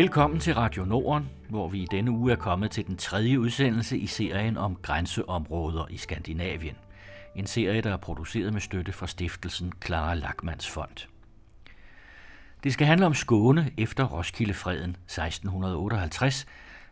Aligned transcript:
Velkommen 0.00 0.40
til 0.40 0.54
Radio 0.54 0.84
Norden, 0.84 1.28
hvor 1.48 1.68
vi 1.68 1.82
i 1.82 1.86
denne 1.90 2.10
uge 2.10 2.32
er 2.32 2.36
kommet 2.36 2.70
til 2.70 2.86
den 2.86 2.96
tredje 2.96 3.40
udsendelse 3.40 3.98
i 3.98 4.06
serien 4.06 4.56
om 4.56 4.76
grænseområder 4.76 5.86
i 5.90 5.96
Skandinavien. 5.96 6.76
En 7.34 7.46
serie, 7.46 7.80
der 7.80 7.92
er 7.92 7.96
produceret 7.96 8.52
med 8.52 8.60
støtte 8.60 8.92
fra 8.92 9.06
stiftelsen 9.06 9.72
Clara 9.84 10.14
Lackmans 10.14 10.70
Fond. 10.70 11.08
Det 12.64 12.72
skal 12.72 12.86
handle 12.86 13.06
om 13.06 13.14
Skåne 13.14 13.70
efter 13.78 14.04
Roskildefreden 14.04 14.90
1658, 14.90 16.46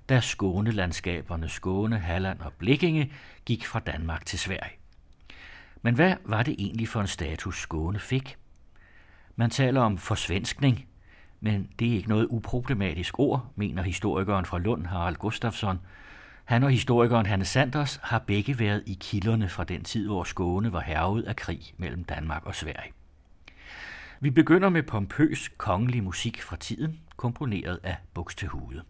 da 0.09 0.21
Skånelandskaberne 0.21 1.49
Skåne, 1.49 1.99
Halland 1.99 2.41
og 2.41 2.53
Blikkinge 2.53 3.13
gik 3.45 3.67
fra 3.67 3.81
Danmark 3.81 4.27
til 4.27 4.39
Sverige. 4.39 4.73
Men 5.83 5.95
hvad 5.95 6.15
var 6.25 6.43
det 6.43 6.55
egentlig 6.59 6.89
for 6.89 7.01
en 7.01 7.07
status 7.07 7.61
Skåne 7.61 7.99
fik? 7.99 8.37
Man 9.37 9.51
taler 9.51 9.81
om 9.81 9.99
forsvenskning, 9.99 10.89
men 11.41 11.69
det 11.79 11.89
er 11.89 11.93
ikke 11.93 12.09
noget 12.09 12.27
uproblematisk 12.31 13.19
ord, 13.19 13.53
mener 13.57 13.83
historikeren 13.83 14.45
fra 14.45 14.59
Lund, 14.59 14.87
Harald 14.87 15.17
Gustafsson. 15.17 15.81
Han 16.45 16.63
og 16.63 16.71
historikeren 16.71 17.27
Hanne 17.27 17.45
Sanders 17.45 18.01
har 18.03 18.19
begge 18.19 18.59
været 18.59 18.83
i 18.87 18.97
kilderne 19.01 19.49
fra 19.49 19.65
den 19.65 19.85
tid, 19.85 20.07
hvor 20.07 20.25
Skåne 20.25 20.73
var 20.73 20.81
hervet 20.81 21.23
af 21.23 21.37
krig 21.37 21.75
mellem 21.77 22.05
Danmark 22.05 22.47
og 22.47 22.55
Sverige. 22.55 22.93
Vi 24.21 24.31
begynder 24.31 24.69
med 24.69 24.83
pompøs 24.83 25.49
kongelig 25.57 26.03
musik 26.03 26.43
fra 26.43 26.57
tiden, 26.57 27.01
komponeret 27.17 27.81
af 27.83 27.97
Buxtehude. 28.15 28.83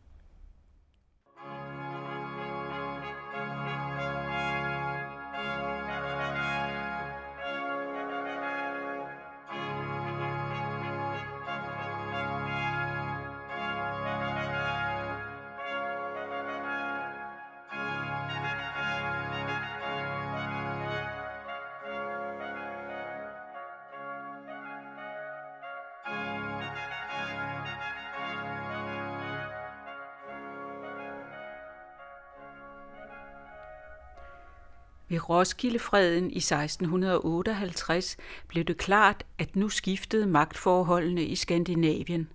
Ved 35.09 35.29
Roskildefreden 35.29 36.31
i 36.31 36.37
1658 36.37 38.17
blev 38.49 38.65
det 38.65 38.77
klart, 38.77 39.25
at 39.39 39.57
nu 39.57 39.69
skiftede 39.69 40.27
magtforholdene 40.27 41.25
i 41.25 41.35
Skandinavien. 41.35 42.29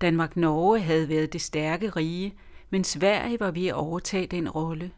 Danmark-Norge 0.00 0.80
havde 0.80 1.08
været 1.08 1.32
det 1.32 1.40
stærke 1.40 1.90
rige, 1.90 2.34
men 2.70 2.84
Sverige 2.84 3.40
var 3.40 3.50
ved 3.50 3.66
at 3.66 3.74
overtage 3.74 4.26
den 4.26 4.48
rolle. 4.48 4.90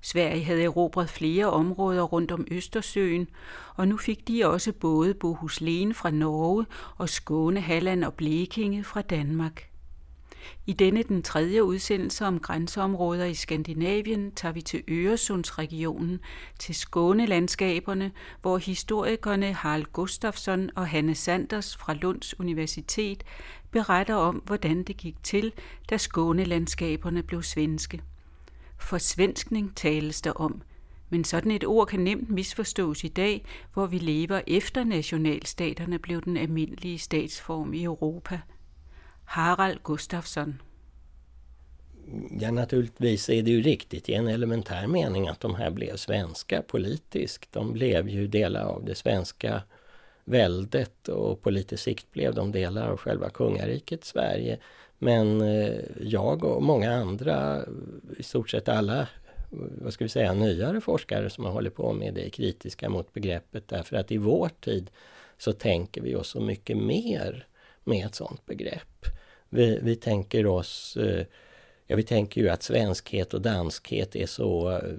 Sverige 0.00 0.44
havde 0.44 0.64
erobret 0.64 1.10
flere 1.10 1.46
områder 1.46 2.02
rundt 2.02 2.32
om 2.32 2.46
Østersøen, 2.50 3.28
og 3.76 3.88
nu 3.88 3.96
fik 3.96 4.28
de 4.28 4.46
også 4.46 4.72
både 4.72 5.14
Bohuslen 5.14 5.94
fra 5.94 6.10
Norge 6.10 6.66
og 6.96 7.08
Skåne, 7.08 7.60
Halland 7.60 8.04
og 8.04 8.14
Blekinge 8.14 8.84
fra 8.84 9.02
Danmark. 9.02 9.70
I 10.66 10.72
denne 10.72 11.02
den 11.02 11.22
tredje 11.22 11.64
udsendelse 11.64 12.26
om 12.26 12.40
grænseområder 12.40 13.24
i 13.24 13.34
Skandinavien 13.34 14.32
tager 14.32 14.52
vi 14.52 14.62
til 14.62 14.82
Øresundsregionen, 14.88 16.20
til 16.58 16.74
Skånelandskaberne, 16.74 18.12
hvor 18.42 18.58
historikerne 18.58 19.52
Harald 19.52 19.84
Gustafsson 19.92 20.70
og 20.76 20.88
Hanne 20.88 21.14
Sanders 21.14 21.76
fra 21.76 21.94
Lunds 21.94 22.40
Universitet 22.40 23.24
beretter 23.70 24.14
om, 24.14 24.42
hvordan 24.46 24.82
det 24.82 24.96
gik 24.96 25.22
til, 25.22 25.52
da 25.90 25.96
Skånelandskaberne 25.96 27.22
blev 27.22 27.42
svenske. 27.42 28.02
For 28.78 28.98
svenskning 28.98 29.76
tales 29.76 30.22
der 30.22 30.32
om, 30.32 30.62
men 31.10 31.24
sådan 31.24 31.50
et 31.50 31.64
ord 31.64 31.86
kan 31.86 32.00
nemt 32.00 32.30
misforstås 32.30 33.04
i 33.04 33.08
dag, 33.08 33.44
hvor 33.74 33.86
vi 33.86 33.98
lever 33.98 34.40
efter 34.46 34.84
nationalstaterne 34.84 35.98
blev 35.98 36.22
den 36.22 36.36
almindelige 36.36 36.98
statsform 36.98 37.74
i 37.74 37.84
Europa– 37.84 38.40
Harald 39.26 39.82
Gustafsson. 39.82 40.62
Ja, 42.40 42.50
naturligtvis 42.50 43.28
är 43.28 43.42
det 43.42 43.50
ju 43.50 43.62
riktigt 43.62 44.08
i 44.08 44.14
en 44.14 44.28
elementär 44.28 44.86
mening 44.86 45.28
att 45.28 45.40
de 45.40 45.54
här 45.54 45.70
blev 45.70 45.96
svenska 45.96 46.62
politiskt. 46.62 47.52
De 47.52 47.72
blev 47.72 48.08
ju 48.08 48.26
delar 48.26 48.64
av 48.64 48.84
det 48.84 48.94
svenska 48.94 49.62
väldet 50.24 51.08
och 51.08 51.42
på 51.42 51.50
lite 51.50 51.76
sikt 51.76 52.12
blev 52.12 52.34
de 52.34 52.52
delar 52.52 52.88
av 52.88 52.96
själva 52.96 53.30
kungariket 53.30 54.04
Sverige. 54.04 54.58
Men 54.98 55.40
eh, 55.40 55.80
jag 56.00 56.44
och 56.44 56.62
många 56.62 56.92
andra, 56.92 57.64
i 58.18 58.22
stort 58.22 58.50
sett 58.50 58.68
alla 58.68 59.08
vad 59.50 59.92
ska 59.92 60.04
vi 60.04 60.08
säga, 60.08 60.34
nyare 60.34 60.80
forskare 60.80 61.30
som 61.30 61.44
har 61.44 61.52
hållit 61.52 61.74
på 61.74 61.92
med 61.92 62.14
det 62.14 62.26
är 62.26 62.30
kritiska 62.30 62.88
mot 62.88 63.12
begreppet 63.12 63.68
därför 63.68 63.96
att 63.96 64.12
i 64.12 64.18
vår 64.18 64.50
tid 64.60 64.90
så 65.38 65.52
tänker 65.52 66.00
vi 66.00 66.14
oss 66.14 66.28
så 66.28 66.40
mycket 66.40 66.76
mer 66.76 67.46
med 67.84 68.06
ett 68.06 68.14
sådant 68.14 68.46
begrepp. 68.46 69.06
Vi, 69.48 69.78
vi 69.82 69.96
tänker 69.96 70.46
oss 70.46 70.96
eh, 70.96 71.26
Ja, 71.86 71.96
vi 71.96 72.02
tänker 72.02 72.40
ju 72.40 72.48
att 72.48 72.62
svenskhet 72.62 73.34
och 73.34 73.40
danskhet 73.40 74.16
är 74.16 74.26
så 74.26 74.70
eh, 74.70 74.94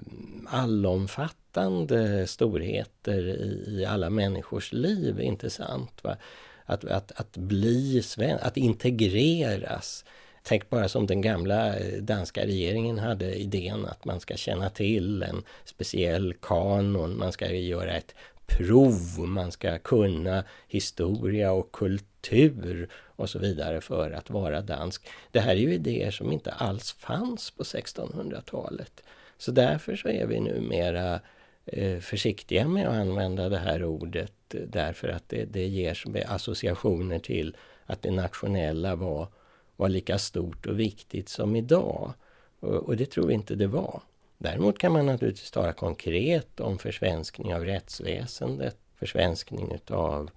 allomfattande 0.48 2.28
storheter 2.28 3.28
i, 3.28 3.66
i 3.68 3.86
alla 3.86 4.10
människors 4.10 4.74
liv, 4.74 5.22
inte 5.22 5.50
sant? 5.50 6.00
Va? 6.02 6.18
Att, 6.66 6.86
att, 6.86 7.12
att 7.12 7.38
bli 7.38 8.02
svensk, 8.02 8.44
att 8.44 8.58
integreras. 8.58 10.06
Tänk 10.44 10.70
bara 10.70 10.90
som 10.90 11.08
den 11.08 11.22
gamla 11.22 11.80
eh, 11.80 12.02
danska 12.02 12.46
regeringen 12.46 13.00
hade 13.00 13.36
idén 13.36 13.86
att 13.86 14.06
man 14.06 14.20
ska 14.20 14.36
känna 14.36 14.70
till 14.70 15.24
en 15.24 15.44
speciell 15.66 16.34
kanon, 16.42 17.18
man 17.18 17.32
ska 17.32 17.52
göra 17.52 17.92
ett 17.92 18.16
prov, 18.48 19.28
man 19.28 19.52
ska 19.52 19.78
kunna 19.78 20.44
historia 20.68 21.52
och 21.52 21.72
kultur 21.72 22.90
och 22.94 23.30
så 23.30 23.40
vidare 23.40 23.82
för 23.82 24.12
att 24.12 24.30
vara 24.30 24.62
dansk. 24.62 25.08
Det 25.32 25.40
här 25.40 25.52
är 25.52 25.60
ju 25.60 25.74
idéer 25.74 26.12
som 26.12 26.32
inte 26.32 26.52
alls 26.52 26.92
fanns 26.92 27.52
på 27.52 27.64
1600-talet. 27.64 29.04
Så 29.38 29.52
därför 29.52 29.96
så 29.96 30.10
är 30.10 30.26
vi 30.26 30.40
numera 30.40 31.20
eh, 31.66 32.00
försiktiga 32.00 32.68
med 32.68 32.88
att 32.88 32.96
använda 32.96 33.50
det 33.50 33.58
här 33.58 33.84
ordet 33.84 34.34
därför 34.48 35.08
att 35.08 35.30
det, 35.30 35.46
det 35.46 35.68
ger 35.68 36.24
associationer 36.28 37.20
till 37.20 37.58
att 37.86 38.02
det 38.02 38.12
nationella 38.12 38.96
var, 38.96 39.28
var 39.76 39.90
lika 39.90 40.18
stort 40.18 40.66
och 40.66 40.80
viktigt 40.80 41.30
som 41.30 41.56
idag. 41.56 42.14
Och, 42.60 42.74
och 42.74 42.98
det 42.98 43.06
tror 43.06 43.28
vi 43.28 43.34
inte 43.34 43.56
det 43.56 43.68
var. 43.68 44.02
Däremot 44.38 44.78
kan 44.78 44.92
man 44.92 45.06
naturligtvis 45.06 45.52
tala 45.52 45.74
konkret 45.74 46.60
om 46.60 46.78
försvenskning 46.78 47.56
av 47.56 47.66
rättsväsendet, 47.66 48.78
försvenskning 48.96 49.80
av 49.90 50.30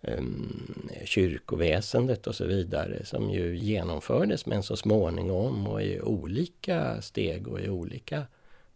um, 0.00 0.76
ehm, 0.90 1.06
kyrkoväsendet 1.06 2.26
och 2.26 2.34
så 2.34 2.46
vidare 2.46 3.04
som 3.04 3.30
ju 3.30 3.56
genomfördes 3.56 4.46
men 4.46 4.62
så 4.62 4.76
småningom 4.76 5.66
och 5.66 5.82
i 5.82 6.00
olika 6.00 7.02
steg 7.02 7.48
och 7.48 7.60
i 7.60 7.68
olika 7.68 8.26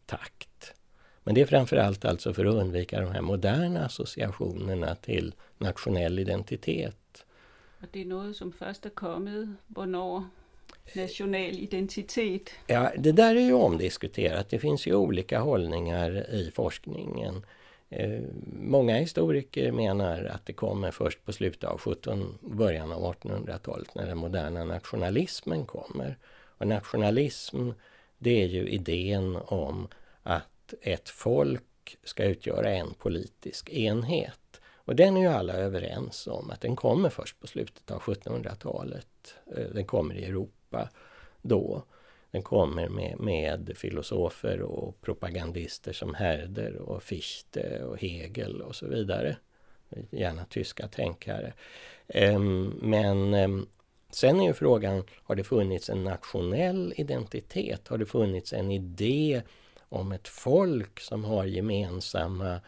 takt. 0.06 0.74
Men 1.22 1.34
det 1.34 1.40
är 1.40 1.46
framförallt 1.46 2.04
alltså 2.04 2.34
för 2.34 2.44
att 2.44 2.54
undvika 2.54 3.00
de 3.00 3.10
här 3.10 3.22
moderna 3.22 3.84
associationerna 3.84 4.94
till 4.94 5.34
nationell 5.58 6.18
identitet. 6.18 7.24
det 7.92 8.00
är 8.00 8.04
något 8.04 8.36
som 8.36 8.52
först 8.52 8.86
är 8.86 8.90
kommit, 8.90 9.48
när 9.66 10.24
nationell 10.92 11.58
identitet? 11.58 12.50
Ja, 12.66 12.92
det 12.98 13.12
där 13.12 13.36
är 13.36 13.40
ju 13.40 13.52
omdiskuterat. 13.52 14.50
Det 14.50 14.58
finns 14.58 14.86
ju 14.86 14.94
olika 14.94 15.40
hållningar 15.40 16.34
i 16.34 16.50
forskningen. 16.54 17.44
Eh, 17.88 18.20
många 18.60 18.96
historiker 18.96 19.72
menar 19.72 20.24
att 20.24 20.46
det 20.46 20.52
kommer 20.52 20.90
först 20.90 21.24
på 21.24 21.32
slutet 21.32 21.64
av 21.64 21.78
17, 21.78 22.38
början 22.40 22.92
av 22.92 23.14
1800-talet 23.14 23.94
när 23.94 24.06
den 24.06 24.18
moderna 24.18 24.64
nationalismen 24.64 25.66
kommer. 25.66 26.18
Och 26.58 26.66
nationalism, 26.66 27.70
det 28.18 28.42
är 28.42 28.46
ju 28.46 28.68
idén 28.68 29.36
om 29.36 29.88
att 30.22 30.74
ett 30.82 31.08
folk 31.08 31.98
ska 32.04 32.24
utgöra 32.24 32.70
en 32.70 32.94
politisk 32.94 33.70
enhet. 33.70 34.60
Och 34.86 34.96
den 34.96 35.16
är 35.16 35.20
ju 35.20 35.26
alla 35.28 35.52
överens 35.52 36.26
om 36.26 36.50
att 36.50 36.60
den 36.60 36.76
kommer 36.76 37.08
först 37.08 37.40
på 37.40 37.46
slutet 37.46 37.90
av 37.90 38.00
1700-talet. 38.00 39.34
Eh, 39.56 39.66
den 39.74 39.84
kommer 39.84 40.14
i 40.14 40.24
Europa 40.24 40.53
då. 41.42 41.84
Den 42.30 42.42
kommer 42.42 42.88
med, 42.88 43.20
med 43.20 43.72
filosofer 43.76 44.62
och 44.62 45.00
propagandister 45.00 45.92
som 45.92 46.14
Herder 46.14 46.76
och 46.76 47.02
Fichte 47.02 47.84
och 47.84 48.00
Hegel 48.00 48.62
och 48.62 48.76
så 48.76 48.86
vidare. 48.86 49.36
Gärna 50.10 50.44
tyska 50.44 50.88
tänkare. 50.88 51.52
Ehm, 52.08 52.72
men 52.82 53.34
ehm, 53.34 53.66
sen 54.10 54.40
är 54.40 54.46
ju 54.46 54.52
frågan, 54.52 55.04
har 55.22 55.34
det 55.34 55.44
funnits 55.44 55.90
en 55.90 56.04
nationell 56.04 56.94
identitet? 56.96 57.88
Har 57.88 57.98
det 57.98 58.06
funnits 58.06 58.52
en 58.52 58.70
idé 58.70 59.42
om 59.88 60.12
ett 60.12 60.28
folk 60.28 61.00
som 61.00 61.24
har 61.24 61.44
gemensamma 61.44 62.60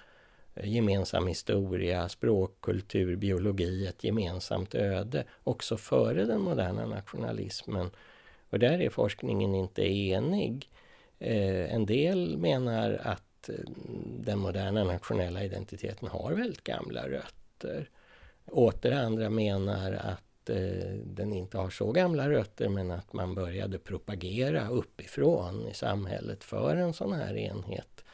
Eh, 0.56 0.68
gemensam 0.68 1.26
historia, 1.26 2.08
språk, 2.08 2.60
kultur, 2.60 3.16
biologi, 3.16 3.86
ett 3.86 4.04
gemensamt 4.04 4.74
öde 4.74 5.24
också 5.44 5.76
före 5.76 6.24
den 6.24 6.40
moderna 6.40 6.86
nationalismen. 6.86 7.90
Och 8.50 8.58
där 8.58 8.80
är 8.80 8.90
forskningen 8.90 9.54
inte 9.54 9.82
enig. 9.82 10.70
Eh, 11.18 11.74
en 11.74 11.86
del 11.86 12.38
menar 12.38 13.00
att 13.02 13.48
eh, 13.48 13.54
den 14.18 14.38
moderna 14.38 14.84
nationella 14.84 15.44
identiteten 15.44 16.08
har 16.08 16.32
väldigt 16.32 16.64
gamla 16.64 17.08
rötter. 17.08 17.90
Åter 18.46 18.92
andra 18.92 19.30
menar 19.30 19.92
att 19.92 20.22
den 21.04 21.32
inte 21.32 21.58
har 21.58 21.70
så 21.70 21.92
gamla 21.92 22.30
rötter 22.30 22.68
men 22.68 22.90
att 22.90 23.12
man 23.12 23.34
började 23.34 23.78
propagera 23.78 24.68
uppifrån 24.68 25.68
i 25.68 25.74
samhället 25.74 26.44
för 26.44 26.76
en 26.76 26.92
sån 26.92 27.12
här 27.12 27.36
enhet 27.36 28.04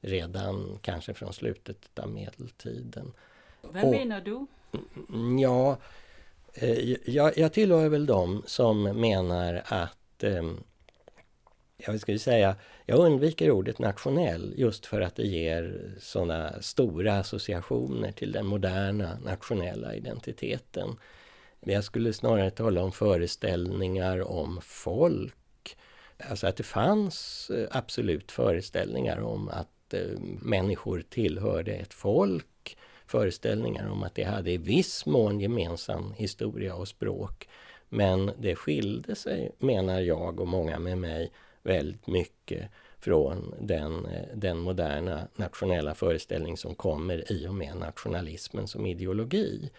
redan 0.00 0.78
kanske 0.82 1.14
från 1.14 1.32
slutet 1.32 1.98
av 1.98 2.10
medeltiden. 2.10 3.12
Vad 3.62 3.84
Och, 3.84 3.90
menar 3.90 4.20
du? 4.20 4.46
Mm, 5.08 5.38
ja, 5.38 5.78
eh, 6.54 7.10
jag, 7.10 7.38
jag 7.38 7.52
tillhör 7.52 7.88
väl 7.88 8.06
dem 8.06 8.42
som 8.46 8.82
menar 8.82 9.62
att 9.64 10.24
eh, 10.24 10.42
jag 11.76 12.00
ska 12.00 12.18
säga, 12.18 12.56
jag 12.86 12.98
undviker 12.98 13.50
ordet 13.50 13.78
nationell 13.78 14.54
just 14.56 14.86
för 14.86 15.00
att 15.00 15.16
det 15.16 15.26
ger 15.26 15.94
sådana 16.00 16.62
stora 16.62 17.18
associationer 17.18 18.12
till 18.12 18.32
den 18.32 18.46
moderna 18.46 19.18
nationella 19.24 19.94
identiteten. 19.94 20.96
Jag 21.60 21.84
skulle 21.84 22.12
snarare 22.12 22.50
tala 22.50 22.82
om 22.82 22.92
föreställningar 22.92 24.30
om 24.30 24.60
folk. 24.62 25.76
Alltså 26.30 26.46
att 26.46 26.56
det 26.56 26.62
fanns 26.62 27.50
eh, 27.50 27.68
absolut 27.70 28.32
föreställningar 28.32 29.20
om 29.20 29.48
att 29.48 29.68
eh, 29.94 30.20
människor 30.42 31.02
tillhörde 31.08 31.72
ett 31.72 31.94
folk, 31.94 32.78
föreställningar 33.06 33.88
om 33.88 34.02
att 34.02 34.14
det 34.14 34.24
hade 34.24 34.50
i 34.50 34.56
viss 34.56 35.06
mån 35.06 35.40
gemensam 35.40 36.12
historia 36.16 36.74
och 36.74 36.88
språk. 36.88 37.48
Men 37.88 38.30
det 38.38 38.54
skilde 38.54 39.14
sig, 39.14 39.52
menar 39.58 40.00
jag 40.00 40.40
och 40.40 40.48
många 40.48 40.78
med 40.78 40.98
mig, 40.98 41.32
väldigt 41.62 42.06
mycket 42.06 42.70
från 42.98 43.54
den, 43.60 44.06
eh, 44.06 44.26
den 44.34 44.58
moderna 44.58 45.28
nationella 45.36 45.94
föreställning 45.94 46.56
som 46.56 46.74
kommer 46.74 47.32
i 47.32 47.46
och 47.48 47.54
med 47.54 47.76
nationalismen 47.76 48.66
som 48.66 48.86
ideologi. 48.86 49.70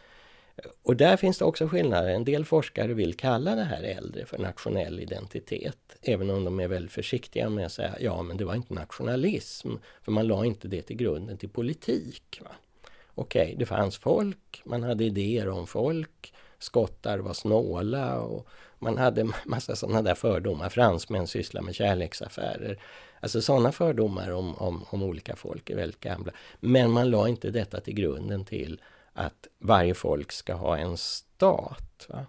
Och 0.84 0.96
där 0.96 1.18
finns 1.18 1.38
det 1.38 1.46
också 1.46 1.68
skillnader. 1.68 2.10
En 2.10 2.26
del 2.26 2.46
forskare 2.46 2.94
vill 2.94 3.14
kalla 3.14 3.56
det 3.56 3.64
här 3.64 3.84
äldre 3.84 4.26
för 4.26 4.38
nationell 4.38 5.00
identitet. 5.00 5.98
Även 6.02 6.30
om 6.30 6.44
de 6.44 6.60
är 6.60 6.68
väldigt 6.68 6.92
försiktiga 6.92 7.50
med 7.50 7.66
att 7.66 7.72
säga 7.72 7.96
ja 8.00 8.22
men 8.22 8.38
det 8.38 8.46
var 8.46 8.56
inte 8.56 8.74
nationalism. 8.74 9.70
För 10.02 10.12
man 10.12 10.28
la 10.28 10.46
inte 10.46 10.68
det 10.68 10.82
till 10.82 10.96
grunden 10.96 11.38
till 11.38 11.50
politik. 11.50 12.42
Va? 12.44 12.52
Okej, 13.16 13.56
det 13.60 13.66
fanns 13.66 13.98
folk, 13.98 14.62
man 14.66 14.84
hade 14.84 15.04
idéer 15.04 15.50
om 15.50 15.68
folk. 15.68 16.34
Skottar 16.60 17.20
var 17.20 17.34
snåla 17.34 18.20
och 18.20 18.48
man 18.80 18.98
hade 18.98 19.28
massa 19.46 19.76
sådana 19.76 20.02
där 20.02 20.16
fördomar. 20.16 20.70
Fransmän 20.70 21.28
sysslar 21.28 21.62
med 21.62 21.76
kärleksaffärer. 21.76 22.78
Alltså 23.20 23.42
sådana 23.42 23.72
fördomar 23.72 24.32
om, 24.32 24.56
om, 24.56 24.86
om 24.90 25.04
olika 25.04 25.36
folk 25.36 25.70
är 25.70 25.76
väldigt 25.76 26.00
gamla. 26.00 26.32
Men 26.60 26.92
man 26.92 27.10
la 27.10 27.28
inte 27.28 27.52
detta 27.52 27.80
till 27.80 27.94
grunden 27.94 28.46
till 28.46 28.82
att 29.14 29.48
varje 29.60 29.94
folk 29.94 30.32
ska 30.32 30.54
ha 30.54 30.78
en 30.78 30.98
stat. 30.98 32.06
Va? 32.10 32.26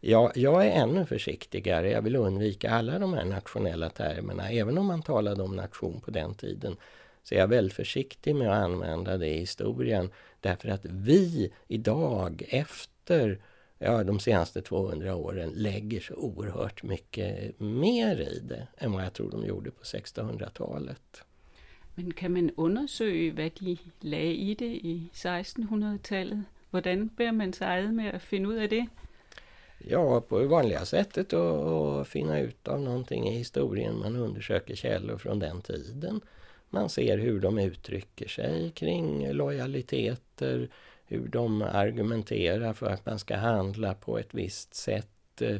Jag, 0.00 0.32
jag 0.36 0.66
är 0.66 0.70
ännu 0.70 1.06
försiktigare. 1.06 1.90
Jag 1.90 2.02
vill 2.02 2.16
undvika 2.16 2.70
alla 2.70 2.98
de 2.98 3.14
här 3.14 3.24
nationella 3.24 3.90
termerna. 3.90 4.50
Även 4.50 4.78
om 4.78 4.86
man 4.86 5.02
talade 5.02 5.42
om 5.42 5.56
nation 5.56 6.00
på 6.00 6.10
den 6.10 6.34
tiden 6.34 6.76
så 7.22 7.34
är 7.34 7.38
jag 7.38 7.48
väldigt 7.48 7.74
försiktig 7.74 8.34
med 8.34 8.50
att 8.50 8.64
använda 8.64 9.16
det 9.16 9.28
i 9.28 9.38
historien. 9.38 10.10
Därför 10.40 10.68
att 10.68 10.84
vi 10.84 11.52
idag 11.66 12.42
efter 12.48 13.42
ja, 13.78 14.04
de 14.04 14.20
senaste 14.20 14.62
200 14.62 15.14
åren 15.14 15.50
lägger 15.54 16.00
så 16.00 16.14
oerhört 16.14 16.82
mycket 16.82 17.60
mer 17.60 18.20
i 18.20 18.38
det 18.38 18.68
än 18.78 18.92
vad 18.92 19.04
jag 19.04 19.12
tror 19.12 19.30
de 19.30 19.44
gjorde 19.46 19.70
på 19.70 19.82
1600-talet. 19.82 21.24
Men 21.98 22.12
kan 22.12 22.32
man 22.32 22.50
undersöka 22.56 23.42
vad 23.42 23.52
de 23.60 23.78
lade 24.00 24.34
i 24.36 24.54
det 24.54 24.64
i 24.64 25.10
1600-talet? 25.12 26.38
Hur 26.70 27.04
bär 27.16 27.32
man 27.32 27.52
sig 27.52 27.66
ad 27.66 27.92
med 27.92 28.14
att 28.14 28.22
finna 28.22 28.54
ut 28.54 28.60
af 28.60 28.68
det? 28.68 28.86
Ja, 29.78 30.20
på 30.20 30.38
det 30.38 30.46
vanliga 30.46 30.84
sättet 30.84 31.32
att 31.32 32.08
finna 32.08 32.40
ut 32.40 32.68
av 32.68 32.80
någonting 32.80 33.28
i 33.28 33.38
historien. 33.38 33.98
Man 33.98 34.16
undersöker 34.16 34.74
källor 34.74 35.18
från 35.18 35.38
den 35.38 35.62
tiden. 35.62 36.20
Man 36.70 36.88
ser 36.88 37.18
hur 37.18 37.40
de 37.40 37.58
uttrycker 37.58 38.28
sig 38.28 38.70
kring 38.70 39.32
lojaliteter, 39.32 40.68
hur 41.06 41.28
de 41.28 41.62
argumenterar 41.62 42.72
för 42.72 42.86
att 42.86 43.06
man 43.06 43.18
ska 43.18 43.36
handla 43.36 43.94
på 43.94 44.18
ett 44.18 44.34
visst 44.34 44.74
sätt. 44.74 45.42
Eh, 45.42 45.56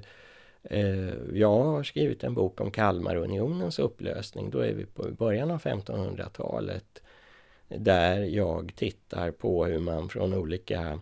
Eh, 0.62 1.14
jag 1.32 1.62
har 1.62 1.82
skrivit 1.82 2.24
en 2.24 2.34
bok 2.34 2.60
om 2.60 2.70
Kalmarunionens 2.70 3.78
upplösning. 3.78 4.50
Då 4.50 4.58
är 4.58 4.72
vi 4.72 4.86
på 4.86 5.02
början 5.02 5.50
av 5.50 5.62
1500-talet. 5.62 7.02
Där 7.68 8.20
jag 8.22 8.72
tittar 8.76 9.30
på 9.30 9.64
hur 9.64 9.78
man 9.78 10.08
från 10.08 10.34
olika 10.34 11.00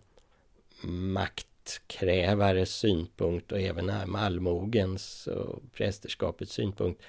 maktkrävares 0.83 2.71
synpunkt 2.71 3.53
och 3.53 3.61
även 3.61 3.91
allmogens 3.91 5.27
och 5.27 5.73
prästerskapets 5.73 6.53
synpunkt 6.53 7.03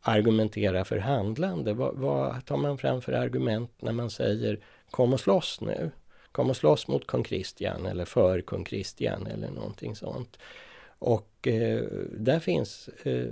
argumenterar 0.00 0.84
för 0.84 0.98
handlande. 0.98 1.74
Vad, 1.74 1.94
vad 1.94 2.46
tar 2.46 2.56
man 2.56 2.78
fram 2.78 3.02
för 3.02 3.12
argument 3.12 3.70
när 3.82 3.92
man 3.92 4.10
säger 4.10 4.60
kom 4.90 5.12
och 5.12 5.20
slåss 5.20 5.60
nu? 5.60 5.90
kom 6.34 6.50
och 6.50 6.56
slåss 6.56 6.88
mot 6.88 7.06
kung 7.06 7.22
Kristian 7.22 7.86
eller 7.86 8.04
för 8.04 8.40
kung 8.40 8.64
Kristian 8.64 9.26
eller 9.26 9.50
någonting 9.50 9.96
sånt. 9.96 10.38
Och 11.06 11.48
eh, 11.48 11.84
där 12.10 12.40
finns, 12.40 12.88
eh, 12.88 13.28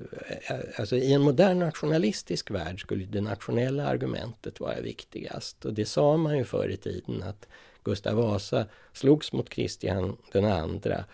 alltså 0.77 0.97
i 0.97 1.13
en 1.13 1.23
modern 1.23 1.59
nationalistisk 1.59 2.51
värld 2.51 2.81
skulle 2.81 3.05
det 3.05 3.21
nationella 3.21 3.87
argumentet 3.87 4.61
vara 4.61 4.81
viktigast. 4.81 5.65
Och 5.65 5.75
det 5.75 5.85
sa 5.85 6.17
man 6.17 6.39
ju 6.39 6.45
förr 6.45 6.69
i 6.69 6.77
tiden 6.77 7.23
att 7.23 7.49
Gustav 7.85 8.17
Vasa 8.17 8.67
slogs 8.93 9.33
mot 9.33 9.49
Kristian 9.49 10.17
den 10.33 10.45
andra 10.45 11.05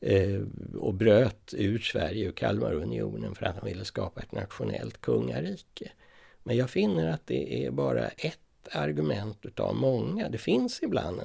eh, 0.00 0.40
och 0.78 0.94
bröt 0.94 1.54
ur 1.56 1.78
Sverige 1.78 2.26
ur 2.26 2.32
Kalmarunionen 2.32 3.34
för 3.34 3.46
att 3.46 3.56
han 3.56 3.68
ville 3.68 3.84
skapa 3.84 4.20
ett 4.20 4.32
nationellt 4.32 5.00
kungarike. 5.00 5.92
Men 6.42 6.56
jag 6.56 6.70
finner 6.70 7.12
att 7.12 7.26
det 7.26 7.66
är 7.66 7.70
bara 7.70 8.08
ett 8.08 8.43
argument 8.72 9.38
utav 9.42 9.74
många. 9.74 10.28
Det 10.28 10.38
finns 10.38 10.82
ibland 10.82 11.20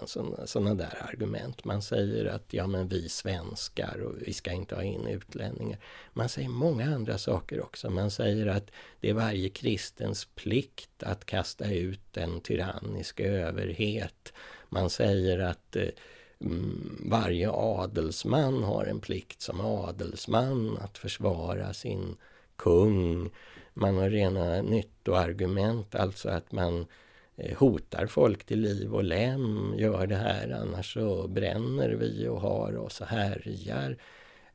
sådana 0.45 0.73
där 0.73 0.97
argument. 1.09 1.65
Man 1.65 1.81
säger 1.81 2.25
att 2.25 2.53
ja 2.53 2.67
men 2.67 2.87
vi 2.87 3.09
svenskar 3.09 4.01
och 4.01 4.13
vi 4.27 4.33
ska 4.33 4.51
inte 4.51 4.75
ha 4.75 4.83
in 4.83 5.07
utlänningar. 5.07 5.79
Man 6.13 6.29
säger 6.29 6.49
många 6.49 6.95
andra 6.95 7.17
saker 7.17 7.61
också. 7.61 7.89
Man 7.89 8.11
säger 8.11 8.47
att 8.47 8.71
det 8.99 9.09
är 9.09 9.13
varje 9.13 9.49
kristens 9.49 10.25
plikt 10.25 11.03
att 11.03 11.25
kasta 11.25 11.71
ut 11.71 12.17
en 12.17 12.41
tyrannisk 12.41 13.19
överhet. 13.19 14.33
Man 14.69 14.89
säger 14.89 15.39
att 15.39 15.75
eh, 15.75 15.87
mm, 16.41 16.97
varje 17.05 17.51
adelsman 17.51 18.63
har 18.63 18.85
en 18.85 18.99
plikt 18.99 19.41
som 19.41 19.61
adelsman 19.61 20.77
att 20.77 20.97
försvara 20.97 21.73
sin 21.73 22.17
kung. 22.55 23.29
Man 23.73 23.97
har 23.97 24.09
rena 24.09 24.61
nyttoargument, 24.61 25.95
alltså 25.95 26.29
att 26.29 26.51
man 26.51 26.85
Eh, 27.39 27.57
hotar 27.57 28.07
folk 28.07 28.43
till 28.43 28.61
liv 28.61 28.95
och 28.95 29.03
lem, 29.03 29.73
gör 29.77 30.07
det 30.07 30.15
här 30.15 30.49
annars 30.61 30.93
så 30.93 31.27
bränner 31.27 31.89
vi 31.89 32.27
och 32.27 32.41
har 32.41 32.77
oss 32.77 33.01
och 33.01 33.07
härjar. 33.07 33.97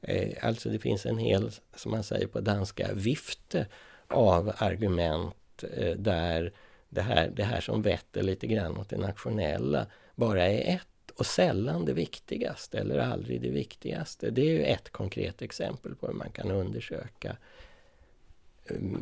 Eh, 0.00 0.47
alltså 0.47 0.69
det 0.69 0.79
finns 0.79 1.07
en 1.07 1.19
hel, 1.19 1.50
som 1.76 1.91
man 1.91 2.03
säger 2.03 2.26
på 2.26 2.41
danska, 2.41 2.88
vifte 2.93 3.67
av 4.09 4.53
argument 4.59 5.64
eh, 5.76 5.97
där 5.97 6.53
det 6.88 7.00
här, 7.00 7.33
det 7.37 7.45
här 7.45 7.61
som 7.61 7.83
vetter 7.83 8.23
lite 8.23 8.47
grann 8.47 8.76
åt 8.76 8.88
det 8.88 8.97
nationella 8.97 9.87
bara 10.14 10.47
är 10.47 10.75
ett 10.75 11.11
och 11.17 11.26
sällan 11.26 11.85
det 11.85 11.93
viktigaste 11.93 12.79
eller 12.79 12.99
aldrig 12.99 13.43
det 13.43 13.50
viktigaste. 13.50 14.31
Det 14.31 14.43
är 14.43 14.53
ju 14.53 14.62
ett 14.62 14.91
konkret 14.91 15.43
exempel 15.43 15.95
på 15.95 16.07
hur 16.07 16.14
man 16.14 16.31
kan 16.31 16.50
undersöka. 16.50 17.37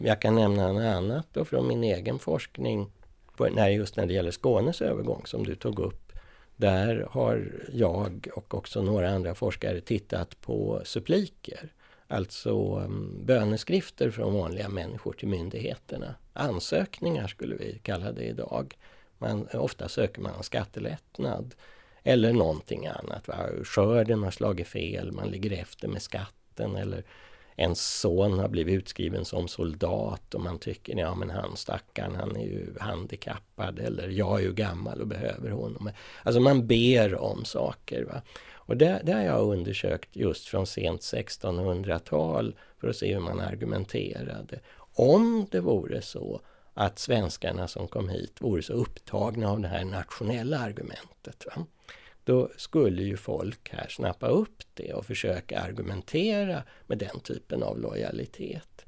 Jag 0.04 0.20
kan 0.20 0.34
nämna 0.34 0.72
något 0.72 0.82
annat 0.82 1.26
då 1.32 1.44
från 1.44 1.68
min 1.68 1.84
egen 1.84 2.18
forskning 2.18 2.90
när 3.38 3.68
just 3.68 3.96
när 3.96 4.06
det 4.06 4.14
gäller 4.14 4.30
Skånes 4.30 4.82
övergång 4.82 5.26
som 5.26 5.46
du 5.46 5.54
tog 5.54 5.78
upp. 5.78 6.12
Där 6.56 7.06
har 7.10 7.52
jag 7.72 8.28
och 8.34 8.54
också 8.54 8.82
några 8.82 9.10
andra 9.10 9.34
forskare 9.34 9.80
tittat 9.80 10.40
på 10.40 10.80
suppliker. 10.84 11.72
Alltså 12.08 12.82
mm, 12.84 13.26
böneskrifter 13.26 14.10
från 14.10 14.34
vanliga 14.34 14.68
människor 14.68 15.12
till 15.12 15.28
myndigheterna. 15.28 16.14
Ansökningar 16.32 17.26
skulle 17.26 17.56
vi 17.56 17.80
kalla 17.82 18.12
det 18.12 18.24
idag. 18.24 18.76
Man, 19.18 19.48
ofta 19.54 19.88
söker 19.88 20.20
man 20.20 20.42
skattelättnad 20.42 21.54
eller 22.02 22.32
någonting 22.32 22.86
annat. 22.86 23.28
Va? 23.28 23.36
Skörden 23.64 24.22
har 24.22 24.30
slagit 24.30 24.68
fel, 24.68 25.12
man 25.12 25.28
ligger 25.28 25.62
efter 25.62 25.88
med 25.88 26.02
skatten 26.02 26.76
eller 26.76 27.04
en 27.56 27.74
son 27.74 28.38
har 28.38 28.48
blivit 28.48 28.74
utskriven 28.74 29.24
som 29.24 29.48
soldat 29.48 30.34
och 30.34 30.40
man 30.40 30.58
tycker 30.58 30.96
ja 30.96 31.14
men 31.14 31.30
han 31.30 31.56
stackaren 31.56 32.14
han 32.14 32.36
är 32.36 32.46
ju 32.46 32.74
handikappad 32.80 33.78
eller 33.78 34.08
jag 34.08 34.40
är 34.40 34.44
ju 34.44 34.52
gammal 34.52 35.00
och 35.00 35.06
behöver 35.06 35.50
honom. 35.50 35.90
Alltså 36.22 36.40
man 36.40 36.66
ber 36.66 37.14
om 37.14 37.44
saker. 37.44 38.04
Va? 38.04 38.22
Och 38.64 38.76
det, 38.76 39.00
det 39.04 39.12
har 39.12 39.22
jag 39.22 39.40
undersökt 39.40 40.16
just 40.16 40.46
från 40.46 40.66
sent 40.66 41.00
1600-tal 41.00 42.54
för 42.80 42.88
att 42.88 42.96
se 42.96 43.14
hur 43.14 43.20
man 43.20 43.40
argumenterade. 43.40 44.60
Om 44.94 45.46
det 45.50 45.60
vore 45.60 46.02
så 46.02 46.40
att 46.74 46.98
svenskarna 46.98 47.68
som 47.68 47.88
kom 47.88 48.08
hit 48.08 48.36
vore 48.38 48.62
så 48.62 48.72
upptagna 48.72 49.50
av 49.50 49.60
det 49.60 49.68
här 49.68 49.84
nationella 49.84 50.58
argumentet. 50.58 51.46
Va? 51.46 51.66
Då 52.24 52.48
skulle 52.56 53.02
ju 53.02 53.16
folk 53.16 53.70
här 53.72 53.88
snappa 53.88 54.26
upp 54.26 54.62
det 54.74 54.92
och 54.92 55.06
försöka 55.06 55.60
argumentera 55.60 56.62
med 56.86 56.98
den 56.98 57.20
typen 57.20 57.62
av 57.62 57.78
lojalitet. 57.78 58.86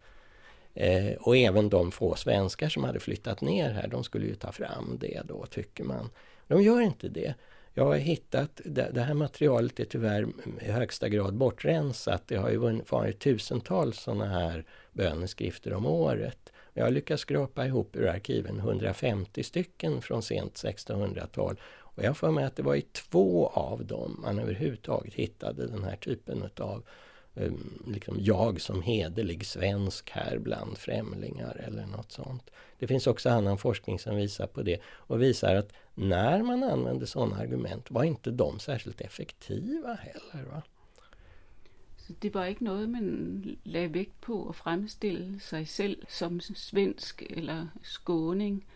Eh, 0.75 1.13
och 1.21 1.37
även 1.37 1.69
de 1.69 1.93
få 1.93 2.15
svenskar 2.15 2.69
som 2.69 2.85
hade 2.85 3.01
flyttat 3.01 3.41
ner 3.41 3.71
här, 3.71 3.89
de 3.89 4.05
skulle 4.05 4.27
ju 4.27 4.35
ta 4.35 4.53
fram 4.53 4.97
det 5.01 5.23
då, 5.25 5.47
tycker 5.47 5.85
man. 5.85 6.11
De 6.49 6.63
gör 6.63 6.81
inte 6.81 7.09
det. 7.09 7.35
Jag 7.77 7.85
har 7.85 7.97
hittat, 7.97 8.61
det 8.65 9.01
här 9.01 9.15
materialet 9.15 9.81
är 9.81 9.85
tyvärr 9.85 10.27
i 10.61 10.71
högsta 10.71 11.09
grad 11.09 11.35
bortrensat. 11.35 12.23
Det 12.27 12.37
har 12.37 12.51
ju 12.51 12.83
varit 12.89 13.21
tusentals 13.21 13.99
sådana 13.99 14.27
här 14.27 14.65
böneskrifter 14.93 15.73
om 15.73 15.87
året. 15.87 16.53
Jag 16.73 16.85
har 16.85 16.91
lyckats 16.91 17.23
skrapa 17.23 17.67
ihop 17.67 17.97
ur 17.97 18.09
arkiven 18.09 18.59
150 18.59 19.43
stycken 19.43 20.03
från 20.03 20.23
sent 20.23 20.55
1600-tal. 20.55 21.61
Och 21.95 22.05
jag 22.05 22.17
får 22.17 22.31
mig 22.31 22.45
att 22.45 22.57
det 22.57 22.63
var 22.63 22.75
i 22.75 22.83
två 22.83 23.47
av 23.47 23.87
dem 23.87 24.21
man 24.23 24.39
överhuvudtaget 24.39 25.15
hittade 25.15 25.67
den 25.67 25.85
här 25.85 25.97
typen 25.97 26.49
av 26.61 26.83
ehm, 27.35 27.83
liksom 27.87 28.17
jag 28.21 28.61
som 28.61 28.83
hederlig 28.83 29.47
svensk 29.47 30.11
här 30.11 30.39
bland 30.39 30.79
främlingar 30.79 31.57
eller 31.67 31.87
något 31.87 32.13
sånt. 32.13 32.51
Det 32.79 32.87
finns 32.87 33.07
också 33.07 33.29
annan 33.29 33.59
forskning 33.59 33.99
som 33.99 34.17
visar 34.17 34.47
på 34.47 34.63
det 34.63 34.81
och 34.87 35.23
visar 35.23 35.55
att 35.55 35.73
när 35.95 36.43
man 36.43 36.63
använde 36.63 37.07
sådana 37.07 37.37
argument 37.37 37.91
var 37.91 38.05
inte 38.05 38.31
de 38.31 38.59
särskilt 38.59 39.01
effektiva 39.01 39.95
heller. 39.95 40.45
Va? 40.51 40.63
Så 41.97 42.13
det 42.19 42.35
var 42.35 42.47
inte 42.47 42.65
något 42.65 42.89
man 42.89 43.57
lade 43.63 43.89
vikt 43.89 44.21
på 44.21 44.49
att 44.49 44.57
framställa 44.57 45.39
sig 45.39 45.67
själv 45.67 45.97
som 46.09 46.41
svensk 46.41 47.23
eller 47.23 47.69
skåning. 47.83 48.67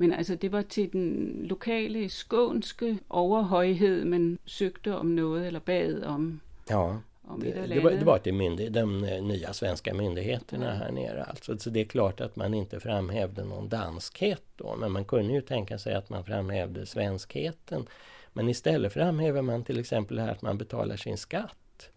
Men 0.00 0.12
altså, 0.12 0.34
det 0.34 0.52
var 0.52 0.62
til 0.62 0.92
den 0.92 1.36
lokale 1.48 2.08
skånske 2.08 2.98
overhøjhed, 3.08 4.04
man 4.04 4.38
søgte 4.44 4.96
om 4.96 5.06
noget 5.06 5.46
eller 5.46 5.60
bad 5.60 6.04
om. 6.04 6.40
Ja, 6.68 7.00
om 7.22 7.40
det, 7.40 7.68
det, 7.68 7.80
var, 7.80 7.90
det 7.90 8.04
var 8.04 8.18
till 8.18 8.34
myndig, 8.34 8.72
de 8.72 9.00
nya 9.20 9.52
svenska 9.52 9.94
myndigheterna 9.94 10.74
här 10.74 10.92
nere. 10.92 11.24
Alltså. 11.24 11.58
Så 11.58 11.70
det 11.70 11.80
är 11.80 11.84
klart 11.84 12.20
att 12.20 12.36
man 12.36 12.54
inte 12.54 12.80
framhävde 12.80 13.44
någon 13.44 13.68
danskhet 13.68 14.42
då. 14.56 14.76
Men 14.76 14.92
man 14.92 15.04
kunde 15.04 15.32
ju 15.34 15.40
tänka 15.40 15.78
sig 15.78 15.94
att 15.94 16.10
man 16.10 16.24
framhävde 16.24 16.86
svenskheten. 16.86 17.86
Men 18.32 18.48
istället 18.48 18.92
framhäver 18.92 19.42
man 19.42 19.64
till 19.64 19.80
exempel 19.80 20.18
här 20.18 20.28
att 20.28 20.42
man 20.42 20.58
betalar 20.58 20.96
sin 20.96 21.16
skatt. 21.16 21.90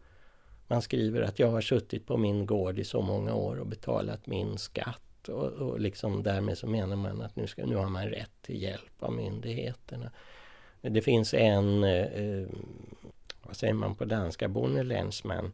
Man 0.68 0.82
skriver 0.82 1.22
att 1.22 1.40
jag 1.40 1.52
har 1.52 1.62
suttit 1.62 2.08
på 2.08 2.18
min 2.18 2.46
gård 2.46 2.80
i 2.80 2.84
så 2.84 3.02
många 3.02 3.34
år 3.34 3.60
och 3.60 3.68
betalat 3.68 4.28
min 4.28 4.58
skatt. 4.58 5.02
Och, 5.30 5.52
och 5.52 5.80
liksom 5.80 6.24
därmed 6.24 6.58
så 6.58 6.68
menar 6.68 6.96
man 6.96 7.22
att 7.22 7.36
nu, 7.36 7.48
ska, 7.48 7.66
nu 7.66 7.76
har 7.76 7.90
man 7.90 8.08
rätt 8.08 8.42
till 8.42 8.62
hjälp 8.62 9.04
av 9.04 9.14
myndigheterna. 9.14 10.12
Det 10.82 11.02
finns 11.02 11.34
en, 11.34 11.84
eh, 11.84 12.06
eh 12.06 12.48
vad 13.44 13.56
säger 13.56 13.74
man 13.74 13.96
på 13.96 14.06
danska, 14.06 14.48
bondelänsman. 14.48 15.54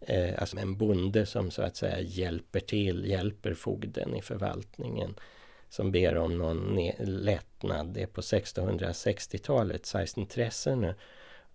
Eh, 0.00 0.34
alltså 0.38 0.58
en 0.58 0.76
bonde 0.76 1.26
som 1.26 1.50
så 1.50 1.62
att 1.62 1.76
säga 1.76 2.00
hjälper 2.00 2.60
till, 2.60 3.06
hjälper 3.06 3.54
fogden 3.54 4.16
i 4.16 4.22
förvaltningen. 4.22 5.14
Som 5.68 5.92
ber 5.92 6.16
om 6.16 6.38
någon 6.38 6.90
lättnad. 6.98 7.86
Det 7.86 8.02
är 8.02 8.06
på 8.06 8.20
1660-talet, 8.20 9.86
1630 9.86 10.76
nu. 10.76 10.94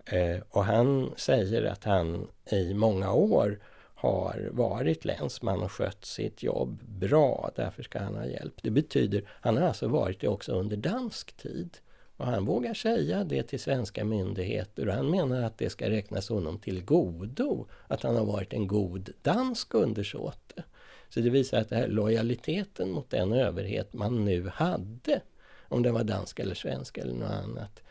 Eh, 0.05 0.41
och 0.49 0.65
han 0.65 1.11
säger 1.17 1.63
att 1.63 1.83
han 1.83 2.27
i 2.51 2.73
många 2.73 3.13
år 3.13 3.59
har 3.97 4.49
varit 4.51 5.05
länsman 5.05 5.63
och 5.63 5.71
skött 5.71 6.05
sitt 6.05 6.43
jobb 6.43 6.83
bra. 6.83 7.51
Därför 7.55 7.83
ska 7.83 7.99
han 7.99 8.15
ha 8.15 8.25
hjälp. 8.25 8.53
Det 8.61 8.71
betyder, 8.71 9.29
han 9.29 9.57
har 9.57 9.63
alltså 9.63 9.87
varit 9.87 10.21
det 10.21 10.27
också 10.27 10.51
under 10.51 10.77
dansk 10.77 11.37
tid. 11.37 11.77
Och 12.17 12.25
han 12.25 12.45
vågar 12.45 12.73
säga 12.73 13.23
det 13.23 13.43
till 13.43 13.59
svenska 13.59 14.05
myndigheter 14.05 14.87
och 14.87 14.93
han 14.93 15.09
menar 15.09 15.41
att 15.41 15.57
det 15.57 15.69
ska 15.69 15.89
räknas 15.89 16.29
honom 16.29 16.59
till 16.59 16.85
godo 16.85 17.67
att 17.87 18.03
han 18.03 18.15
har 18.15 18.25
varit 18.25 18.53
en 18.53 18.67
god 18.67 19.09
dansk 19.21 19.73
undersåte. 19.73 20.63
Så 21.09 21.19
det 21.19 21.29
visar 21.29 21.59
att 21.61 21.69
det 21.69 21.75
här 21.75 21.87
lojaliteten 21.87 22.91
mot 22.91 23.09
den 23.09 23.33
överhet 23.33 23.93
man 23.93 24.25
nu 24.25 24.49
hade, 24.53 25.21
om 25.61 25.83
den 25.83 25.93
var 25.93 26.03
dansk 26.03 26.39
eller 26.39 26.55
svensk 26.55 26.97
eller 26.97 27.13
något 27.13 27.31
annat, 27.31 27.83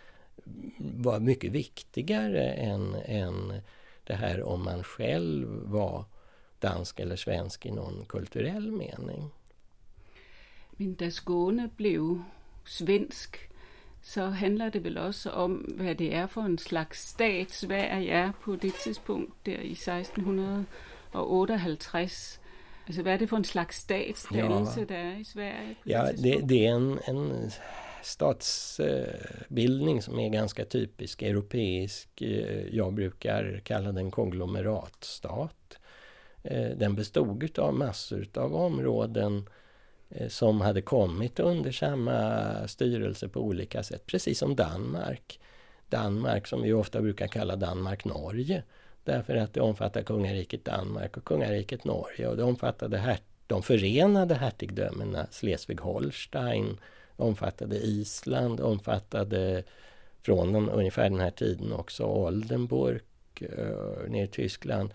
var 0.78 1.20
mycket 1.20 1.52
viktigare 1.52 2.44
än, 2.52 2.94
än 3.04 3.52
det 4.06 4.14
här 4.14 4.42
om 4.42 4.64
man 4.64 4.82
själv 4.82 5.70
var 5.70 6.04
dansk 6.62 7.00
eller 7.00 7.16
svensk 7.16 7.66
i 7.66 7.70
någon 7.70 8.04
kulturell 8.08 8.72
mening. 8.72 9.30
Men 10.76 10.94
da 10.94 11.10
Skåne 11.10 11.70
blev 11.76 12.22
svensk, 12.64 13.50
så 14.02 14.24
handler 14.24 14.70
det 14.70 14.84
vel 14.84 14.98
også 14.98 15.30
om, 15.30 15.74
hvad 15.76 15.94
det 15.94 16.14
er 16.14 16.26
for 16.26 16.42
en 16.42 16.58
slags 16.58 17.08
stat 17.08 17.50
Sverige 17.50 18.10
er 18.10 18.32
på 18.42 18.56
det 18.56 18.74
tidspunkt 18.74 19.46
der 19.46 19.60
i 19.60 19.72
1658. 19.72 22.40
Altså 22.86 23.02
hvad 23.02 23.12
er 23.12 23.16
det 23.16 23.28
for 23.28 23.36
en 23.36 23.44
slags 23.44 23.76
statsdannelse, 23.76 24.80
ja. 24.80 24.86
der 24.86 24.96
er 24.96 25.18
i 25.18 25.24
Sverige? 25.24 25.76
ja, 25.86 26.12
det, 26.12 26.48
det 26.48 26.66
är 26.66 26.76
en, 26.76 26.98
en 27.08 27.50
statsbildning 28.06 30.02
som 30.02 30.18
är 30.18 30.28
ganska 30.28 30.64
typisk 30.64 31.22
europeisk. 31.22 32.22
Eh, 32.22 32.66
jag 32.76 32.92
brukar 32.92 33.60
kalla 33.64 33.92
den 33.92 34.10
konglomeratstat. 34.10 35.78
Eh, 36.42 36.70
den 36.76 36.94
bestod 36.94 37.58
av 37.58 37.74
massor 37.74 38.28
av 38.34 38.54
områden 38.54 39.48
eh, 40.10 40.28
som 40.28 40.60
hade 40.60 40.82
kommit 40.82 41.40
under 41.40 41.72
samma 41.72 42.68
styrelse 42.68 43.28
på 43.28 43.40
olika 43.40 43.82
sätt, 43.82 44.06
precis 44.06 44.38
som 44.38 44.56
Danmark. 44.56 45.40
Danmark 45.88 46.46
som 46.46 46.62
vi 46.62 46.72
ofta 46.72 47.00
brukar 47.02 47.26
kalla 47.26 47.56
Danmark-Norge 47.56 48.62
därför 49.04 49.36
att 49.36 49.54
det 49.54 49.60
omfattar 49.60 50.02
kungariket 50.02 50.64
Danmark 50.64 51.16
och 51.16 51.24
kungariket 51.24 51.84
Norge 51.84 52.28
och 52.28 52.36
det 52.36 52.42
omfattade 52.42 53.18
de 53.46 53.62
förenade 53.62 54.34
hertigdömena 54.34 55.26
Schleswig-Holstein, 55.30 56.76
omfattade 57.16 57.76
Island, 57.76 58.60
omfattade 58.60 59.62
från 60.22 60.52
den, 60.52 60.70
ungefär 60.70 61.10
den 61.10 61.20
här 61.20 61.30
tiden 61.30 61.72
också 61.72 62.04
Oldenburg 62.04 63.02
eh, 63.40 64.10
ner 64.10 64.24
i 64.24 64.28
Tyskland. 64.28 64.94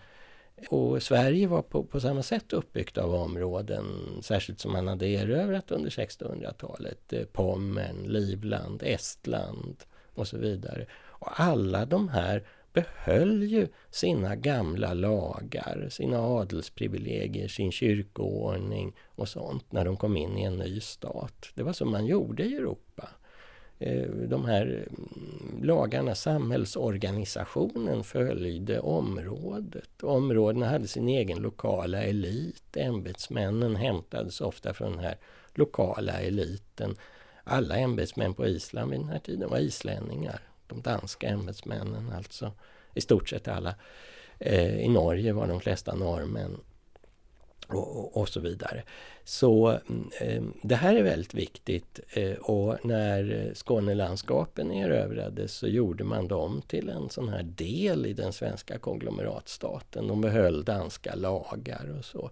Och 0.68 1.02
Sverige 1.02 1.46
var 1.46 1.62
på, 1.62 1.84
på 1.84 2.00
samma 2.00 2.22
sätt 2.22 2.52
uppbyggt 2.52 2.98
av 2.98 3.14
områden, 3.14 3.84
särskilt 4.22 4.60
som 4.60 4.72
man 4.72 4.88
hade 4.88 5.08
erövrat 5.08 5.70
under 5.70 5.90
1600-talet. 5.90 7.12
Eh, 7.12 7.24
Pommern, 7.24 8.02
Livland, 8.06 8.82
Estland 8.82 9.76
och 10.14 10.28
så 10.28 10.38
vidare. 10.38 10.86
Och 10.94 11.40
alla 11.40 11.86
de 11.86 12.08
här 12.08 12.42
behöll 12.72 13.42
ju 13.42 13.68
sina 13.90 14.36
gamla 14.36 14.94
lagar, 14.94 15.88
sina 15.90 16.20
adelsprivilegier, 16.20 17.48
sin 17.48 17.72
kyrkoordning 17.72 18.96
och 19.06 19.28
sånt 19.28 19.72
när 19.72 19.84
de 19.84 19.96
kom 19.96 20.16
in 20.16 20.38
i 20.38 20.42
en 20.42 20.56
ny 20.56 20.80
stat. 20.80 21.48
Det 21.54 21.62
var 21.62 21.72
så 21.72 21.84
man 21.84 22.06
gjorde 22.06 22.42
i 22.44 22.56
Europa. 22.56 23.08
Eh, 23.78 24.08
de 24.08 24.44
här 24.44 24.86
mm, 24.90 25.64
lagarna, 25.64 26.14
samhällsorganisationen 26.14 28.04
följde 28.04 28.80
området. 28.80 30.02
Områdena 30.02 30.68
hade 30.68 30.88
sin 30.88 31.08
egen 31.08 31.38
lokala 31.38 32.02
elit. 32.02 32.76
Ämbetsmännen 32.76 33.76
hämtades 33.76 34.40
ofta 34.40 34.74
från 34.74 34.90
den 34.90 35.04
här 35.04 35.16
lokala 35.54 36.12
eliten. 36.12 36.96
Alla 37.44 37.76
ämbetsmän 37.76 38.34
på 38.34 38.46
Island 38.46 38.90
vid 38.90 39.00
den 39.00 39.08
här 39.08 39.18
tiden 39.18 39.50
var 39.50 39.58
islänningar 39.58 40.51
de 40.72 40.80
danska 40.82 41.28
ämbetsmännen 41.28 42.12
alltså. 42.16 42.52
I 42.94 43.00
stort 43.00 43.28
sett 43.28 43.48
alla. 43.48 43.74
Eh, 44.38 44.80
I 44.80 44.88
Norge 44.88 45.32
var 45.32 45.46
de 45.46 45.60
flesta 45.60 45.94
norrmän. 45.94 46.60
Och, 47.68 47.98
och, 47.98 48.16
och, 48.16 48.28
så 48.28 48.40
vidare. 48.40 48.82
Så 49.24 49.68
mm, 49.68 50.10
eh, 50.20 50.42
det 50.62 50.74
här 50.74 50.96
är 50.96 51.02
väldigt 51.02 51.34
viktigt 51.34 52.00
eh, 52.12 52.32
och 52.32 52.84
när 52.84 53.52
Skånelandskapen 53.54 54.72
erövrades 54.72 55.52
så 55.52 55.66
gjorde 55.68 56.04
man 56.04 56.28
dem 56.28 56.62
till 56.66 56.88
en 56.88 57.10
sån 57.10 57.28
här 57.28 57.42
del 57.42 58.06
i 58.06 58.12
den 58.12 58.32
svenska 58.32 58.78
konglomeratstaten. 58.78 60.06
De 60.06 60.20
behöll 60.20 60.64
danska 60.64 61.14
lagar 61.14 61.96
och 61.98 62.04
så. 62.04 62.30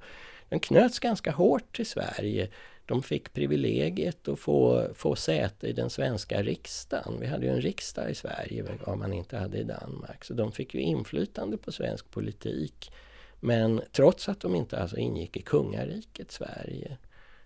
De 0.49 0.61
knöts 0.61 0.99
ganska 0.99 1.32
hårt 1.32 1.76
till 1.76 1.87
Sverige 1.87 2.49
de 2.90 3.02
fick 3.02 3.32
privilegiet 3.32 4.28
att 4.28 4.38
få, 4.38 4.88
få 4.94 5.16
säte 5.16 5.66
i 5.66 5.73
den 5.73 5.90
svenska 5.90 6.42
riksdagen. 6.42 7.20
Vi 7.20 7.26
hade 7.26 7.47
ju 7.47 7.52
en 7.52 7.61
riksdag 7.61 8.11
i 8.11 8.14
Sverige, 8.14 8.64
vad 8.87 8.99
man 8.99 9.12
inte 9.12 9.37
hade 9.37 9.59
i 9.59 9.64
Danmark. 9.64 10.25
Så 10.25 10.35
de 10.35 10.52
fick 10.52 10.75
ju 10.75 10.80
inflytande 10.80 11.56
på 11.56 11.73
svensk 11.73 12.11
politik. 12.11 12.92
Men 13.40 13.80
trots 13.92 14.28
att 14.28 14.40
de 14.40 14.54
inte 14.54 14.78
alltså 14.78 14.97
ingick 14.97 15.37
i 15.37 15.42
kungariket 15.42 16.30
Sverige. 16.32 16.97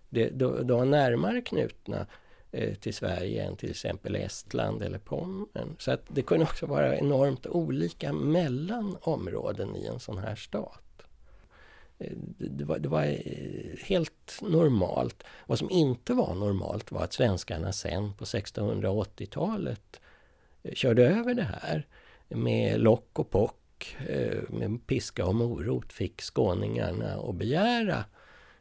Det, 0.08 0.28
de, 0.28 0.66
de 0.66 0.78
var 0.78 0.84
närmare 0.84 1.40
knutna 1.40 2.06
eh, 2.52 2.74
till 2.74 2.94
Sverige 2.94 3.44
än 3.44 3.56
till 3.56 3.70
exempel 3.70 4.16
Estland 4.16 4.82
eller 4.82 4.98
Pommern. 4.98 5.76
Så 5.78 5.90
att 5.90 6.02
det 6.08 6.22
kunde 6.22 6.44
också 6.44 6.66
vara 6.66 6.96
enormt 6.96 7.46
olika 7.46 8.12
mellan 8.12 8.96
områden 9.00 9.76
i 9.76 9.86
en 9.86 10.00
sån 10.00 10.18
här 10.18 10.34
stat. 10.36 10.83
Eh, 11.98 12.12
det 12.38 12.64
var, 12.64 12.78
det 12.78 12.88
var, 12.88 13.04
eh, 13.04 13.78
helt 13.84 14.38
normalt. 14.42 15.24
Vad 15.46 15.58
som 15.58 15.70
inte 15.70 16.14
var 16.14 16.34
normalt 16.34 16.92
var 16.92 17.04
att 17.04 17.12
svenskarna 17.12 17.72
sen 17.72 18.14
på 18.14 18.24
1680-talet 18.24 20.00
eh, 20.62 20.74
körde 20.74 21.06
över 21.06 21.34
det 21.34 21.48
här 21.62 21.86
med 22.28 22.80
lock 22.80 23.18
och 23.18 23.30
pock, 23.30 23.60
med 24.48 24.86
piska 24.86 25.26
och 25.26 25.34
morot 25.34 25.92
fick 25.92 26.22
skåningarna 26.22 27.14
att 27.14 27.34
begära 27.34 28.04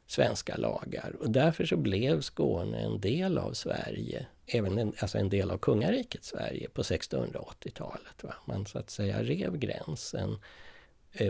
svenska 0.07 0.57
lagar. 0.57 1.15
Och 1.19 1.29
därför 1.29 1.65
så 1.65 1.77
blev 1.77 2.21
Skåne 2.21 2.79
en 2.79 2.99
del 2.99 3.37
av 3.37 3.53
Sverige, 3.53 4.25
även 4.45 4.77
en, 4.77 4.93
alltså 4.99 5.17
en 5.17 5.29
del 5.29 5.51
av 5.51 5.57
kungariket 5.57 6.23
Sverige 6.23 6.69
på 6.69 6.81
1680-talet. 6.81 8.23
Man 8.45 8.65
så 8.65 8.79
att 8.79 8.89
säga 8.89 9.23
rev 9.23 9.57
gränsen 9.57 10.37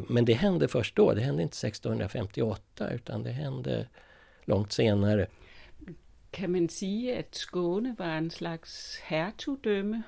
men 0.07 0.25
det 0.25 0.33
hände 0.33 0.67
först 0.67 0.95
då, 0.95 1.13
det 1.13 1.21
hände 1.21 1.43
inte 1.43 1.67
1658 1.67 2.89
utan 2.89 3.23
det 3.23 3.31
hände 3.31 3.87
långt 4.45 4.71
senare. 4.71 5.27
Kan 6.31 6.51
man 6.51 6.69
säga 6.69 7.19
att 7.19 7.35
Skåne 7.35 7.95
var 7.99 8.05
en 8.05 8.31
slags 8.31 8.99
hertugdöme? 9.03 10.01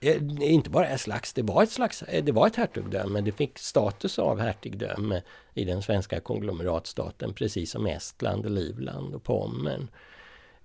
Eh, 0.00 0.22
inte 0.40 0.70
bara 0.70 0.88
en 0.88 0.98
slags, 0.98 1.32
det 1.32 1.42
var 1.42 1.62
ett 1.62 1.70
slags, 1.70 2.02
eh, 2.02 2.24
det 2.24 2.32
var 2.32 2.46
ett 2.46 2.56
hertugdöme. 2.56 3.20
Det 3.20 3.32
fick 3.32 3.58
status 3.58 4.18
av 4.18 4.40
hertigdöme 4.40 5.22
i 5.54 5.64
den 5.64 5.82
svenska 5.82 6.20
konglomeratstaten 6.20 7.34
precis 7.34 7.70
som 7.70 7.86
Estland, 7.86 8.54
Livland 8.54 9.14
och 9.14 9.22
Pommern. 9.22 9.88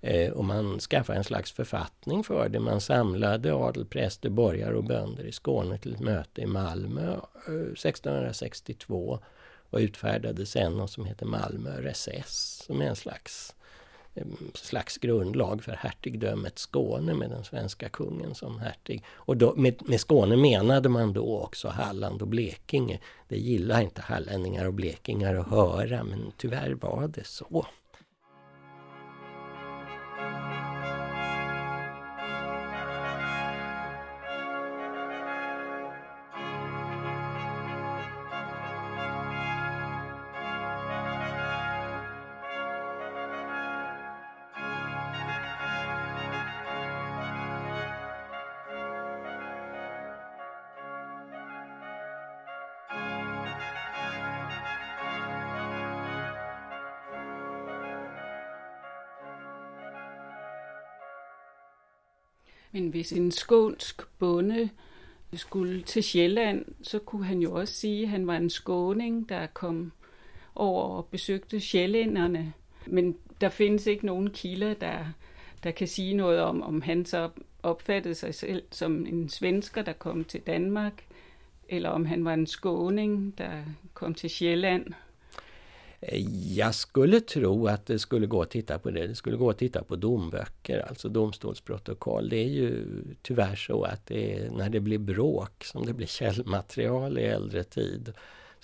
Eh, 0.04 0.32
och 0.32 0.44
man 0.44 0.80
skaffade 0.80 1.18
en 1.18 1.24
slags 1.24 1.52
författning 1.52 2.24
för 2.24 2.48
det. 2.48 2.60
Man 2.60 2.80
samlade 2.80 3.54
adel, 3.54 3.84
präster, 3.84 4.30
borgare 4.30 4.74
och 4.76 4.84
bönder 4.84 5.24
i 5.24 5.32
Skåne 5.32 5.78
till 5.78 5.94
ett 5.94 6.00
möte 6.00 6.40
i 6.40 6.46
Malmö 6.46 7.12
eh, 7.46 7.52
1662 7.52 9.18
och 9.70 9.78
utfärdade 9.78 10.46
sen 10.46 10.72
något 10.72 10.90
som 10.90 11.04
heter 11.04 11.26
Malmö 11.26 11.80
recess 11.80 12.62
som 12.66 12.80
är 12.80 12.86
en 12.86 12.96
slags, 12.96 13.54
eh, 14.14 14.26
slags 14.54 14.96
grundlag 14.98 15.62
för 15.62 15.72
hertigdömet 15.72 16.58
Skåne 16.58 17.14
med 17.14 17.30
den 17.30 17.44
svenska 17.44 17.88
kungen 17.88 18.34
som 18.34 18.58
hertig. 18.58 19.04
Och 19.12 19.36
då, 19.36 19.54
med, 19.56 19.88
med 19.88 20.00
Skåne 20.00 20.36
menade 20.36 20.88
man 20.88 21.12
då 21.12 21.38
också 21.38 21.68
Halland 21.68 22.22
och 22.22 22.28
Blekinge. 22.28 22.98
Det 23.28 23.38
gillar 23.38 23.80
inte 23.80 24.02
hallänningar 24.02 24.66
och 24.66 24.74
blekingar 24.74 25.34
att 25.34 25.48
höra 25.48 26.04
men 26.04 26.32
tyvärr 26.36 26.74
var 26.74 27.08
det 27.08 27.26
så. 27.26 27.66
Men 62.72 62.88
hvis 62.88 63.12
en 63.12 63.30
skånsk 63.30 64.02
bonde 64.18 64.70
skulle 65.34 65.82
til 65.82 66.02
Sjælland, 66.02 66.64
så 66.82 66.98
kunne 66.98 67.24
han 67.24 67.40
jo 67.40 67.54
også 67.54 67.74
sige, 67.74 68.02
at 68.02 68.08
han 68.08 68.26
var 68.26 68.36
en 68.36 68.50
skåning, 68.50 69.28
der 69.28 69.46
kom 69.46 69.92
over 70.54 70.82
og 70.82 71.06
besøgte 71.06 71.60
sjællænderne. 71.60 72.52
Men 72.86 73.16
der 73.40 73.48
findes 73.48 73.86
ikke 73.86 74.06
nogen 74.06 74.30
kilder, 74.30 74.74
der, 74.74 75.04
der 75.62 75.70
kan 75.70 75.88
sige 75.88 76.14
noget 76.14 76.40
om, 76.40 76.62
om 76.62 76.82
han 76.82 77.04
så 77.04 77.30
opfattede 77.62 78.14
sig 78.14 78.34
selv 78.34 78.62
som 78.70 79.06
en 79.06 79.28
svensker, 79.28 79.82
der 79.82 79.92
kom 79.92 80.24
til 80.24 80.40
Danmark, 80.40 81.04
eller 81.68 81.88
om 81.88 82.04
han 82.04 82.24
var 82.24 82.34
en 82.34 82.46
skåning, 82.46 83.38
der 83.38 83.62
kom 83.94 84.14
til 84.14 84.30
Sjælland. 84.30 84.86
Eh, 86.02 86.26
jag 86.56 86.74
skulle 86.74 87.20
tro 87.20 87.66
att 87.66 87.86
det 87.86 87.98
skulle 87.98 88.26
gå 88.26 88.42
att 88.42 88.50
titta 88.50 88.78
på 88.78 88.90
det. 88.90 89.06
Det 89.06 89.14
skulle 89.14 89.36
gå 89.36 89.50
att 89.50 89.58
titta 89.58 89.84
på 89.84 89.96
domböcker, 89.96 90.86
alltså 90.88 91.08
domstolsprotokoll. 91.08 92.28
Det 92.28 92.36
är 92.36 92.48
ju 92.48 92.86
tyvärr 93.22 93.56
så 93.56 93.82
att 93.82 94.06
det 94.06 94.32
är 94.32 94.50
när 94.50 94.70
det 94.70 94.80
blir 94.80 94.98
bråk 94.98 95.64
som 95.64 95.86
det 95.86 95.92
blir 95.92 96.06
källmaterial 96.06 97.18
i 97.18 97.22
äldre 97.22 97.64
tid. 97.64 98.12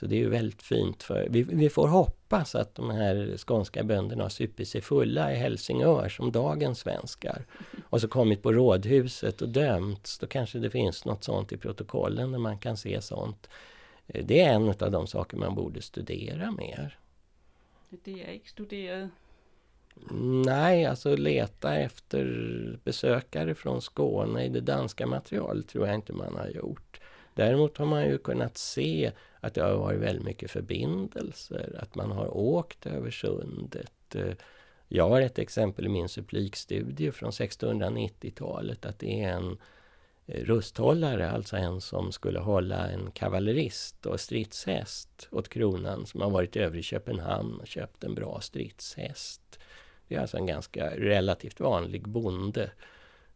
Så 0.01 0.07
det 0.07 0.15
är 0.15 0.19
ju 0.19 0.29
väldigt 0.29 0.63
fint. 0.63 1.03
för 1.03 1.29
Vi, 1.31 1.43
vi 1.43 1.69
får 1.69 1.89
hoppas 1.89 2.55
att 2.55 2.75
de 2.75 2.91
här 2.91 3.37
skånska 3.37 3.85
bönderna 3.85 4.23
har 4.23 4.29
supit 4.29 4.69
sig 4.69 4.81
fulla 4.81 5.33
i 5.33 5.37
Helsingör 5.37 6.09
som 6.09 6.33
dagens 6.33 6.79
svenskar. 6.79 7.47
Och 7.83 8.01
så 8.01 8.09
kommit 8.09 8.43
på 8.43 8.53
rådhuset 8.53 9.43
och 9.43 9.49
dömts. 9.49 10.19
Då 10.19 10.27
kanske 10.27 10.59
det 10.59 10.71
finns 10.71 11.05
något 11.05 11.25
sånt 11.25 11.53
i 11.53 11.57
protokollen 11.57 12.33
där 12.33 12.39
man 12.39 12.59
kan 12.59 12.77
se 12.77 13.03
sånt. 13.03 13.49
Eh, 14.07 14.25
det 14.27 14.41
är 14.41 14.53
en 14.53 14.69
av 14.69 14.91
de 14.91 15.07
saker 15.07 15.37
man 15.37 15.55
borde 15.55 15.83
studera 15.83 16.51
mer. 16.51 16.99
Det 17.91 18.23
är 18.23 18.33
inte 18.33 18.49
studerat. 18.49 19.11
Nej, 20.45 20.87
alltså 20.87 21.17
leta 21.17 21.77
efter 21.77 22.79
besökare 22.85 23.55
från 23.55 23.83
Skåne 23.83 24.45
i 24.45 24.49
det 24.49 24.61
danska 24.61 25.07
materialet 25.07 25.69
tror 25.69 25.87
jag 25.87 25.95
inte 25.95 26.13
man 26.13 26.37
har 26.37 26.49
gjort. 26.49 27.01
Däremot 27.35 27.79
har 27.79 27.87
man 27.87 28.05
ju 28.05 28.19
kunnat 28.19 28.59
se 28.59 29.13
att 29.41 29.55
det 29.55 29.63
har 29.63 29.77
varit 29.77 30.01
väldigt 30.01 30.25
mycket 30.25 30.51
förbindelser, 30.51 31.79
att 31.83 31.95
man 31.95 32.11
har 32.11 32.37
åkt 32.37 32.87
över 32.87 33.11
sundet. 33.11 34.15
Eh, 34.15 34.35
jag 34.89 35.09
har 35.09 35.21
ett 35.21 35.39
exempel 35.39 35.87
i 35.87 35.89
min 35.89 36.09
supplikstudie 36.09 37.13
från 37.13 37.31
1690-talet 37.31 38.87
att 38.87 38.99
det 38.99 39.23
är 39.23 39.33
en 39.33 39.59
Eh, 40.29 40.45
rusthållare, 40.45 41.31
alltså 41.31 41.57
en 41.57 41.81
som 41.81 42.13
skulle 42.13 42.39
hålla 42.39 42.89
en 42.89 43.11
kavallerist 43.11 44.07
och 44.07 44.21
stridshäst 44.21 45.29
åt 45.31 45.49
kronan 45.49 46.07
som 46.07 46.21
har 46.21 46.31
varit 46.31 46.57
över 46.57 46.79
i 46.79 46.83
Köpenhamn 46.83 47.61
och 47.61 47.67
köpt 47.67 48.05
en 48.05 48.15
bra 48.15 48.41
stridshäst. 48.41 49.59
Det 50.09 50.15
är 50.15 50.21
alltså 50.21 50.37
en 50.37 50.47
ganska 50.47 50.91
relativt 50.91 51.61
vanlig 51.61 52.09
bonde. 52.09 52.71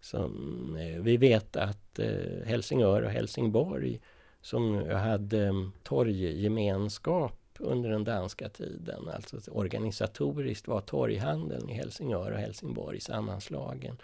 Som, 0.00 0.76
eh, 0.76 1.02
vi 1.02 1.16
vet 1.16 1.56
att 1.56 1.98
eh, 1.98 2.46
Helsingör 2.46 3.02
och 3.02 3.10
Helsingborg 3.10 4.00
som 4.40 4.90
hade 4.90 5.46
mm, 5.46 5.72
torggemenskap 5.82 7.38
under 7.58 7.90
den 7.90 8.04
danska 8.04 8.48
tiden. 8.48 9.08
Alltså 9.08 9.50
organisatoriskt 9.50 10.68
var 10.68 10.80
torghandeln 10.80 11.70
i 11.70 11.72
Helsingör 11.72 12.32
och 12.32 12.38
Helsingborg 12.38 13.00
sammanslagen. 13.00 13.96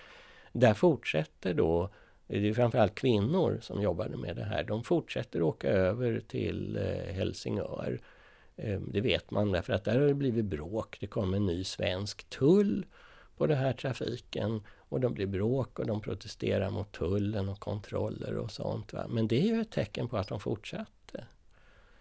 Där 0.52 0.74
fortsätter 0.74 1.54
då 1.54 1.90
det 2.28 2.48
är 2.48 2.54
framförallt 2.54 2.94
kvinnor 2.94 3.58
som 3.62 3.82
jobbade 3.82 4.16
med 4.16 4.36
det 4.36 4.44
här. 4.44 4.64
De 4.64 4.84
fortsätter 4.84 5.42
åka 5.42 5.68
över 5.68 6.20
till 6.20 6.76
eh, 6.76 7.14
Helsingör. 7.14 8.00
Ehm, 8.56 8.90
det 8.92 9.00
vet 9.00 9.30
man 9.30 9.52
därför 9.52 9.72
att 9.72 9.84
där 9.84 10.00
har 10.00 10.06
det 10.06 10.14
blivit 10.14 10.44
bråk. 10.44 10.96
Det 11.00 11.06
kom 11.06 11.34
en 11.34 11.46
ny 11.46 11.64
svensk 11.64 12.30
tull 12.30 12.86
på 13.36 13.46
den 13.46 13.58
här 13.58 13.72
trafiken. 13.72 14.62
Och 14.78 15.00
de 15.00 15.14
blir 15.14 15.26
bråk 15.26 15.78
och 15.78 15.86
de 15.86 16.00
protesterar 16.00 16.70
mot 16.70 16.92
tullen 16.92 17.48
och 17.48 17.60
kontroller 17.60 18.36
och 18.36 18.50
sånt. 18.50 18.92
Va? 18.92 19.06
Men 19.08 19.28
det 19.28 19.40
är 19.40 19.54
ju 19.54 19.60
ett 19.60 19.70
tecken 19.70 20.08
på 20.08 20.16
att 20.16 20.28
de 20.28 20.40
fortsatte. 20.40 21.24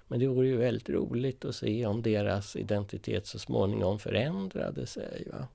Men 0.07 0.19
det 0.19 0.27
vore 0.27 0.47
ju 0.47 0.57
väldigt 0.57 0.89
roligt 0.89 1.45
att 1.45 1.55
se 1.55 1.85
om 1.85 2.01
deras 2.01 2.55
identitet 2.55 3.27
så 3.27 3.39
småningom 3.39 3.99
förändrade 3.99 4.85
sig. 4.85 5.27
Va? 5.31 5.47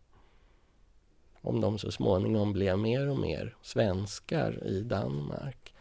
Om 1.42 1.60
de 1.60 1.78
så 1.78 1.90
småningom 1.90 2.52
blev 2.52 2.78
mer 2.78 3.08
och 3.08 3.18
mer 3.18 3.56
svenskar 3.62 4.66
i 4.66 4.80
Danmark. 4.80 5.74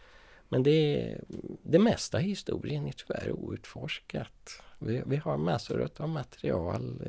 Men 0.48 0.62
det, 0.62 1.16
det 1.62 1.78
mesta 1.78 2.20
i 2.20 2.24
historien 2.24 2.86
är 2.86 2.92
tyvärr 2.92 3.32
outforskat. 3.32 4.62
Vi, 4.78 5.02
vi 5.06 5.16
har 5.16 5.36
massor 5.36 5.88
av 5.96 6.08
material. 6.08 7.02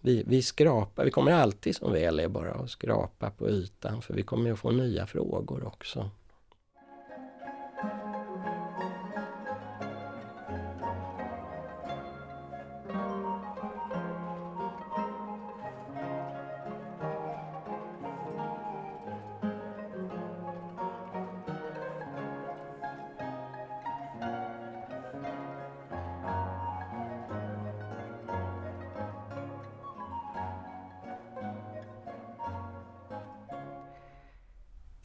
Vi, 0.00 0.22
vi 0.26 0.42
skrapar, 0.42 1.04
vi 1.04 1.10
kommer 1.10 1.32
alltid 1.32 1.76
som 1.76 1.92
väl 1.92 2.20
är 2.20 2.28
bara 2.28 2.52
att 2.52 2.70
skrapa 2.70 3.30
på 3.30 3.48
ytan 3.48 4.02
för 4.02 4.14
vi 4.14 4.22
kommer 4.22 4.52
att 4.52 4.58
få 4.58 4.70
nya 4.70 5.06
frågor 5.06 5.66
också. 5.66 6.10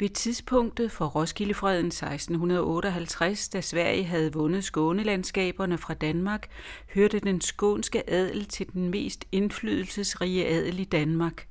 Ved 0.07 0.13
tidspunktet 0.13 0.91
for 0.91 1.05
Roskildefreden 1.05 1.87
1658, 1.87 3.49
da 3.49 3.61
Sverige 3.61 4.03
havde 4.03 4.33
vundet 4.33 4.63
skånelandskaberne 4.63 5.77
fra 5.77 5.93
Danmark, 5.93 6.49
hørte 6.93 7.19
den 7.19 7.41
skånske 7.41 8.09
adel 8.09 8.45
til 8.45 8.67
den 8.73 8.89
mest 8.89 9.25
indflydelsesrige 9.31 10.47
adel 10.47 10.79
i 10.79 10.83
Danmark. 10.83 11.47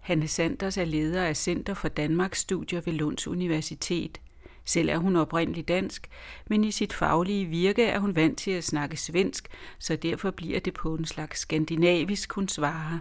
Hanne 0.00 0.28
Sanders 0.28 0.76
er 0.76 0.84
leder 0.84 1.24
af 1.24 1.36
Center 1.36 1.74
for 1.74 1.88
Danmarks 1.88 2.38
Studier 2.38 2.80
ved 2.80 2.92
Lunds 2.92 3.26
Universitet. 3.28 4.20
Selv 4.64 4.88
er 4.88 4.96
hun 4.96 5.16
oprindeligt 5.16 5.68
dansk, 5.68 6.08
men 6.46 6.64
i 6.64 6.70
sit 6.70 6.92
faglige 6.92 7.44
virke 7.44 7.84
er 7.84 7.98
hun 7.98 8.16
vant 8.16 8.38
til 8.38 8.50
at 8.50 8.64
snakke 8.64 8.96
svensk, 8.96 9.48
så 9.78 9.96
derfor 9.96 10.30
bliver 10.30 10.60
det 10.60 10.74
på 10.74 10.94
en 10.94 11.04
slags 11.04 11.40
skandinavisk, 11.40 12.32
hun 12.32 12.48
svarer. 12.48 12.98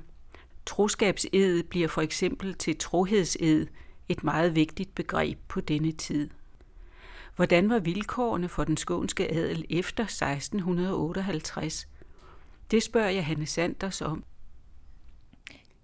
Troskabsed 0.66 1.64
bliver 1.64 1.88
for 1.88 2.02
eksempel 2.02 2.54
til 2.54 2.78
trohedsed, 2.78 3.68
et 4.10 4.24
meget 4.24 4.56
vigtigt 4.56 4.96
begreb 4.96 5.38
på 5.48 5.62
denne 5.62 5.92
tid. 5.92 6.30
Hvordan 7.36 7.70
var 7.70 7.80
vilkårene 7.80 8.50
for 8.50 8.64
den 8.64 8.78
skånske 8.78 9.32
adel 9.32 9.66
efter 9.70 10.04
1658? 10.04 11.88
Det 12.72 12.84
spørger 12.84 13.10
jeg 13.10 13.26
Hanne 13.26 13.46
Sanders 13.46 14.02
om. 14.02 14.24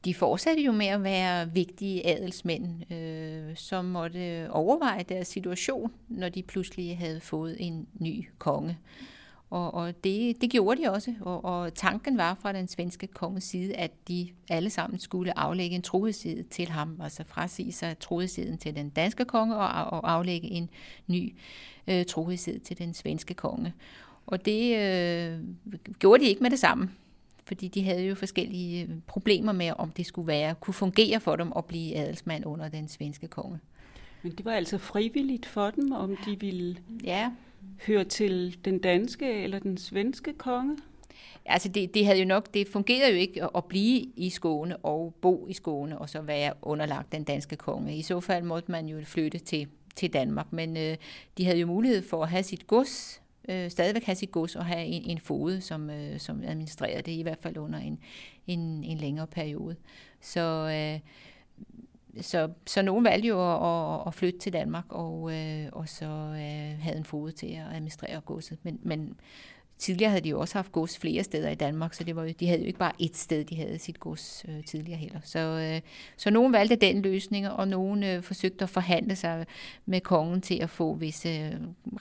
De 0.06 0.14
fortsatte 0.14 0.64
jo 0.64 0.72
med 0.72 0.86
at 0.86 1.04
være 1.04 1.52
vigtige 1.52 2.08
adelsmænd, 2.08 2.92
øh, 2.94 3.56
som 3.56 3.86
måtte 3.86 4.48
overveje 4.52 5.04
deres 5.04 5.28
situation, 5.28 5.92
når 6.08 6.30
de 6.30 6.44
pludselig 6.44 6.98
havde 6.98 7.20
fået 7.20 7.58
en 7.60 7.88
ny 7.94 8.30
konge. 8.38 8.78
Og, 9.50 9.74
og 9.74 10.04
det, 10.04 10.42
det 10.42 10.50
gjorde 10.50 10.82
de 10.82 10.92
også, 10.92 11.14
og, 11.22 11.46
og 11.46 11.74
tanken 11.74 12.18
var 12.18 12.38
fra 12.42 12.54
den 12.54 12.68
svenske 12.68 13.08
konges 13.08 13.44
side, 13.44 13.76
at 13.76 13.92
de 14.08 14.30
alle 14.50 14.70
sammen 14.70 15.00
skulle 15.00 15.40
aflægge 15.40 15.76
en 15.76 15.82
trohedsside 15.82 16.44
til 16.44 16.70
ham, 16.70 17.00
altså 17.04 17.24
frasige 17.24 17.72
sig 17.72 18.00
trohedssiden 18.00 18.58
til 18.58 18.76
den 18.76 18.90
danske 18.90 19.26
konge 19.26 19.56
og, 19.56 20.00
og 20.00 20.12
aflægge 20.12 20.48
en 20.48 20.70
ny 21.08 21.36
øh, 21.88 22.06
trohedsside 22.06 22.60
til 22.60 22.78
den 22.78 22.94
svenske 22.94 23.34
konge. 23.34 23.74
Og 24.26 24.46
det 24.46 24.78
øh, 24.78 25.40
gjorde 26.00 26.24
de 26.24 26.30
ikke 26.30 26.44
med 26.44 26.52
det 26.52 26.60
samme, 26.60 26.90
fordi 27.46 27.68
de 27.68 27.84
havde 27.84 28.04
jo 28.04 28.16
forskellige 28.16 28.84
øh, 28.84 28.90
problemer 29.08 29.52
med, 29.52 29.72
om 29.78 29.92
det 29.92 30.06
skulle 30.06 30.28
være, 30.28 30.56
kunne 30.56 30.74
fungere 30.74 31.20
for 31.20 31.36
dem 31.36 31.52
at 31.58 31.66
blive 31.66 31.96
adelsmand 31.96 32.46
under 32.46 32.70
den 32.70 32.88
svenske 32.88 33.28
konge. 33.28 33.60
Men 34.24 34.32
det 34.32 34.46
var 34.46 34.52
altså 34.52 34.78
frivilligt 34.78 35.46
for 35.46 35.72
dem, 35.72 35.92
om 35.92 36.18
de 36.26 36.40
ville 36.40 36.78
ja 37.04 37.32
hører 37.88 38.04
til 38.04 38.58
den 38.66 38.80
danske 38.80 39.44
eller 39.44 39.60
den 39.60 39.78
svenske 39.78 40.34
konge? 40.34 40.78
Altså 41.46 41.70
det, 41.70 41.94
det 41.94 42.06
havde 42.06 42.20
jo 42.20 42.26
nok, 42.26 42.54
det 42.54 42.68
fungerede 42.68 43.12
jo 43.12 43.18
ikke 43.18 43.58
at 43.58 43.66
blive 43.66 44.06
i 44.16 44.30
Skåne 44.30 44.78
og 44.78 45.14
bo 45.22 45.48
i 45.48 45.54
Skåne 45.54 46.00
og 46.00 46.10
så 46.10 46.22
være 46.22 46.54
underlagt 46.62 47.12
den 47.12 47.24
danske 47.24 47.56
konge. 47.56 47.98
I 47.98 48.02
så 48.02 48.20
fald 48.20 48.44
måtte 48.44 48.72
man 48.72 48.86
jo 48.86 49.02
flytte 49.04 49.40
til, 49.40 49.68
til 49.96 50.14
Danmark, 50.14 50.54
men 50.54 50.78
øh, 50.78 50.98
de 51.38 51.46
havde 51.46 51.60
jo 51.60 51.68
mulighed 51.68 52.02
for 52.02 52.24
at 52.24 52.30
have 52.30 52.44
sit 52.44 52.68
gods, 52.68 53.22
øh, 53.50 53.70
stadigvæk 53.70 54.04
have 54.04 54.16
sit 54.16 54.32
gods 54.32 54.56
og 54.56 54.66
have 54.66 54.86
en, 54.86 55.04
en 55.04 55.20
fode, 55.20 55.62
som, 55.62 55.90
øh, 55.90 56.20
som 56.20 56.44
administrerede 56.44 57.02
det, 57.02 57.12
i 57.12 57.22
hvert 57.22 57.40
fald 57.42 57.58
under 57.58 57.80
en, 57.80 58.00
en, 58.48 58.84
en 58.84 58.98
længere 58.98 59.28
periode. 59.28 59.76
Så 60.22 60.42
øh, 60.42 61.00
så, 62.22 62.50
så 62.66 62.82
nogen 62.82 63.06
valgte 63.06 63.28
jo 63.28 63.56
at, 63.56 64.00
at, 64.00 64.08
at 64.08 64.14
flytte 64.14 64.40
til 64.40 64.54
Danmark, 64.54 64.86
og, 64.90 65.34
øh, 65.34 65.68
og 65.72 65.90
så 65.90 66.06
øh, 66.06 66.80
havde 66.80 66.98
en 66.98 67.06
fod 67.06 67.32
til 67.32 67.48
at 67.48 67.76
administrere 67.76 68.22
godset. 68.22 68.58
Men, 68.64 68.80
men 68.84 69.16
tidligere 69.78 70.10
havde 70.10 70.24
de 70.24 70.30
jo 70.30 70.40
også 70.40 70.58
haft 70.58 70.72
gods 70.72 70.98
flere 70.98 71.24
steder 71.24 71.50
i 71.50 71.56
Danmark, 71.56 71.94
så 71.94 72.04
det 72.04 72.16
var 72.16 72.24
jo, 72.24 72.34
de 72.40 72.48
havde 72.48 72.60
jo 72.60 72.68
ikke 72.68 72.80
bare 72.80 72.94
ett 73.00 73.18
sted, 73.18 73.46
de 73.46 73.56
havde 73.56 73.80
sit 73.80 74.00
gods 74.00 74.46
øh, 74.48 74.64
tidligere 74.64 75.00
heller. 75.00 75.20
Så, 75.24 75.40
øh, 75.40 75.82
så 76.18 76.30
nogen 76.30 76.54
valgte 76.54 76.76
den 76.76 77.02
løsning, 77.02 77.50
og 77.50 77.68
nogen 77.68 78.04
øh, 78.04 78.22
forsøgte 78.22 78.64
at 78.64 78.70
forhandle 78.70 79.16
sig 79.16 79.46
med 79.86 80.02
kongen 80.02 80.42
til 80.42 80.56
at 80.62 80.70
få 80.70 80.94
visse 80.94 81.30
øh, 81.30 81.52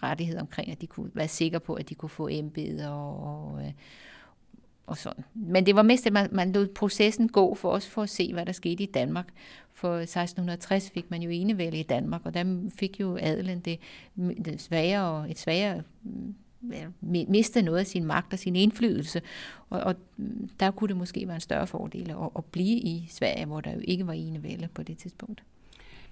rettigheder 0.02 0.40
omkring, 0.40 0.70
at 0.70 0.80
de 0.80 0.86
kunne 0.86 1.10
være 1.14 1.28
sikre 1.28 1.60
på, 1.60 1.74
at 1.74 1.88
de 1.88 1.94
kunne 1.94 2.08
få 2.08 2.28
embeder 2.28 2.88
og, 2.88 3.22
og 3.22 3.64
øh, 3.64 3.72
og 4.86 4.96
sådan. 4.96 5.24
Men 5.34 5.66
det 5.66 5.76
var 5.76 5.82
mest, 5.82 6.06
at 6.06 6.12
man, 6.12 6.28
man 6.32 6.52
lod 6.52 6.66
processen 6.66 7.28
gå 7.28 7.54
for 7.54 7.70
os 7.70 7.88
for 7.88 8.02
at 8.02 8.10
se, 8.10 8.32
hvad 8.32 8.46
der 8.46 8.52
skete 8.52 8.82
i 8.82 8.86
Danmark. 8.86 9.28
For 9.74 9.96
1660 9.96 10.90
fik 10.90 11.10
man 11.10 11.22
jo 11.22 11.30
enevælde 11.30 11.78
i 11.78 11.82
Danmark, 11.82 12.20
og 12.24 12.34
der 12.34 12.70
fik 12.78 13.00
jo 13.00 13.18
adelen 13.20 13.60
det, 13.60 13.78
det 14.16 14.60
svagere, 14.60 15.30
et 15.30 15.38
svagere 15.38 15.82
miste 17.28 17.62
noget 17.62 17.78
af 17.78 17.86
sin 17.86 18.04
magt 18.04 18.32
og 18.32 18.38
sin 18.38 18.56
indflydelse. 18.56 19.22
Og, 19.70 19.80
og 19.80 19.94
der 20.60 20.70
kunne 20.70 20.88
det 20.88 20.96
måske 20.96 21.26
være 21.26 21.34
en 21.34 21.40
større 21.40 21.66
fordel 21.66 22.10
at, 22.10 22.30
at 22.36 22.44
blive 22.44 22.76
i 22.76 23.06
Sverige, 23.10 23.46
hvor 23.46 23.60
der 23.60 23.72
jo 23.72 23.80
ikke 23.84 24.06
var 24.06 24.12
enevælde 24.12 24.68
på 24.74 24.82
det 24.82 24.98
tidspunkt. 24.98 25.42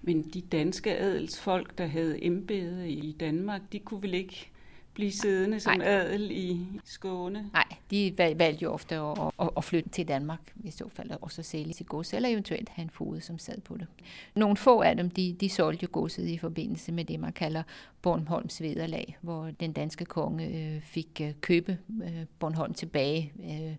Men 0.02 0.22
de 0.22 0.40
danske 0.40 0.98
adelsfolk, 0.98 1.78
der 1.78 1.86
havde 1.86 2.24
embede 2.24 2.90
i 2.90 3.12
Danmark, 3.12 3.60
de 3.72 3.78
kunne 3.78 4.02
vel 4.02 4.14
ikke 4.14 4.50
blive 4.94 5.12
siddende 5.12 5.60
som 5.60 5.76
Nej. 5.76 5.86
adel 5.86 6.30
i 6.30 6.66
Skåne? 6.84 7.50
Nej, 7.52 7.64
de 7.90 8.14
valgte 8.16 8.62
jo 8.62 8.72
ofte 8.72 8.94
at, 8.94 9.18
at, 9.40 9.50
at 9.56 9.64
flytte 9.64 9.90
til 9.90 10.08
Danmark, 10.08 10.52
i 10.64 10.70
så 10.70 10.88
fald, 10.88 11.10
og 11.20 11.32
så 11.32 11.42
sælge 11.42 11.72
sit 11.72 11.88
gods, 11.88 12.12
eller 12.12 12.28
eventuelt 12.28 12.68
have 12.68 12.82
en 12.82 12.90
fod, 12.90 13.20
som 13.20 13.38
sad 13.38 13.60
på 13.60 13.76
det. 13.76 13.86
Nogle 14.34 14.56
få 14.56 14.80
af 14.80 14.96
dem, 14.96 15.10
de, 15.10 15.36
de 15.40 15.48
solgte 15.48 15.86
godset 15.86 16.28
i 16.28 16.38
forbindelse 16.38 16.92
med 16.92 17.04
det, 17.04 17.20
man 17.20 17.32
kalder 17.32 17.62
Bornholms 18.02 18.62
vederlag, 18.62 19.18
hvor 19.20 19.50
den 19.60 19.72
danske 19.72 20.04
konge 20.04 20.46
øh, 20.46 20.82
fik 20.82 21.20
øh, 21.22 21.32
købe 21.40 21.78
øh, 22.04 22.24
Bornholm 22.38 22.74
tilbage, 22.74 23.32
øh, 23.44 23.76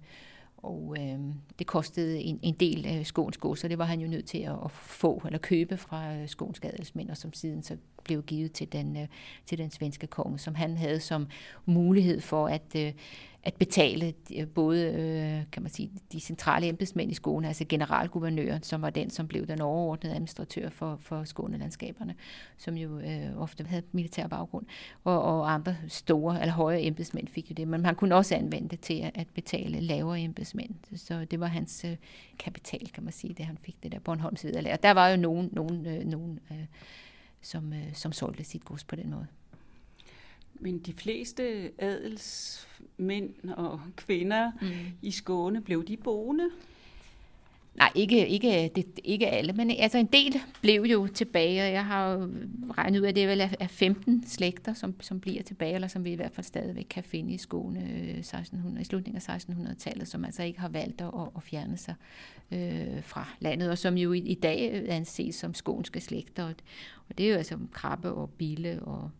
og 0.63 0.95
øh, 0.99 1.19
det 1.59 1.67
kostede 1.67 2.21
en, 2.21 2.39
en 2.43 2.53
del 2.53 2.85
øh, 2.85 2.99
af 2.99 3.05
Skåns 3.05 3.37
gods, 3.37 3.59
så 3.59 3.67
det 3.67 3.77
var 3.77 3.85
han 3.85 3.99
jo 3.99 4.07
nødt 4.07 4.25
til 4.25 4.37
at, 4.37 4.55
at 4.65 4.71
få 4.71 5.21
eller 5.25 5.39
købe 5.39 5.77
fra 5.77 6.15
øh, 6.15 6.29
Skåns 6.29 6.59
adelsmænd, 6.63 7.09
og 7.09 7.17
som 7.17 7.33
siden 7.33 7.63
så 7.63 7.77
blev 8.03 8.23
givet 8.23 8.51
til 8.51 8.71
den, 8.71 8.97
øh, 8.97 9.07
til 9.45 9.57
den 9.57 9.71
svenske 9.71 10.07
konge, 10.07 10.39
som 10.39 10.55
han 10.55 10.77
havde 10.77 10.99
som 10.99 11.27
mulighed 11.65 12.21
for 12.21 12.47
at, 12.47 12.75
øh, 12.75 12.93
at 13.43 13.53
betale 13.55 14.13
øh, 14.35 14.47
både 14.47 14.85
øh, 14.85 15.51
kan 15.51 15.61
man 15.63 15.71
sige, 15.71 15.91
de 16.11 16.19
centrale 16.19 16.67
embedsmænd 16.67 17.11
i 17.11 17.13
Skåne, 17.13 17.47
altså 17.47 17.65
generalguvernøren, 17.69 18.63
som 18.63 18.81
var 18.81 18.89
den, 18.89 19.09
som 19.09 19.27
blev 19.27 19.47
den 19.47 19.61
overordnede 19.61 20.13
administratør 20.13 20.69
for, 20.69 20.97
for 21.01 21.23
Skånelandskaberne, 21.23 22.15
som 22.57 22.77
jo 22.77 22.99
øh, 22.99 23.41
ofte 23.41 23.63
havde 23.63 23.83
militær 23.91 24.27
baggrund, 24.27 24.65
og, 25.03 25.21
og 25.21 25.53
andre 25.53 25.75
store 25.87 26.41
eller 26.41 26.53
højere 26.53 26.81
embedsmænd 26.81 27.27
fik 27.27 27.49
jo 27.49 27.53
det, 27.53 27.67
men 27.67 27.85
han 27.85 27.95
kunne 27.95 28.15
også 28.15 28.35
anvende 28.35 28.69
det 28.69 28.79
til 28.79 29.11
at 29.15 29.27
betale 29.33 29.79
lavere 29.79 30.21
embedsmænd, 30.21 30.75
så 30.95 31.25
det 31.25 31.39
var 31.39 31.47
hans 31.47 31.85
øh, 31.85 31.95
kapital, 32.39 32.91
kan 32.93 33.03
man 33.03 33.13
sige, 33.13 33.33
det 33.33 33.45
han 33.45 33.57
fik 33.61 33.75
det 33.83 33.91
der 33.91 33.99
Bornholms 33.99 34.45
vederlag. 34.45 34.73
Og 34.73 34.83
der 34.83 34.91
var 34.91 35.09
jo 35.09 35.17
nogen, 35.17 35.49
nogen, 35.51 35.85
øh, 35.85 36.05
nogen 36.05 36.39
øh, 36.51 36.65
som, 37.41 37.73
øh, 37.73 37.93
som 37.93 38.11
solgte 38.11 38.43
sit 38.43 38.65
gods 38.65 38.83
på 38.83 38.95
den 38.95 39.09
måde. 39.09 39.27
Men 40.63 40.79
de 40.79 40.93
fleste 40.93 41.71
adelsmænd 41.77 43.33
og 43.57 43.81
kvinder 43.95 44.51
mm. 44.61 44.67
i 45.01 45.11
Skåne, 45.11 45.61
blev 45.61 45.87
de 45.87 45.97
boende? 45.97 46.49
Nej, 47.75 47.91
ikke, 47.95 48.27
ikke, 48.27 48.71
det, 48.75 48.99
ikke 49.03 49.27
alle, 49.27 49.53
men 49.53 49.71
altså 49.71 49.97
en 49.97 50.05
del 50.05 50.41
blev 50.61 50.81
jo 50.81 51.07
tilbage, 51.07 51.61
og 51.61 51.71
jeg 51.71 51.85
har 51.85 52.11
jo 52.11 52.29
regnet 52.77 52.99
ud, 52.99 53.05
at 53.05 53.15
det 53.15 53.23
er 53.23 53.27
vel 53.27 53.41
er 53.59 53.67
15 53.67 54.27
slægter, 54.27 54.73
som, 54.73 55.01
som 55.01 55.19
bliver 55.19 55.43
tilbage, 55.43 55.75
eller 55.75 55.87
som 55.87 56.05
vi 56.05 56.11
i 56.11 56.15
hvert 56.15 56.31
fald 56.31 56.45
stadigvæk 56.45 56.85
kan 56.89 57.03
finde 57.03 57.33
i 57.33 57.37
Skåne 57.37 57.79
1600, 57.79 58.75
øh, 58.75 58.81
i 58.81 58.85
slutningen 58.85 59.21
af 59.27 59.37
1600-tallet, 59.37 60.07
som 60.07 60.25
altså 60.25 60.43
ikke 60.43 60.59
har 60.59 60.69
valgt 60.69 61.01
at, 61.01 61.11
at 61.35 61.43
fjerne 61.43 61.77
sig 61.77 61.95
øh, 62.51 63.03
fra 63.03 63.27
landet, 63.39 63.69
og 63.69 63.77
som 63.77 63.97
jo 63.97 64.13
i, 64.13 64.19
i 64.19 64.35
dag 64.35 64.85
anses 64.89 65.35
som 65.35 65.53
skånske 65.53 66.01
slægter, 66.01 66.43
og, 66.43 66.53
og 67.09 67.17
det 67.17 67.25
er 67.25 67.29
jo 67.29 67.37
altså 67.37 67.57
krabbe 67.71 68.11
og 68.11 68.29
bille 68.29 68.81
og 68.81 69.11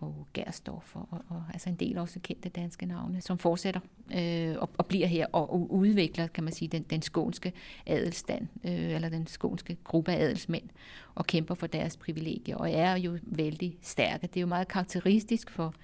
og 0.00 0.26
Gersdorf, 0.34 0.96
og, 0.96 1.08
og 1.10 1.42
altså 1.52 1.68
en 1.68 1.74
del 1.74 1.98
også 1.98 2.20
kendte 2.20 2.48
danske 2.48 2.86
navne, 2.86 3.20
som 3.20 3.38
fortsætter 3.38 3.80
øh, 4.14 4.56
og, 4.58 4.70
og 4.78 4.86
bliver 4.86 5.06
her 5.06 5.26
og, 5.32 5.52
og 5.52 5.72
udvikler, 5.72 6.26
kan 6.26 6.44
man 6.44 6.52
sige, 6.52 6.68
den, 6.68 6.82
den 6.82 7.02
skånske 7.02 7.52
adelstand, 7.86 8.48
øh, 8.64 8.94
eller 8.94 9.08
den 9.08 9.26
skånske 9.26 9.76
gruppe 9.84 10.12
af 10.12 10.22
adelsmænd, 10.24 10.68
og 11.14 11.26
kæmper 11.26 11.54
for 11.54 11.66
deres 11.66 11.96
privilegier, 11.96 12.56
og 12.56 12.70
er 12.70 12.96
jo 12.96 13.18
vældig 13.22 13.78
stærke. 13.82 14.26
Det 14.26 14.36
er 14.36 14.40
jo 14.40 14.46
meget 14.46 14.68
karakteristisk 14.68 15.50
for 15.50 15.74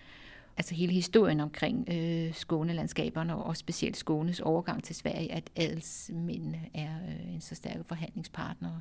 altså 0.57 0.75
hele 0.75 0.93
historien 0.93 1.41
omkring 1.41 1.89
øh, 1.93 2.35
Skånelandskaberne, 2.35 3.37
og 3.37 3.57
specielt 3.57 3.97
Skånes 3.97 4.41
overgang 4.41 4.85
til 4.85 4.95
Sverige, 4.95 5.33
at 5.33 5.51
adelsmændene 5.57 6.61
er 6.75 6.97
øh, 7.09 7.35
en 7.35 7.41
så 7.41 7.55
stærke 7.55 7.85
forhandlingspartner 7.85 8.81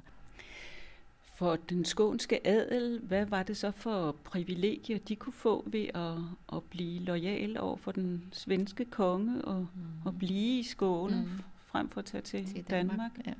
for 1.35 1.55
den 1.55 1.85
skånske 1.85 2.47
adel, 2.47 2.99
hvad 3.03 3.25
var 3.25 3.43
det 3.43 3.57
så 3.57 3.71
for 3.71 4.15
privilegier, 4.23 4.97
de 4.97 5.15
kunne 5.15 5.33
få 5.33 5.63
ved 5.67 5.87
at, 5.93 6.17
at 6.57 6.63
blive 6.63 6.99
lojal 6.99 7.57
over 7.59 7.77
for 7.77 7.91
den 7.91 8.23
svenske 8.31 8.85
konge 8.85 9.41
og, 9.41 9.67
mm. 9.75 9.81
og 10.05 10.17
blive 10.17 10.59
i 10.59 10.63
Skåne, 10.63 11.15
mm. 11.15 11.43
frem 11.65 11.89
for 11.89 11.99
at 11.99 12.05
tage 12.05 12.21
til, 12.21 12.45
til 12.45 12.63
Danmark? 12.69 12.97
Danmark. 12.97 13.11
Ja. 13.25 13.33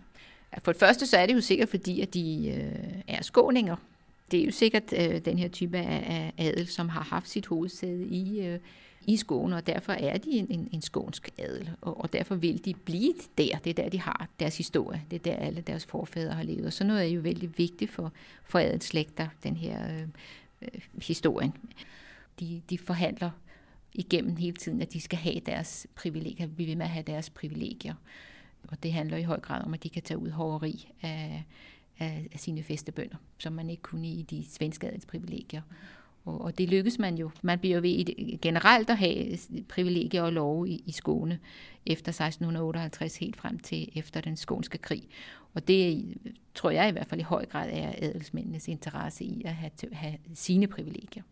For 0.59 0.71
det 0.71 0.79
første 0.79 1.07
så 1.07 1.17
er 1.17 1.25
det 1.25 1.33
jo 1.33 1.41
sikkert, 1.41 1.69
fordi 1.69 2.01
at 2.01 2.13
de 2.13 2.49
øh, 2.57 3.01
er 3.07 3.23
skåninger. 3.23 3.75
Det 4.31 4.41
er 4.41 4.45
jo 4.45 4.51
sikkert 4.51 4.93
øh, 4.93 5.25
den 5.25 5.37
her 5.37 5.47
type 5.47 5.77
af, 5.77 6.33
af 6.37 6.45
adel, 6.45 6.67
som 6.67 6.89
har 6.89 7.03
haft 7.03 7.29
sit 7.29 7.45
hovedsæde 7.45 8.05
i, 8.05 8.47
øh, 8.47 8.59
i 9.07 9.17
Skåne, 9.17 9.55
og 9.55 9.67
derfor 9.67 9.93
er 9.93 10.17
de 10.17 10.29
en, 10.29 10.47
en, 10.49 10.69
en 10.71 10.81
skånsk 10.81 11.29
adel, 11.37 11.71
og, 11.81 12.01
og 12.01 12.13
derfor 12.13 12.35
vil 12.35 12.65
de 12.65 12.73
blive 12.73 13.13
der. 13.37 13.57
Det 13.57 13.69
er 13.69 13.83
der, 13.83 13.89
de 13.89 13.99
har 13.99 14.27
deres 14.39 14.57
historie. 14.57 15.01
Det 15.11 15.15
er 15.15 15.23
der, 15.23 15.35
alle 15.35 15.61
deres 15.61 15.85
forfædre 15.85 16.33
har 16.33 16.43
levet. 16.43 16.65
Og 16.65 16.73
sådan 16.73 16.87
noget 16.87 17.03
er 17.03 17.07
jo 17.07 17.21
vældig 17.21 17.57
vigtigt 17.57 17.91
for, 17.91 18.11
for 18.43 18.59
adelsslægter, 18.59 19.27
den 19.43 19.55
her 19.55 19.93
øh, 19.93 20.07
øh, 20.61 20.81
historien. 21.01 21.53
De, 22.39 22.61
de 22.69 22.77
forhandler 22.77 23.31
igennem 23.93 24.35
hele 24.35 24.55
tiden, 24.55 24.81
at 24.81 24.93
de 24.93 25.01
skal 25.01 25.19
have 25.19 25.39
deres 25.45 25.87
privilegier, 25.95 26.47
vi 26.47 26.65
vil 26.65 26.77
med 26.77 26.85
at 26.85 26.91
have 26.91 27.03
deres 27.03 27.29
privilegier. 27.29 27.93
Og 28.67 28.83
det 28.83 28.93
handler 28.93 29.17
i 29.17 29.23
høj 29.23 29.39
grad 29.39 29.65
om, 29.65 29.73
at 29.73 29.83
de 29.83 29.89
kan 29.89 30.01
tage 30.01 30.17
ud 30.17 30.29
hårderi 30.29 30.89
af, 31.01 31.43
af, 31.99 32.27
af 32.33 32.39
sine 32.39 32.63
festebønder, 32.63 33.15
som 33.37 33.53
man 33.53 33.69
ikke 33.69 33.83
kunne 33.83 34.07
i 34.07 34.21
de 34.21 34.45
svenske 34.51 34.87
adelsprivilegier. 34.87 35.61
Og, 36.25 36.41
og 36.41 36.57
det 36.57 36.69
lykkes 36.69 36.99
man 36.99 37.17
jo. 37.17 37.31
Man 37.41 37.59
bliver 37.59 37.75
jo 37.75 37.81
ved 37.81 38.41
generelt 38.41 38.89
at 38.89 38.97
have 38.97 39.37
privilegier 39.69 40.21
og 40.21 40.33
love 40.33 40.69
i, 40.69 40.83
i 40.85 40.91
Skåne 40.91 41.39
efter 41.85 42.09
1658 42.09 43.17
helt 43.17 43.37
frem 43.37 43.59
til 43.59 43.89
efter 43.95 44.21
den 44.21 44.37
skånske 44.37 44.77
krig. 44.77 45.03
Og 45.53 45.67
det 45.67 46.13
tror 46.55 46.69
jeg 46.69 46.89
i 46.89 46.91
hvert 46.91 47.07
fald 47.07 47.21
i 47.21 47.23
høj 47.23 47.45
grad 47.45 47.69
er 47.73 47.93
adelsmændenes 47.97 48.67
interesse 48.67 49.23
i 49.23 49.41
at 49.45 49.53
have, 49.53 49.71
have 49.91 50.17
sine 50.33 50.67
privilegier. 50.67 51.23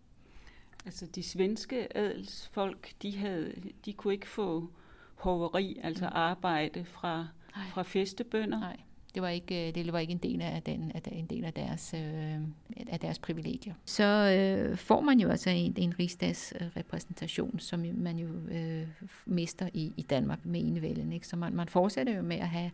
Altså 0.86 1.06
de 1.06 1.24
svenske 1.24 1.98
adelsfolk, 1.98 2.94
de, 3.02 3.18
havde, 3.18 3.54
de 3.86 3.94
kunne 3.94 4.14
ikke 4.14 4.28
få 4.28 4.70
hoveri, 5.16 5.80
altså 5.84 6.06
arbejde 6.06 6.86
fra, 6.86 7.28
fra 7.74 7.84
festebønder. 7.84 8.60
Nej. 8.60 8.78
Det 9.16 9.22
var 9.22 9.30
ikke, 9.30 9.72
det 9.76 9.94
var 9.94 10.00
ikke 10.00 10.12
en 10.12 10.18
del 10.18 10.42
af, 10.42 10.62
den, 10.64 10.92
af 10.96 11.02
en 11.12 11.26
del 11.26 11.46
af 11.46 11.54
deres, 11.54 11.94
øh, 11.94 12.40
af 12.88 13.00
deres 13.00 13.20
privilegier. 13.20 13.74
Så 13.86 14.04
øh, 14.04 14.78
får 14.78 15.02
man 15.02 15.20
jo 15.20 15.30
altså 15.30 15.50
en, 15.50 15.74
en 15.78 16.00
rigsdagsrepræsentation, 16.00 17.60
som 17.60 17.86
man 17.96 18.20
jo 18.20 18.28
øh, 18.52 18.88
mister 19.26 19.70
i, 19.74 19.94
i 19.98 20.02
Danmark 20.02 20.46
med 20.46 20.62
enevælden. 20.64 21.14
Ikke? 21.14 21.28
Så 21.28 21.36
man, 21.36 21.54
man 21.54 21.68
fortsætter 21.68 22.16
jo 22.16 22.22
med 22.22 22.38
at 22.38 22.50
have 22.50 22.72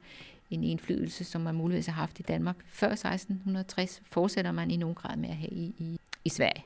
en 0.49 0.63
indflydelse, 0.63 1.23
som 1.23 1.41
man 1.41 1.55
muligvis 1.55 1.85
har 1.85 1.93
haft 1.93 2.19
i 2.19 2.21
Danmark 2.21 2.55
før 2.67 2.87
1660, 2.87 4.01
fortsætter 4.05 4.51
man 4.51 4.71
i 4.71 4.77
nogen 4.77 4.95
grad 4.95 5.17
med 5.17 5.29
at 5.29 5.35
have 5.35 5.51
i, 5.51 5.75
i, 5.77 5.99
i 6.25 6.29
Sverige. 6.29 6.63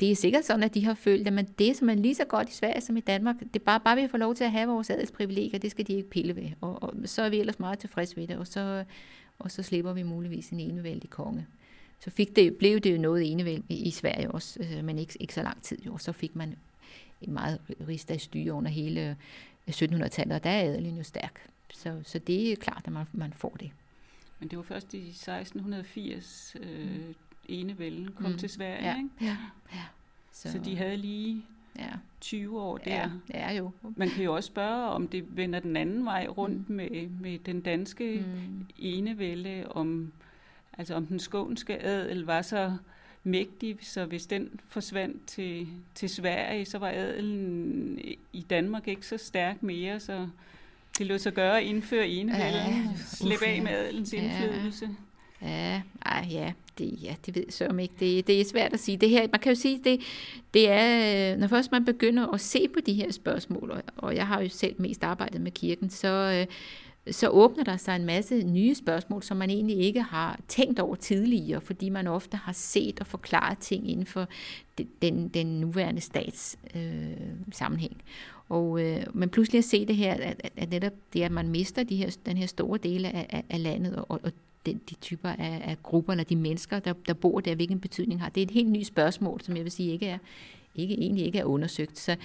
Det 0.00 0.10
er 0.10 0.16
sikkert 0.16 0.44
sådan, 0.44 0.62
at 0.62 0.74
de 0.74 0.84
har 0.84 0.94
følt, 0.94 1.28
at 1.28 1.58
det, 1.58 1.76
som 1.76 1.88
är 1.90 1.94
lige 1.94 2.14
så 2.14 2.24
godt 2.24 2.48
i 2.48 2.52
Sverige 2.52 2.80
som 2.80 2.96
i 2.96 3.00
Danmark, 3.00 3.36
det 3.40 3.60
er 3.60 3.64
bare, 3.64 3.80
bare 3.80 3.96
vi 3.96 4.08
får 4.08 4.18
lov 4.18 4.34
til 4.34 4.44
at 4.44 4.52
have 4.52 4.68
vores 4.68 4.90
adelsprivilegier, 4.90 5.58
det 5.58 5.70
skal 5.70 5.86
de 5.86 5.92
ikke 5.92 6.10
pille 6.10 6.36
ved. 6.36 6.48
Og, 6.60 6.82
og 6.82 6.94
så 7.04 7.22
er 7.22 7.28
vi 7.28 7.40
ellers 7.40 7.58
meget 7.58 7.78
tilfredse 7.78 8.16
ved 8.16 8.26
det, 8.26 8.36
og 8.36 8.46
så, 8.46 8.84
og 9.38 9.50
så 9.50 9.62
slipper 9.62 9.92
vi 9.92 10.02
muligvis 10.02 10.50
en 10.50 10.60
enevældig 10.60 11.10
konge. 11.10 11.46
Så 12.00 12.10
fik 12.10 12.36
det, 12.36 12.56
blev 12.56 12.80
det 12.80 12.92
jo 12.92 13.00
noget 13.00 13.32
enevæld 13.32 13.62
i 13.68 13.90
Sverige 13.90 14.30
også, 14.30 14.60
øh, 14.60 14.84
men 14.84 14.98
ikke, 14.98 15.16
ikke 15.20 15.34
så 15.34 15.42
lang 15.42 15.62
tid 15.62 15.78
jo. 15.86 15.98
Så 15.98 16.12
fik 16.12 16.36
man 16.36 16.54
en 17.22 17.32
meget 17.32 17.60
rigsdagsstyre 17.88 18.52
under 18.52 18.70
hele 18.70 19.16
øh, 19.68 19.74
1700-tallet, 19.74 20.34
og 20.34 20.44
der 20.44 20.50
er 20.50 20.62
adelen 20.62 20.96
jo 20.96 21.02
stærk. 21.02 21.40
Så, 21.72 22.00
så 22.04 22.18
det 22.18 22.52
er 22.52 22.56
klart, 22.56 22.82
at 22.84 22.92
man, 22.92 23.06
man 23.12 23.32
får 23.32 23.56
det. 23.60 23.70
Men 24.38 24.48
det 24.48 24.58
var 24.58 24.62
først 24.62 24.94
i 24.94 25.08
1680, 25.08 26.56
øh, 26.60 26.90
mm. 26.90 27.14
enevælden 27.48 28.12
kom 28.12 28.30
mm. 28.30 28.38
til 28.38 28.48
Sverige, 28.48 28.84
ja. 28.84 28.96
ikke? 28.96 29.10
Ja. 29.20 29.36
ja. 29.72 29.84
Så, 30.32 30.52
så 30.52 30.58
de 30.58 30.76
havde 30.76 30.96
lige 30.96 31.44
ja. 31.78 31.90
20 32.20 32.60
år 32.60 32.78
der. 32.78 32.90
Ja, 32.90 33.10
ja 33.34 33.52
jo. 33.52 33.70
Man 33.96 34.08
kan 34.08 34.24
jo 34.24 34.34
også 34.34 34.46
spørge, 34.46 34.88
om 34.88 35.08
det 35.08 35.36
vender 35.36 35.60
den 35.60 35.76
anden 35.76 36.04
vej 36.04 36.26
rundt 36.26 36.68
mm. 36.68 36.76
med, 36.76 37.08
med 37.08 37.38
den 37.38 37.60
danske 37.60 38.24
mm. 38.26 38.66
enevælde, 38.78 39.64
om, 39.70 40.12
altså 40.78 40.94
om 40.94 41.06
den 41.06 41.18
skånske 41.18 41.82
adel 41.82 42.24
var 42.24 42.42
så 42.42 42.76
mægtig, 43.24 43.78
så 43.82 44.04
hvis 44.04 44.26
den 44.26 44.60
forsvandt 44.68 45.26
til, 45.26 45.68
til 45.94 46.08
Sverige, 46.08 46.64
så 46.64 46.78
var 46.78 46.88
adelen 46.88 47.98
i 48.32 48.46
Danmark 48.50 48.88
ikke 48.88 49.06
så 49.06 49.16
stærk 49.16 49.62
mere, 49.62 50.00
så 50.00 50.28
det 50.98 51.06
lå 51.06 51.18
sig 51.18 51.32
gøre 51.32 51.60
at 51.60 51.64
indføre 51.64 52.08
enevælden, 52.08 52.44
ja, 52.44 52.88
slippe 53.12 53.46
af 53.46 53.62
med 53.62 53.70
adelens 53.70 54.12
indflydelse. 54.12 54.88
Ja, 55.42 55.82
ej, 56.06 56.26
ja, 56.30 56.52
det, 56.78 56.98
ja, 57.02 57.14
det 57.26 57.34
ved 57.34 57.42
jeg 57.46 57.52
så 57.52 57.76
ikke. 57.80 57.94
Det, 58.00 58.26
det 58.26 58.40
er 58.40 58.44
svært 58.44 58.72
at 58.72 58.80
sige. 58.80 58.96
Det 58.96 59.10
her, 59.10 59.26
man 59.32 59.40
kan 59.40 59.52
jo 59.52 59.60
sige, 59.60 59.80
det, 59.84 60.00
det 60.54 60.70
er, 60.70 61.36
når 61.36 61.46
først 61.46 61.72
man 61.72 61.84
begynder 61.84 62.26
at 62.26 62.40
se 62.40 62.68
på 62.68 62.80
de 62.86 62.92
her 62.92 63.12
spørgsmål, 63.12 63.70
og, 63.70 63.82
og 63.96 64.16
jeg 64.16 64.26
har 64.26 64.42
jo 64.42 64.48
selv 64.48 64.74
mest 64.78 65.04
arbejdet 65.04 65.40
med 65.40 65.50
kirken, 65.50 65.90
så, 65.90 66.46
så 67.10 67.28
åbner 67.28 67.64
der 67.64 67.76
sig 67.76 67.96
en 67.96 68.04
masse 68.04 68.42
nye 68.42 68.74
spørgsmål, 68.74 69.22
som 69.22 69.36
man 69.36 69.50
egentlig 69.50 69.78
ikke 69.78 70.02
har 70.02 70.40
tænkt 70.48 70.78
over 70.78 70.94
tidligere, 70.94 71.60
fordi 71.60 71.88
man 71.88 72.06
ofte 72.06 72.36
har 72.36 72.52
set 72.52 73.00
og 73.00 73.06
forklaret 73.06 73.58
ting 73.58 73.90
inden 73.90 74.06
for 74.06 74.28
den, 75.02 75.28
den 75.28 75.46
nuværende 75.46 76.00
stats 76.00 76.58
øh, 76.74 77.10
sammenhæng. 77.52 78.02
Og, 78.48 78.82
øh, 78.82 79.06
men 79.12 79.28
pludselig 79.28 79.58
at 79.58 79.64
se 79.64 79.86
det 79.86 79.96
her, 79.96 80.14
at, 80.14 80.50
at, 80.56 80.70
netop 80.70 80.92
det, 81.12 81.22
at 81.22 81.32
man 81.32 81.48
mister 81.48 81.82
de 81.82 81.96
her, 81.96 82.16
den 82.26 82.36
her 82.36 82.46
store 82.46 82.78
del 82.78 83.04
af, 83.04 83.26
af, 83.30 83.44
af 83.50 83.62
landet, 83.62 83.96
og, 83.96 84.20
og 84.22 84.32
den, 84.66 84.80
de 84.90 84.94
typer 84.94 85.28
af, 85.28 85.62
af 85.64 85.76
grupper, 85.82 86.12
eller 86.12 86.24
de 86.24 86.36
mennesker, 86.36 86.78
der, 86.78 86.92
der 87.06 87.14
bor 87.14 87.40
der, 87.40 87.54
hvilken 87.54 87.80
betydning 87.80 88.20
har. 88.20 88.28
Det 88.28 88.40
er 88.40 88.46
et 88.46 88.50
helt 88.50 88.70
nyt 88.70 88.86
spørgsmål, 88.86 89.40
som 89.40 89.56
jeg 89.56 89.64
vil 89.64 89.72
sige 89.72 89.92
ikke 89.92 90.06
er, 90.06 90.18
ikke, 90.78 90.94
egentlig 90.94 91.26
ikke 91.26 91.38
er 91.38 91.44
undersøgt. 91.44 91.98
Så 91.98 92.16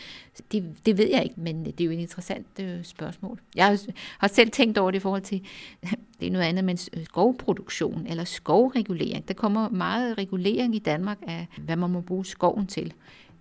det, 0.51 0.75
det 0.85 0.97
ved 0.97 1.09
jeg 1.09 1.23
ikke, 1.23 1.35
men 1.37 1.65
det 1.65 1.81
er 1.81 1.85
jo 1.85 1.91
et 1.91 1.99
interessant 1.99 2.47
øh, 2.59 2.83
spørgsmål. 2.83 3.39
Jeg 3.55 3.79
har, 4.17 4.27
selv 4.27 4.51
tænkt 4.51 4.77
over 4.77 4.91
det 4.91 4.97
i 4.97 5.01
forhold 5.01 5.21
til, 5.21 5.41
det 6.19 6.27
er 6.27 6.31
noget 6.31 6.45
andet, 6.45 6.63
men 6.63 6.77
øh, 6.97 7.05
skovproduktion 7.05 8.07
eller 8.07 8.23
skovregulering. 8.23 9.27
Der 9.27 9.33
kommer 9.33 9.69
meget 9.69 10.17
regulering 10.17 10.75
i 10.75 10.79
Danmark 10.79 11.17
af, 11.27 11.47
hvad 11.57 11.75
man 11.75 11.89
må 11.89 12.01
bruge 12.01 12.25
skoven 12.25 12.67
til 12.67 12.93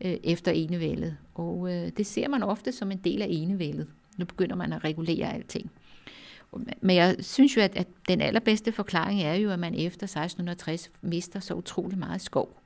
øh, 0.05 0.16
efter 0.25 0.53
enevældet. 0.53 1.16
Og 1.35 1.72
øh, 1.72 1.90
det 1.96 2.07
ser 2.07 2.29
man 2.29 2.42
ofte 2.42 2.72
som 2.72 2.90
en 2.90 2.98
del 2.98 3.22
af 3.22 3.27
enevældet. 3.31 3.87
Nu 4.16 4.25
begynder 4.25 4.57
man 4.57 4.72
at 4.72 4.85
regulere 4.85 5.35
alting. 5.35 5.70
Men 6.81 6.96
jeg 6.96 7.16
synes 7.20 7.57
jo, 7.57 7.62
at, 7.62 7.77
at 7.77 7.87
den 8.09 8.20
allerbedste 8.20 8.72
forklaring 8.72 9.22
er 9.22 9.35
jo, 9.35 9.51
at 9.51 9.59
man 9.59 9.75
efter 9.75 10.05
1660 10.05 10.90
mister 11.03 11.40
så 11.40 11.55
utrolig 11.55 11.98
meget 11.98 12.20
skov. 12.20 12.62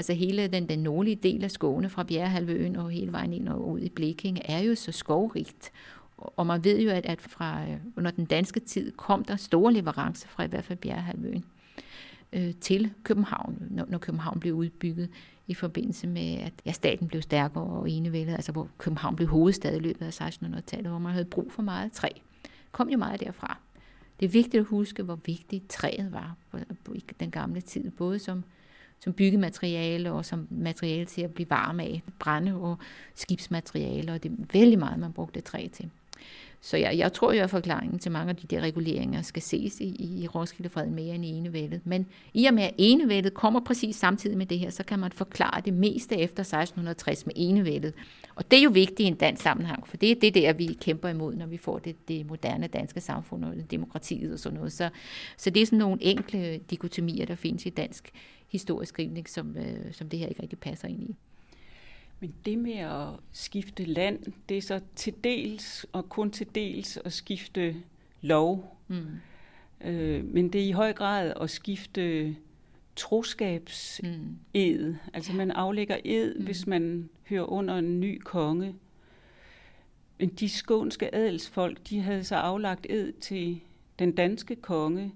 Altså 0.00 0.12
hele 0.12 0.46
den, 0.46 0.68
den 0.68 0.78
nordlige 0.78 1.16
del 1.16 1.44
af 1.44 1.50
Skåne 1.50 1.88
fra 1.88 2.02
Bjerrehalvøen 2.02 2.76
og 2.76 2.90
hele 2.90 3.12
vejen 3.12 3.32
ind 3.32 3.48
og 3.48 3.68
ud 3.68 3.80
i 3.80 3.88
Blekinge 3.88 4.50
er 4.50 4.58
jo 4.58 4.74
så 4.74 4.92
skovrigt. 4.92 5.72
Og 6.16 6.46
man 6.46 6.64
ved 6.64 6.80
jo, 6.80 6.90
at, 6.90 7.06
at 7.06 7.20
fra, 7.20 7.62
øh, 7.62 7.76
under 7.96 8.10
den 8.10 8.24
danske 8.24 8.60
tid 8.60 8.92
kom 8.92 9.24
der 9.24 9.36
store 9.36 9.72
leverancer 9.72 10.28
fra 10.28 10.44
i 10.44 10.46
hvert 10.46 10.64
fald 10.64 10.78
Bjerrehalvøen 10.78 11.44
øh, 12.32 12.54
til 12.60 12.90
København, 13.02 13.66
når, 13.70 13.86
når 13.88 13.98
København 13.98 14.40
blev 14.40 14.54
udbygget 14.54 15.08
i 15.46 15.54
forbindelse 15.54 16.06
med, 16.06 16.38
at 16.38 16.52
ja, 16.66 16.72
staten 16.72 17.08
blev 17.08 17.22
stærkere 17.22 17.64
og 17.64 17.90
enevældet, 17.90 18.34
altså 18.34 18.52
hvor 18.52 18.68
København 18.78 19.16
blev 19.16 19.28
hovedstad 19.28 19.76
i 19.76 19.80
løbet 19.80 20.06
af 20.06 20.20
1600-tallet, 20.20 20.90
hvor 20.90 20.98
man 20.98 21.12
havde 21.12 21.24
brug 21.24 21.52
for 21.52 21.62
meget 21.62 21.92
træ. 21.92 22.08
Kom 22.72 22.88
jo 22.88 22.98
meget 22.98 23.20
derfra. 23.20 23.58
Det 24.20 24.26
er 24.26 24.30
vigtigt 24.30 24.60
at 24.60 24.66
huske, 24.66 25.02
hvor 25.02 25.18
vigtigt 25.26 25.68
træet 25.68 26.12
var 26.12 26.36
i 26.94 27.04
den 27.20 27.30
gamle 27.30 27.60
tid, 27.60 27.90
både 27.90 28.18
som, 28.18 28.44
som 29.00 29.12
byggemateriale 29.12 30.12
og 30.12 30.24
som 30.24 30.46
materiale 30.50 31.04
til 31.04 31.22
at 31.22 31.34
blive 31.34 31.50
varm 31.50 31.80
af, 31.80 32.02
brænde 32.18 32.54
og 32.54 32.78
skibsmateriale, 33.14 34.12
og 34.12 34.22
det 34.22 34.30
er 34.30 34.36
vældig 34.52 34.78
meget, 34.78 34.98
man 34.98 35.12
brugte 35.12 35.40
træ 35.40 35.68
til. 35.72 35.90
Så 36.62 36.76
jeg, 36.76 36.98
jeg 36.98 37.12
tror 37.12 37.32
jo, 37.32 37.42
at 37.42 37.50
forklaringen 37.50 37.98
til 37.98 38.12
mange 38.12 38.30
af 38.30 38.36
de 38.36 38.46
der 38.46 38.60
reguleringer 38.60 39.22
skal 39.22 39.42
ses 39.42 39.80
i, 39.80 40.20
i 40.22 40.26
Roskilde 40.26 40.86
mere 40.90 41.14
end 41.14 41.24
i 41.24 41.28
enevældet. 41.28 41.80
Men 41.84 42.06
i 42.34 42.44
og 42.46 42.54
med, 42.54 42.62
at 42.62 42.74
enevældet 42.78 43.34
kommer 43.34 43.60
præcis 43.60 43.96
samtidig 43.96 44.38
med 44.38 44.46
det 44.46 44.58
her, 44.58 44.70
så 44.70 44.84
kan 44.84 44.98
man 44.98 45.12
forklare 45.12 45.60
det 45.64 45.74
meste 45.74 46.14
efter 46.14 46.40
1660 46.40 47.26
med 47.26 47.34
enevældet. 47.36 47.94
Og 48.34 48.50
det 48.50 48.58
er 48.58 48.62
jo 48.62 48.70
vigtigt 48.70 49.00
i 49.00 49.04
en 49.04 49.14
dansk 49.14 49.42
sammenhæng, 49.42 49.88
for 49.88 49.96
det 49.96 50.10
er 50.10 50.14
det 50.20 50.34
der, 50.34 50.52
vi 50.52 50.78
kæmper 50.80 51.08
imod, 51.08 51.34
når 51.34 51.46
vi 51.46 51.56
får 51.56 51.78
det, 51.78 52.08
det 52.08 52.26
moderne 52.26 52.66
danske 52.66 53.00
samfund 53.00 53.44
og 53.44 53.54
demokratiet 53.70 54.32
og 54.32 54.38
sådan 54.38 54.58
noget. 54.58 54.72
Så, 54.72 54.88
så 55.36 55.50
det 55.50 55.62
er 55.62 55.66
sådan 55.66 55.78
nogle 55.78 56.02
enkle 56.02 56.60
dikotomier, 56.70 57.26
der 57.26 57.34
findes 57.34 57.66
i 57.66 57.70
dansk 57.70 58.10
historisk 58.50 58.88
skrivning, 58.88 59.28
som, 59.28 59.56
øh, 59.56 59.92
som 59.92 60.08
det 60.08 60.18
her 60.18 60.26
ikke 60.26 60.42
rigtig 60.42 60.58
passer 60.58 60.88
ind 60.88 61.02
i. 61.02 61.16
Men 62.20 62.34
det 62.44 62.58
med 62.58 62.72
at 62.76 63.08
skifte 63.32 63.84
land, 63.84 64.32
det 64.48 64.58
er 64.58 64.62
så 64.62 64.80
til 64.96 65.14
dels 65.24 65.86
og 65.92 66.08
kun 66.08 66.30
til 66.30 66.46
dels 66.54 66.98
at 67.04 67.12
skifte 67.12 67.76
lov. 68.20 68.76
Mm. 68.88 69.06
Øh, 69.84 70.24
men 70.24 70.52
det 70.52 70.60
er 70.60 70.66
i 70.66 70.72
høj 70.72 70.92
grad 70.92 71.32
at 71.40 71.50
skifte 71.50 72.36
troskabsed. 72.96 74.04
Mm. 74.54 74.96
Altså 75.14 75.32
man 75.32 75.50
aflægger 75.50 75.96
ed, 76.04 76.38
mm. 76.38 76.44
hvis 76.44 76.66
man 76.66 77.08
hører 77.28 77.44
under 77.44 77.76
en 77.76 78.00
ny 78.00 78.20
konge. 78.24 78.74
Men 80.18 80.28
de 80.28 80.48
skånske 80.48 81.14
adelsfolk, 81.14 81.78
de 81.90 82.00
havde 82.00 82.24
så 82.24 82.34
aflagt 82.34 82.86
ed 82.90 83.12
til 83.12 83.60
den 83.98 84.12
danske 84.12 84.56
konge, 84.56 85.12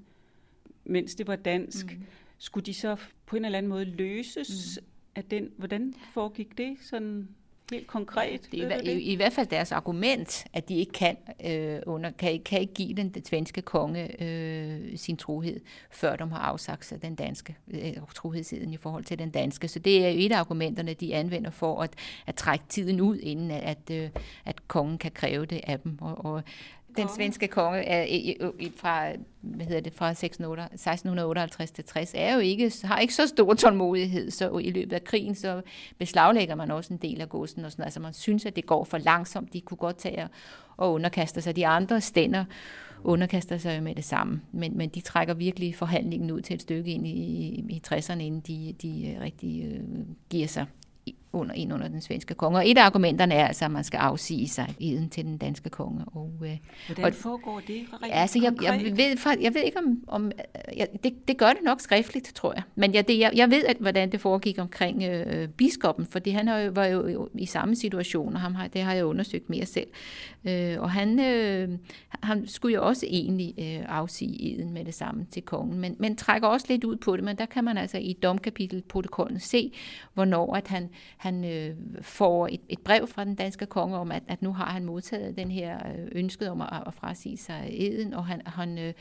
mens 0.85 1.15
det 1.15 1.27
var 1.27 1.37
dansk. 1.37 1.87
Mm. 1.87 2.03
Skulle 2.39 2.67
de 2.67 2.75
så 2.75 2.97
på 3.27 3.37
en 3.37 3.45
eller 3.45 3.59
anden 3.59 3.71
måde 3.71 3.85
løses 3.85 4.79
mm. 4.83 4.87
af 5.15 5.25
den? 5.25 5.51
Hvordan 5.57 5.95
foregik 6.13 6.59
det 6.59 6.77
sådan 6.83 7.29
helt 7.73 7.87
konkret? 7.87 8.49
Det 8.53 8.73
er 8.73 8.81
i, 8.81 8.93
i, 8.93 9.13
i 9.13 9.15
hvert 9.15 9.33
fald 9.33 9.47
deres 9.47 9.73
argument, 9.73 10.45
at 10.53 10.69
de 10.69 10.75
ikke 10.75 10.93
kan, 10.93 11.17
øh, 11.45 11.81
under, 11.87 12.11
kan, 12.11 12.41
kan 12.45 12.61
ikke 12.61 12.75
give 12.75 12.95
den, 12.95 13.09
den 13.09 13.25
svenske 13.25 13.63
konge 13.63 14.23
øh, 14.23 14.99
sin 14.99 15.17
trohed, 15.17 15.61
før 15.91 16.17
de 16.17 16.29
har 16.29 16.39
afsagt 16.39 16.85
sig 16.85 17.03
den 17.03 17.15
danske 17.15 17.57
øh, 17.69 17.93
trohedssiden 18.15 18.73
i 18.73 18.77
forhold 18.77 19.05
til 19.05 19.19
den 19.19 19.31
danske. 19.31 19.69
Så 19.69 19.79
det 19.79 20.07
er 20.07 20.11
jo 20.11 20.19
et 20.19 20.33
af 20.33 20.39
argumenterne, 20.39 20.95
de 20.95 21.15
anvender 21.15 21.51
for 21.51 21.83
at, 21.83 21.95
at 22.27 22.35
trække 22.35 22.65
tiden 22.69 23.01
ud, 23.01 23.19
inden 23.19 23.51
at, 23.51 23.91
øh, 23.91 24.11
at 24.45 24.69
kongen 24.69 24.99
kan 24.99 25.11
kræve 25.11 25.47
det 25.47 25.61
af 25.67 25.81
dem. 25.81 25.99
Og, 26.01 26.25
og 26.25 26.43
den 26.97 27.09
svenske 27.17 27.49
konge 27.49 27.85
fra, 28.77 29.09
hvad 29.41 29.67
hedder 29.67 29.81
det, 29.81 29.95
fra 29.95 30.11
1658 30.11 31.71
til 31.71 31.85
60 31.85 32.13
er 32.15 32.35
jo 32.35 32.41
ikke, 32.41 32.73
har 32.85 32.99
ikke 32.99 33.15
så 33.15 33.27
stor 33.27 33.55
tålmodighed, 33.55 34.31
så 34.31 34.59
i 34.59 34.71
løbet 34.71 34.93
af 34.93 35.05
krigen 35.05 35.35
så 35.35 35.63
beslaglægger 35.99 36.55
man 36.55 36.71
også 36.71 36.95
en 36.95 36.99
del 36.99 37.21
af 37.21 37.29
godsen 37.29 37.65
og 37.65 37.73
sådan 37.73 37.85
Altså 37.85 38.01
man 38.01 38.13
synes, 38.13 38.47
at 38.47 38.57
det 38.57 38.67
går 38.67 38.85
for 38.85 38.99
langsomt. 38.99 39.53
De 39.53 39.61
kunne 39.61 39.79
godt 39.79 39.99
tage 39.99 40.29
og 40.77 40.93
underkaste 40.93 41.41
sig. 41.43 41.57
De 41.57 41.67
andre 41.67 42.01
stænder 42.01 42.45
underkaster 43.05 43.59
sig 43.59 43.83
med 43.83 43.95
det 43.95 44.05
samme. 44.05 44.41
Men, 44.53 44.77
men 44.77 44.89
de 44.89 45.01
trækker 45.01 45.35
virkelig 45.35 45.75
forhandlingen 45.75 46.31
ud 46.31 46.41
til 46.41 46.55
et 46.55 46.63
stykke 46.63 46.91
ind 46.91 47.07
i, 47.07 47.11
i 47.69 47.83
60'erne, 47.89 48.19
inden 48.19 48.41
de, 48.41 48.75
de 48.83 49.19
rigtig 49.21 49.65
øh, 49.65 49.81
giver 50.31 50.47
sig 50.47 50.67
under, 51.35 51.55
ind 51.55 51.73
under 51.73 51.89
den 51.89 52.01
svenske 52.01 52.35
konge. 52.35 52.59
Og 52.59 52.71
et 52.71 52.79
af 52.79 52.85
argumenterne 52.85 53.35
er 53.35 53.47
altså, 53.47 53.65
at 53.65 53.71
man 53.71 53.85
skal 53.85 53.99
afsige 53.99 54.49
sig 54.49 54.75
eden 54.81 55.09
til 55.09 55.25
den 55.25 55.39
danske 55.39 55.71
konge. 55.71 56.05
Og, 56.07 56.33
øh, 56.43 56.57
Hvordan 56.87 57.05
og, 57.05 57.15
foregår 57.15 57.61
det 57.67 57.85
rent 58.03 58.13
altså, 58.15 58.39
jeg, 58.43 58.53
jeg, 58.63 58.97
ved, 58.97 59.39
jeg 59.41 59.55
ved 59.55 59.63
ikke 59.63 59.79
om... 59.79 60.05
om 60.09 60.33
jeg, 60.77 60.89
det, 61.05 61.29
det 61.29 61.37
gør 61.37 61.49
det 61.49 61.63
nok 61.65 61.81
skriftligt, 61.81 62.33
tror 62.35 62.53
jeg. 62.55 62.63
Men 62.75 62.95
jeg, 62.95 63.09
det, 63.09 63.19
jeg 63.35 63.51
ved, 63.51 63.65
at, 63.65 63.77
hvordan 63.77 64.13
det 64.13 64.21
foregik 64.21 64.59
omkring 64.59 65.03
øh, 65.03 65.49
biskoppen, 65.49 66.07
fordi 66.07 66.31
han 66.31 66.49
jo, 66.49 66.71
var 66.75 66.85
jo 66.87 67.29
i 67.35 67.47
samme 67.47 67.77
situation, 67.77 68.35
og 68.35 68.41
ham 68.41 68.55
har, 68.55 68.69
det 68.69 68.83
har 68.83 68.93
jeg 68.93 69.05
undersøgt 69.05 69.51
mere 69.51 69.67
selv. 69.67 69.89
Øh, 70.45 70.81
og 70.81 70.91
han, 70.91 71.21
øh, 71.21 71.69
han 72.23 72.47
skulle 72.47 72.75
jo 72.75 72.87
også 72.87 73.07
egentlig 73.09 73.55
øh, 73.59 73.85
afsige 73.89 74.55
eden 74.55 74.73
med 74.73 74.85
det 74.85 74.95
samme 74.95 75.27
til 75.31 75.43
kongen, 75.43 75.81
men, 75.81 75.97
men 75.99 76.17
trækker 76.17 76.49
også 76.49 76.67
lidt 76.69 76.85
ud 76.85 76.97
på 76.97 77.17
det, 77.17 77.25
men 77.25 77.37
der 77.37 77.47
kan 77.47 77.65
man 77.65 77.79
altså 77.79 77.99
i 77.99 78.13
domkapitelprotokollen 78.13 79.41
se, 79.41 79.73
hvornår 80.15 80.57
at 80.57 80.69
han 80.69 80.89
han 81.25 81.45
øh, 81.45 81.77
får 82.01 82.47
et, 82.47 82.61
et 82.69 82.79
brev 82.79 83.07
fra 83.07 83.25
den 83.25 83.35
danske 83.35 83.67
konge 83.67 83.97
om, 83.97 84.13
at, 84.13 84.23
at 84.29 84.43
nu 84.43 84.53
har 84.53 84.71
han 84.71 84.85
modtaget 84.85 85.37
den 85.37 85.51
her 85.51 85.79
øh, 85.87 86.09
ønsket 86.13 86.51
om 86.51 86.61
at, 86.61 86.83
at 86.87 86.95
frasige 86.95 87.37
sig 87.37 87.69
eden, 87.71 88.15
og 88.15 88.27
han, 88.27 88.43
han 88.47 88.79
øh, 88.79 88.93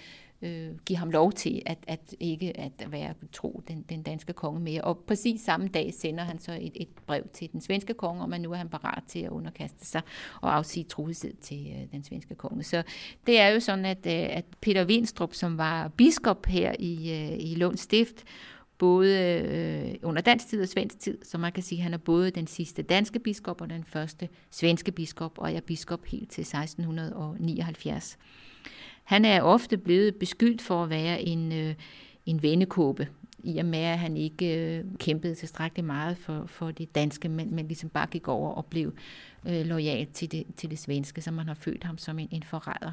øh, 0.41 0.69
giver 0.85 0.99
ham 0.99 1.09
lov 1.09 1.31
til 1.31 1.61
at, 1.65 1.77
at 1.87 2.15
ikke 2.19 2.59
at 2.59 2.91
være 2.91 3.13
tro 3.31 3.63
den, 3.67 3.85
den 3.89 4.03
danske 4.03 4.33
konge 4.33 4.59
mere. 4.59 4.81
Og 4.81 4.97
præcis 5.07 5.41
samme 5.41 5.67
dag 5.67 5.93
sender 5.93 6.23
han 6.23 6.39
så 6.39 6.51
et, 6.61 6.71
et 6.75 6.87
brev 7.07 7.23
til 7.33 7.51
den 7.51 7.61
svenske 7.61 7.93
konge, 7.93 8.23
om 8.23 8.33
at 8.33 8.41
nu 8.41 8.51
er 8.51 8.55
han 8.55 8.69
parat 8.69 9.03
til 9.07 9.19
at 9.19 9.29
underkaste 9.29 9.85
sig 9.85 10.01
og 10.41 10.55
afsige 10.55 10.83
trohed 10.83 11.33
til 11.41 11.73
øh, 11.75 11.91
den 11.91 12.03
svenske 12.03 12.35
konge. 12.35 12.63
Så 12.63 12.83
det 13.27 13.39
er 13.39 13.47
jo 13.47 13.59
sådan, 13.59 13.85
at, 13.85 14.05
øh, 14.05 14.37
at 14.37 14.45
Peter 14.61 14.85
Winstrup, 14.85 15.33
som 15.33 15.57
var 15.57 15.87
biskop 15.87 16.45
her 16.45 16.75
i, 16.79 17.11
øh, 17.11 17.51
i 17.51 17.55
Lunds 17.55 17.79
Stift, 17.79 18.23
både 18.83 19.19
øh, 19.19 19.95
under 20.09 20.21
dansk 20.21 20.47
tid 20.47 20.61
og 20.61 20.67
svensk 20.67 20.99
tid, 20.99 21.17
så 21.23 21.37
man 21.37 21.51
kan 21.51 21.63
sige, 21.63 21.79
at 21.79 21.83
han 21.83 21.93
er 21.93 21.97
både 21.97 22.31
den 22.31 22.47
sidste 22.47 22.81
danske 22.81 23.19
biskop 23.19 23.61
og 23.61 23.69
den 23.69 23.83
første 23.83 24.29
svenske 24.51 24.91
biskop, 24.91 25.37
og 25.37 25.53
er 25.53 25.61
biskop 25.61 26.05
helt 26.05 26.31
til 26.31 26.41
1679. 26.41 28.17
Han 29.03 29.25
er 29.25 29.41
ofte 29.41 29.77
blevet 29.77 30.15
beskyldt 30.15 30.61
for 30.61 30.83
at 30.83 30.89
være 30.89 31.21
en, 31.21 31.51
øh, 31.51 31.75
en 32.25 32.43
vendekåbe, 32.43 33.07
i 33.43 33.57
og 33.57 33.65
med 33.65 33.79
at 33.79 33.99
han 33.99 34.17
ikke 34.17 34.57
øh, 34.57 34.83
kæmpede 34.99 35.35
tilstrækkeligt 35.35 35.87
meget 35.87 36.17
for, 36.17 36.45
for 36.47 36.71
det 36.71 36.95
danske, 36.95 37.29
men, 37.29 37.55
men 37.55 37.67
ligesom 37.67 37.89
bare 37.89 38.07
gik 38.07 38.27
over 38.27 38.51
og 38.51 38.65
blev 38.65 38.93
øh, 39.47 39.65
lojal 39.65 40.07
til 40.07 40.31
det, 40.31 40.45
til 40.57 40.69
det 40.69 40.79
svenske, 40.79 41.21
så 41.21 41.31
man 41.31 41.47
har 41.47 41.53
følt 41.53 41.83
ham 41.83 41.97
som 41.97 42.19
en, 42.19 42.27
en 42.31 42.43
forræder. 42.43 42.91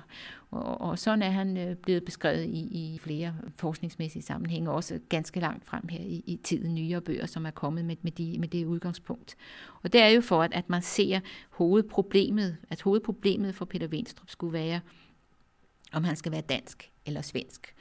Og, 0.50 0.80
og 0.80 0.98
sådan 0.98 1.22
er 1.22 1.30
han 1.30 1.56
øh, 1.56 1.76
blevet 1.76 2.04
beskrevet 2.04 2.44
i, 2.44 2.94
i 2.94 2.98
flere 2.98 3.34
forskningsmæssige 3.56 4.22
sammenhænge, 4.22 4.70
også 4.70 5.00
ganske 5.08 5.40
langt 5.40 5.66
frem 5.66 5.88
her 5.88 6.00
i, 6.00 6.22
i 6.26 6.36
tiden 6.36 6.74
nyere 6.74 7.00
bøger, 7.00 7.26
som 7.26 7.46
er 7.46 7.50
kommet 7.50 7.84
med, 7.84 7.96
med, 8.02 8.12
de, 8.12 8.36
med 8.38 8.48
det 8.48 8.64
udgangspunkt. 8.64 9.36
Og 9.82 9.92
det 9.92 10.00
er 10.00 10.08
jo 10.08 10.20
for, 10.20 10.42
at, 10.42 10.54
at 10.54 10.70
man 10.70 10.82
ser 10.82 11.20
hovedproblemet, 11.50 12.56
at 12.70 12.82
hovedproblemet 12.82 13.54
for 13.54 13.64
Peter 13.64 13.86
Venstrup 13.86 14.30
skulle 14.30 14.52
være, 14.52 14.80
om 15.92 16.04
han 16.04 16.16
skal 16.16 16.32
være 16.32 16.40
dansk 16.40 16.90
eller 17.06 17.22
svensk 17.22 17.74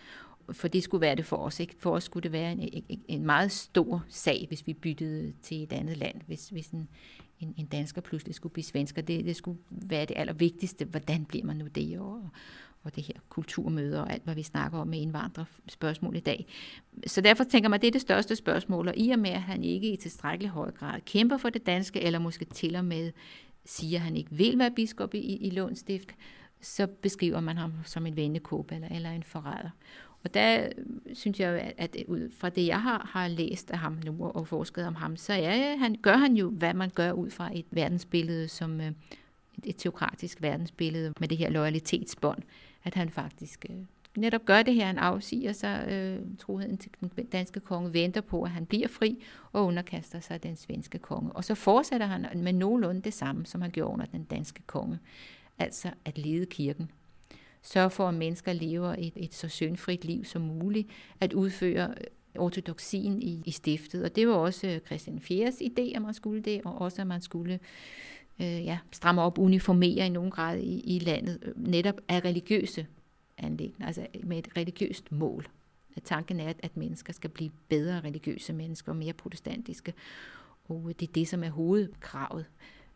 for 0.53 0.67
det 0.67 0.83
skulle 0.83 1.01
være 1.01 1.15
det 1.15 1.25
for 1.25 1.37
os. 1.37 1.59
Ikke? 1.59 1.75
For 1.79 1.91
os 1.91 2.03
skulle 2.03 2.23
det 2.23 2.31
være 2.31 2.51
en, 2.51 2.83
en, 2.89 3.03
en 3.07 3.25
meget 3.25 3.51
stor 3.51 4.05
sag, 4.07 4.45
hvis 4.47 4.67
vi 4.67 4.73
byttede 4.73 5.33
til 5.41 5.63
et 5.63 5.73
andet 5.73 5.97
land. 5.97 6.21
Hvis, 6.27 6.49
hvis 6.49 6.67
en, 6.67 6.89
en, 7.39 7.53
en 7.57 7.65
dansker 7.65 8.01
pludselig 8.01 8.35
skulle 8.35 8.53
blive 8.53 8.63
svensker. 8.63 9.01
Det, 9.01 9.25
det 9.25 9.35
skulle 9.35 9.59
være 9.69 10.05
det 10.05 10.17
allervigtigste. 10.17 10.85
Hvordan 10.85 11.25
bliver 11.25 11.45
man 11.45 11.55
nu 11.55 11.67
det? 11.67 11.99
Og, 11.99 12.29
og 12.83 12.95
det 12.95 13.03
her 13.03 13.13
kulturmøder 13.29 14.01
og 14.01 14.13
alt, 14.13 14.23
hvad 14.23 14.35
vi 14.35 14.43
snakker 14.43 14.79
om 14.79 14.87
med 14.87 14.99
indvandrerspørgsmål 14.99 16.15
i 16.15 16.19
dag. 16.19 16.45
Så 17.07 17.21
derfor 17.21 17.43
tænker 17.43 17.69
man, 17.69 17.77
at 17.77 17.81
det 17.81 17.87
er 17.87 17.91
det 17.91 18.01
største 18.01 18.35
spørgsmål, 18.35 18.87
og 18.87 18.93
i 18.97 19.09
og 19.09 19.19
med, 19.19 19.29
at 19.29 19.41
han 19.41 19.63
ikke 19.63 19.93
i 19.93 19.97
tilstrækkelig 19.97 20.49
høj 20.49 20.71
grad 20.71 21.01
kæmper 21.01 21.37
for 21.37 21.49
det 21.49 21.65
danske, 21.65 22.01
eller 22.01 22.19
måske 22.19 22.45
til 22.45 22.75
og 22.75 22.85
med 22.85 23.11
siger, 23.65 23.99
at 23.99 24.03
han 24.03 24.15
ikke 24.15 24.31
vil 24.31 24.59
være 24.59 24.71
biskop 24.71 25.13
i, 25.13 25.19
i 25.19 25.49
Lundstift, 25.49 26.15
så 26.61 26.87
beskriver 26.87 27.39
man 27.39 27.57
ham 27.57 27.73
som 27.85 28.05
en 28.05 28.15
vendekåbe 28.15 28.75
eller, 28.75 28.87
eller 28.87 29.11
en 29.11 29.23
forræder. 29.23 29.69
Og 30.23 30.33
der 30.33 30.69
synes 31.13 31.39
jeg, 31.39 31.73
at 31.77 31.95
ud 32.07 32.31
fra 32.37 32.49
det, 32.49 32.67
jeg 32.67 32.81
har, 32.81 33.09
har 33.13 33.27
læst 33.27 33.71
af 33.71 33.77
ham 33.77 33.97
nu 34.05 34.25
og 34.25 34.47
forsket 34.47 34.85
om 34.85 34.95
ham, 34.95 35.17
så 35.17 35.33
er, 35.33 35.77
han, 35.77 35.95
gør 36.01 36.17
han 36.17 36.33
jo, 36.33 36.49
hvad 36.49 36.73
man 36.73 36.89
gør 36.89 37.11
ud 37.11 37.29
fra 37.29 37.49
et 37.53 37.65
verdensbillede, 37.71 38.47
som 38.47 38.81
øh, 38.81 38.87
et, 38.87 39.65
et 39.65 39.75
teokratisk 39.77 40.41
verdensbillede 40.41 41.13
med 41.19 41.27
det 41.27 41.37
her 41.37 41.49
loyalitetsbånd, 41.49 42.43
at 42.83 42.95
han 42.95 43.09
faktisk 43.09 43.65
øh, 43.69 43.75
netop 44.17 44.45
gør 44.45 44.63
det 44.63 44.73
her, 44.73 44.85
han 44.85 44.97
afsiger 44.97 45.53
sig 45.53 45.87
øh, 45.91 46.37
troheden 46.39 46.77
til 46.77 46.91
den 46.99 47.25
danske 47.25 47.59
konge, 47.59 47.93
venter 47.93 48.21
på, 48.21 48.43
at 48.43 48.51
han 48.51 48.65
bliver 48.65 48.87
fri 48.87 49.23
og 49.51 49.65
underkaster 49.65 50.19
sig 50.19 50.43
den 50.43 50.55
svenske 50.55 50.99
konge. 50.99 51.31
Og 51.31 51.43
så 51.43 51.55
fortsætter 51.55 52.07
han 52.07 52.27
med 52.35 52.53
nogenlunde 52.53 53.01
det 53.01 53.13
samme, 53.13 53.45
som 53.45 53.61
han 53.61 53.71
gjorde 53.71 53.93
under 53.93 54.05
den 54.05 54.23
danske 54.23 54.61
konge, 54.67 54.99
altså 55.59 55.89
at 56.05 56.17
lede 56.17 56.45
kirken 56.45 56.91
sørge 57.61 57.89
for, 57.89 58.07
at 58.07 58.13
mennesker 58.13 58.53
lever 58.53 58.95
et, 58.97 59.13
et 59.15 59.33
så 59.33 59.47
syndfrit 59.47 60.05
liv 60.05 60.25
som 60.25 60.41
muligt, 60.41 60.87
at 61.19 61.33
udføre 61.33 61.89
øh, 61.97 62.41
ortodoxien 62.41 63.21
i, 63.21 63.43
i 63.45 63.51
stiftet. 63.51 64.03
Og 64.03 64.15
det 64.15 64.27
var 64.27 64.33
også 64.33 64.67
øh, 64.67 64.79
Christian 64.79 65.19
Fjers 65.19 65.55
idé, 65.55 65.95
at 65.95 66.01
man 66.01 66.13
skulle 66.13 66.41
det, 66.41 66.61
og 66.65 66.81
også 66.81 67.01
at 67.01 67.07
man 67.07 67.21
skulle 67.21 67.59
øh, 68.41 68.65
ja, 68.65 68.77
stramme 68.91 69.21
op, 69.21 69.37
uniformere 69.37 70.05
i 70.05 70.09
nogen 70.09 70.31
grad 70.31 70.57
i, 70.57 70.79
i 70.79 70.99
landet, 70.99 71.39
øh, 71.41 71.67
netop 71.67 71.95
af 72.07 72.25
religiøse 72.25 72.87
anlæggende, 73.37 73.87
altså 73.87 74.07
med 74.23 74.37
et 74.37 74.47
religiøst 74.57 75.11
mål. 75.11 75.47
At 75.95 76.03
tanken 76.03 76.39
er, 76.39 76.49
at, 76.49 76.59
at 76.63 76.77
mennesker 76.77 77.13
skal 77.13 77.29
blive 77.29 77.51
bedre 77.69 77.99
religiøse 77.99 78.53
mennesker 78.53 78.93
mere 78.93 79.13
protestantiske. 79.13 79.93
Og 80.69 80.93
det 80.99 81.07
er 81.07 81.13
det, 81.13 81.27
som 81.27 81.43
er 81.43 81.49
hovedkravet 81.49 82.45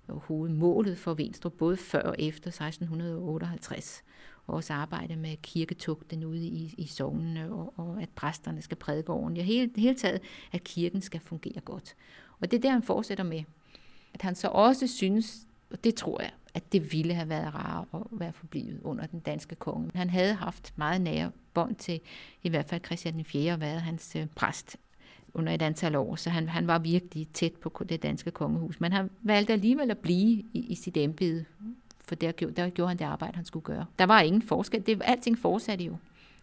og 0.08 0.20
hovedmålet 0.20 0.98
for 0.98 1.14
Venstre, 1.14 1.50
både 1.50 1.78
før 1.78 2.02
og 2.02 2.16
efter 2.20 2.48
1658 2.48 4.04
vores 4.48 4.70
arbejde 4.70 5.16
med 5.16 5.38
kirketugten 5.38 6.24
ude 6.24 6.48
i, 6.48 6.76
i 6.78 6.88
sovnene, 6.88 7.52
og, 7.52 7.74
og 7.78 8.02
at 8.02 8.10
præsterne 8.10 8.62
skal 8.62 8.78
prædike 8.78 9.10
ordentligt, 9.10 9.44
og 9.44 9.48
hele, 9.48 9.72
hele 9.78 9.96
taget, 9.96 10.22
at 10.52 10.64
kirken 10.64 11.02
skal 11.02 11.20
fungere 11.20 11.62
godt. 11.66 11.96
Og 12.40 12.52
det 12.52 12.58
er 12.58 12.62
der, 12.62 12.72
han 12.72 12.84
fortsætter 12.84 13.24
med. 13.24 13.44
At 14.14 14.22
han 14.22 14.36
så 14.36 14.48
også 14.48 14.88
synes, 14.88 15.48
og 15.72 15.84
det 15.84 15.96
tror 15.96 16.22
jeg, 16.22 16.32
at 16.54 16.72
det 16.72 16.94
ville 16.94 17.14
have 17.14 17.30
været 17.30 17.56
rart 17.56 17.88
at 17.94 18.02
være 18.12 18.34
forblivet 18.34 18.82
under 18.84 19.06
den 19.06 19.20
danske 19.20 19.56
konge. 19.56 19.92
Han 19.96 20.10
havde 20.10 20.34
haft 20.34 20.74
meget 20.76 21.02
nære 21.02 21.32
bånd 21.54 21.76
til 21.76 22.00
i 22.44 22.50
hvert 22.50 22.70
fald 22.70 22.86
Christian 22.86 23.26
4. 23.26 23.54
og 23.54 23.62
været 23.62 23.82
hans 23.82 24.16
øh, 24.16 24.28
præst 24.36 24.78
under 25.34 25.54
et 25.54 25.62
antal 25.62 25.96
år, 25.96 26.16
så 26.16 26.30
han, 26.30 26.50
han 26.50 26.68
var 26.68 26.80
virkelig 26.80 27.28
tæt 27.28 27.54
på 27.54 27.84
det 27.90 28.04
danske 28.04 28.32
kongehus. 28.32 28.80
Men 28.80 28.92
han 28.92 29.10
valgte 29.22 29.54
alligevel 29.54 29.92
at 29.92 29.98
blive 29.98 30.44
i, 30.54 30.66
i 30.70 30.76
sit 30.76 30.98
embede 30.98 31.46
for 32.08 32.16
der, 32.16 32.32
der 32.32 32.70
gjorde 32.70 32.88
han 32.88 32.98
det 32.98 33.06
arbejde, 33.06 33.36
han 33.36 33.46
skulle 33.46 33.64
gøre. 33.64 33.86
Der 34.00 34.06
var 34.06 34.22
ingen 34.22 34.42
forskel. 34.42 34.86
Det, 34.86 35.02
alting 35.06 35.38
fortsatte 35.38 35.86
jo. 35.86 35.98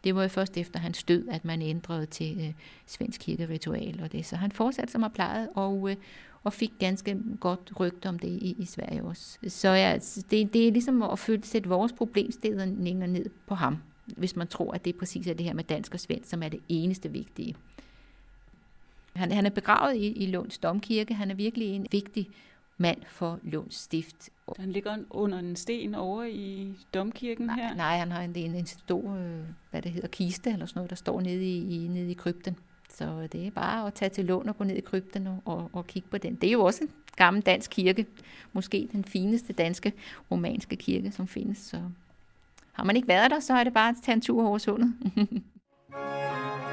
Det 0.05 0.15
var 0.15 0.23
jo 0.23 0.29
først 0.29 0.57
efter 0.57 0.79
hans 0.79 1.05
død, 1.05 1.29
at 1.29 1.45
man 1.45 1.63
ændrede 1.63 2.07
til 2.07 2.41
øh, 2.41 2.53
svensk 2.87 3.21
kirkeritual 3.21 4.01
og 4.03 4.13
det. 4.13 4.27
Så 4.27 4.37
han 4.37 4.53
fortsatte 4.53 4.93
som 4.93 5.03
har 5.03 5.09
plejet, 5.09 5.49
og, 5.55 5.91
øh, 5.91 5.97
og 6.45 6.53
fik 6.53 6.73
ganske 6.79 7.19
godt 7.41 7.73
rygte 7.81 8.09
om 8.09 8.19
det 8.19 8.29
i, 8.29 8.57
i 8.59 8.65
Sverige 8.65 9.05
også. 9.05 9.39
Så 9.49 9.69
ja, 9.69 9.99
det, 10.31 10.53
det 10.53 10.69
er 10.69 10.73
ligesom 10.73 11.03
at 11.03 11.19
følge, 11.19 11.43
sætte 11.43 11.69
vores 11.69 11.93
problemstillinger 11.93 13.07
ned 13.07 13.27
på 13.47 13.55
ham, 13.55 13.79
hvis 14.07 14.37
man 14.37 14.47
tror, 14.47 14.73
at 14.73 14.85
det 14.85 14.97
præcis 14.97 15.27
er 15.27 15.35
det 15.35 15.47
her 15.47 15.55
med 15.55 15.65
dansk 15.65 15.95
og 15.95 16.01
svensk, 16.01 16.31
som 16.31 16.43
er 16.43 16.49
det 16.49 16.61
eneste 16.69 17.13
vigtige. 17.13 17.55
Han, 19.17 19.33
han 19.33 19.47
er 19.47 19.51
begravet 19.51 19.97
i, 19.97 20.07
i 20.07 20.27
Lunds 20.27 20.59
Domkirke. 20.59 21.15
Han 21.15 21.31
er 21.31 21.35
virkelig 21.35 21.69
en 21.69 21.87
vigtig 21.91 22.29
mand 22.79 22.99
for 23.07 23.39
Lunds 23.43 23.75
Stift. 23.75 24.31
Han 24.59 24.73
ligger 24.73 24.97
under 25.11 25.39
en 25.39 25.57
sten 25.57 25.95
over 25.95 26.25
i 26.25 26.75
domkirken 26.95 27.47
nej, 27.47 27.57
her? 27.57 27.75
Nej, 27.75 27.97
han 27.97 28.13
har 28.13 28.23
en, 28.23 28.37
en, 28.37 28.55
en 28.55 28.67
stor, 28.67 29.15
øh, 29.15 29.41
hvad 29.71 29.83
det 29.83 29.93
hedder, 29.93 30.09
kiste 30.09 30.51
eller 30.51 30.67
sådan 30.67 30.79
noget, 30.79 30.91
der 30.91 30.97
står 30.97 31.21
nede 31.21 31.45
i, 31.45 31.85
i, 31.85 31.89
nede 31.89 32.11
i 32.11 32.15
krypten. 32.15 32.57
Så 32.91 33.29
det 33.33 33.47
er 33.47 33.51
bare 33.51 33.87
at 33.87 33.95
tage 33.95 34.09
til 34.09 34.25
lån 34.25 34.49
og 34.49 34.59
gå 34.59 34.65
ned 34.65 34.77
i 34.77 34.81
krypten 34.81 35.27
og, 35.27 35.43
og, 35.45 35.71
og 35.73 35.87
kigge 35.87 36.09
på 36.09 36.19
den. 36.19 36.35
Det 36.35 36.49
er 36.49 36.53
jo 36.53 36.65
også 36.65 36.87
gammel 37.17 37.43
dansk 37.43 37.71
kirke. 37.71 38.07
Måske 38.53 38.89
den 38.93 39.05
fineste 39.05 39.53
danske 39.53 39.93
romanske 40.31 40.77
kirke, 40.77 41.13
som 41.13 41.27
findes. 41.27 41.59
Så 41.59 41.81
har 42.73 42.85
man 42.85 42.97
ikke 42.97 43.09
været 43.09 43.31
der, 43.31 43.41
så 43.41 43.55
er 43.55 43.65
det 43.65 43.73
bare 43.73 43.89
at 43.89 43.97
tage 44.05 44.15
en 44.15 44.21
tur 44.21 44.47
over 44.47 44.59
sundet. 44.59 44.95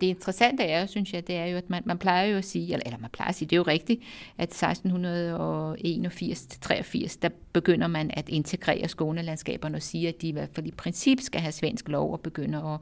det 0.00 0.06
interessante 0.06 0.62
er, 0.62 0.86
synes 0.86 1.12
jeg, 1.12 1.26
det 1.26 1.34
er 1.34 1.46
jo, 1.46 1.56
at 1.56 1.70
man, 1.70 1.82
man 1.86 1.98
plejer 1.98 2.26
jo 2.26 2.36
at 2.36 2.44
sige, 2.44 2.72
eller, 2.72 2.82
eller 2.86 2.98
man 2.98 3.10
plejer 3.10 3.28
at 3.28 3.34
sige, 3.34 3.48
det 3.48 3.56
er 3.56 3.56
jo 3.56 3.62
rigtigt, 3.62 4.02
at 4.38 4.62
1681-83, 4.62 7.18
der 7.22 7.28
begynder 7.52 7.86
man 7.86 8.10
at 8.14 8.28
integrere 8.28 8.88
skånelandskaberne 8.88 9.76
og 9.76 9.82
sige, 9.82 10.08
at 10.08 10.22
de 10.22 10.28
i 10.28 10.32
hvert 10.32 10.50
fald 10.52 10.66
i 10.66 10.70
princip 10.70 11.20
skal 11.20 11.40
have 11.40 11.52
svensk 11.52 11.88
lov 11.88 12.12
og 12.12 12.20
begynder 12.20 12.74
at, 12.74 12.80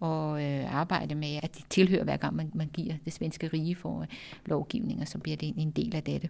og 0.00 0.44
øh, 0.44 0.74
arbejde 0.74 1.14
med, 1.14 1.40
at 1.42 1.58
de 1.58 1.62
tilhører 1.70 2.04
hver 2.04 2.16
gang 2.16 2.36
man, 2.36 2.50
man 2.54 2.70
giver 2.72 2.94
det 3.04 3.12
svenske 3.12 3.48
rige 3.48 3.74
for 3.74 4.00
øh, 4.00 4.06
lovgivninger, 4.46 5.04
så 5.04 5.18
bliver 5.18 5.36
det 5.36 5.54
en 5.56 5.70
del 5.70 5.96
af 5.96 6.02
dette. 6.02 6.28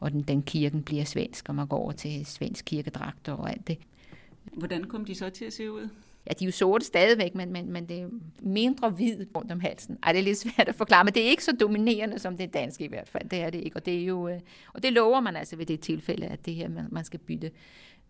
Og 0.00 0.12
den, 0.12 0.22
den 0.22 0.42
kirken 0.42 0.82
bliver 0.82 1.04
svensk, 1.04 1.48
og 1.48 1.54
man 1.54 1.66
går 1.66 1.78
over 1.78 1.92
til 1.92 2.26
svensk 2.26 2.64
kirkedragter 2.64 3.32
og 3.32 3.50
alt 3.50 3.68
det. 3.68 3.78
Hvordan 4.52 4.84
kom 4.84 5.04
de 5.04 5.14
så 5.14 5.30
til 5.30 5.44
at 5.44 5.52
se 5.52 5.72
ud? 5.72 5.88
Ja, 6.26 6.32
de 6.32 6.44
er 6.44 6.48
jo 6.48 6.52
sorte 6.52 6.84
stadigvæk, 6.84 7.34
men, 7.34 7.52
men, 7.52 7.72
men 7.72 7.88
det 7.88 8.00
er 8.00 8.08
mindre 8.42 8.90
hvid 8.90 9.26
rundt 9.36 9.52
om 9.52 9.60
halsen. 9.60 9.98
Ej, 10.02 10.12
det 10.12 10.18
er 10.18 10.22
lidt 10.22 10.38
svært 10.38 10.68
at 10.68 10.74
forklare, 10.74 11.04
men 11.04 11.14
det 11.14 11.24
er 11.24 11.28
ikke 11.28 11.44
så 11.44 11.52
dominerende 11.60 12.18
som 12.18 12.36
det 12.36 12.54
danske 12.54 12.84
i 12.84 12.88
hvert 12.88 13.08
fald. 13.08 13.28
Det 13.28 13.40
er 13.40 13.50
det 13.50 13.60
ikke, 13.60 13.76
og 13.76 13.86
det 13.86 14.00
er 14.00 14.04
jo, 14.04 14.28
øh, 14.28 14.40
og 14.72 14.82
det 14.82 14.92
lover 14.92 15.20
man 15.20 15.36
altså 15.36 15.56
ved 15.56 15.66
det 15.66 15.80
tilfælde, 15.80 16.26
at 16.26 16.46
det 16.46 16.54
her, 16.54 16.68
man 16.90 17.04
skal 17.04 17.20
bytte, 17.20 17.50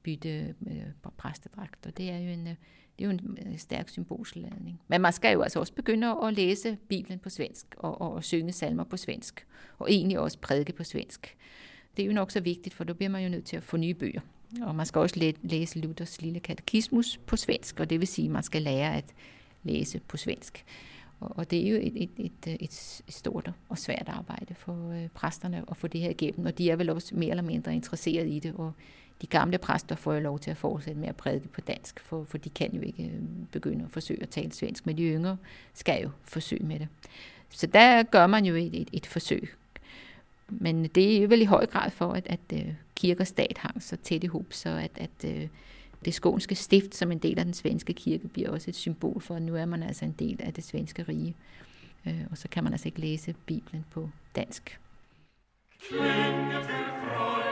bytte 0.02 0.54
øh, 0.66 1.10
præstedragt, 1.16 1.86
og 1.86 1.96
det 1.96 2.10
er 2.10 2.18
jo 2.18 2.30
en, 2.30 2.46
øh, 2.46 2.54
det 2.98 3.04
er 3.04 3.04
jo 3.04 3.10
en 3.10 3.38
øh, 3.46 3.58
stærk 3.58 3.88
symbolsladning. 3.88 4.80
Men 4.88 5.00
man 5.00 5.12
skal 5.12 5.32
jo 5.32 5.42
altså 5.42 5.60
også 5.60 5.72
begynde 5.72 6.16
at 6.22 6.34
læse 6.34 6.78
Bibelen 6.88 7.18
på 7.18 7.30
svensk, 7.30 7.66
og, 7.76 8.00
og 8.00 8.24
synge 8.24 8.52
salmer 8.52 8.84
på 8.84 8.96
svensk, 8.96 9.46
og 9.78 9.90
egentlig 9.90 10.18
også 10.18 10.38
prædike 10.38 10.72
på 10.72 10.84
svensk. 10.84 11.36
Det 11.96 12.02
er 12.02 12.06
jo 12.06 12.12
nok 12.12 12.30
så 12.30 12.40
vigtigt, 12.40 12.74
for 12.74 12.84
då 12.84 12.94
bliver 12.94 13.10
man 13.10 13.22
jo 13.22 13.28
nødt 13.28 13.44
til 13.44 13.56
at 13.56 13.62
få 13.62 13.76
nye 13.76 13.94
bøger. 13.94 14.20
Och 14.62 14.74
man 14.74 14.86
ska 14.86 15.04
också 15.04 15.20
läsa 15.40 15.78
Luthers 15.78 16.20
lilla 16.20 16.40
katekismus 16.40 17.18
på 17.26 17.36
svensk, 17.36 17.80
och 17.80 17.86
det 17.86 17.98
vill 17.98 18.08
säga 18.08 18.30
man 18.30 18.42
ska 18.42 18.58
lära 18.58 18.94
att 18.94 19.14
läsa 19.62 19.98
på 20.06 20.18
svensk. 20.18 20.64
och 21.18 21.46
det 21.46 21.56
är 21.56 21.66
ju 21.66 21.80
ett, 21.80 22.10
ett, 22.18 22.46
ett, 22.46 22.62
ett, 22.62 23.14
stort 23.14 23.48
och 23.68 23.78
svårt 23.78 24.08
arbete 24.08 24.54
för 24.54 24.92
øh, 24.92 25.08
prästerna 25.08 25.64
att 25.68 25.78
få 25.78 25.88
det 25.88 25.98
här 25.98 26.22
igenom 26.22 26.46
och 26.46 26.52
de 26.52 26.70
är 26.70 26.76
väl 26.76 26.90
också 26.90 27.16
mer 27.16 27.30
eller 27.30 27.42
mindre 27.42 27.74
intresserade 27.74 28.28
i 28.28 28.40
det, 28.40 28.52
Och 28.52 28.72
de 29.18 29.26
gamla 29.26 29.58
prästerna 29.58 29.96
får 29.96 30.14
ju 30.14 30.20
lov 30.20 30.38
till 30.38 30.52
att 30.52 30.58
fortsätta 30.58 30.98
med 30.98 31.10
att 31.10 31.16
predika 31.16 31.48
på 31.48 31.60
dansk, 31.60 32.00
för, 32.00 32.24
för 32.24 32.38
de 32.38 32.50
kan 32.50 32.72
ju 32.72 32.82
inte 32.82 33.58
øh, 33.58 33.62
börja 33.62 33.88
försöka 33.88 34.26
tala 34.26 34.50
svenska. 34.50 34.66
svensk, 34.66 34.86
men 34.86 34.96
de 34.96 35.02
yngre 35.02 35.38
ska 35.72 35.98
ju 35.98 36.10
försöka 36.24 36.64
med 36.64 36.80
det. 36.80 36.88
Så 37.50 37.66
där 37.66 38.06
gör 38.12 38.28
man 38.28 38.44
ju 38.44 38.66
ett, 38.66 38.74
ett, 38.74 38.94
ett 38.94 39.06
försök 39.06 39.56
men 40.60 40.88
det 40.94 41.16
är 41.16 41.18
ju 41.18 41.26
vel 41.26 41.42
i 41.42 41.44
hög 41.44 41.70
grad 41.70 41.92
för 41.92 42.14
att, 42.14 42.26
att 42.26 42.52
øh, 42.52 42.74
kirke 42.96 43.20
och 43.20 43.26
stat 43.26 43.58
hang 43.58 43.82
så 43.82 43.96
tätt 43.96 44.24
ihop, 44.24 44.52
så 44.52 44.68
att, 44.68 44.98
att 44.98 45.24
øh, 45.24 45.48
det 46.04 46.14
skånska 46.14 46.54
stift 46.54 46.94
som 46.94 47.12
en 47.12 47.18
del 47.18 47.38
av 47.38 47.44
den 47.44 47.54
svenska 47.54 47.92
kyrkan 47.92 48.30
blir 48.34 48.54
också 48.54 48.70
ett 48.70 48.76
symbol 48.76 49.20
för 49.20 49.36
att 49.36 49.42
nu 49.42 49.58
är 49.58 49.66
man 49.66 49.82
alltså 49.82 50.04
en 50.04 50.14
del 50.18 50.40
av 50.46 50.52
det 50.52 50.62
svenska 50.62 51.02
rige. 51.02 51.34
Øh, 52.06 52.24
och 52.30 52.38
så 52.38 52.48
kan 52.48 52.64
man 52.64 52.72
alltså 52.72 52.88
inte 52.88 53.00
läsa 53.00 53.32
Bibeln 53.46 53.84
på 53.92 54.10
dansk. 54.32 54.78
Klinget 55.88 57.43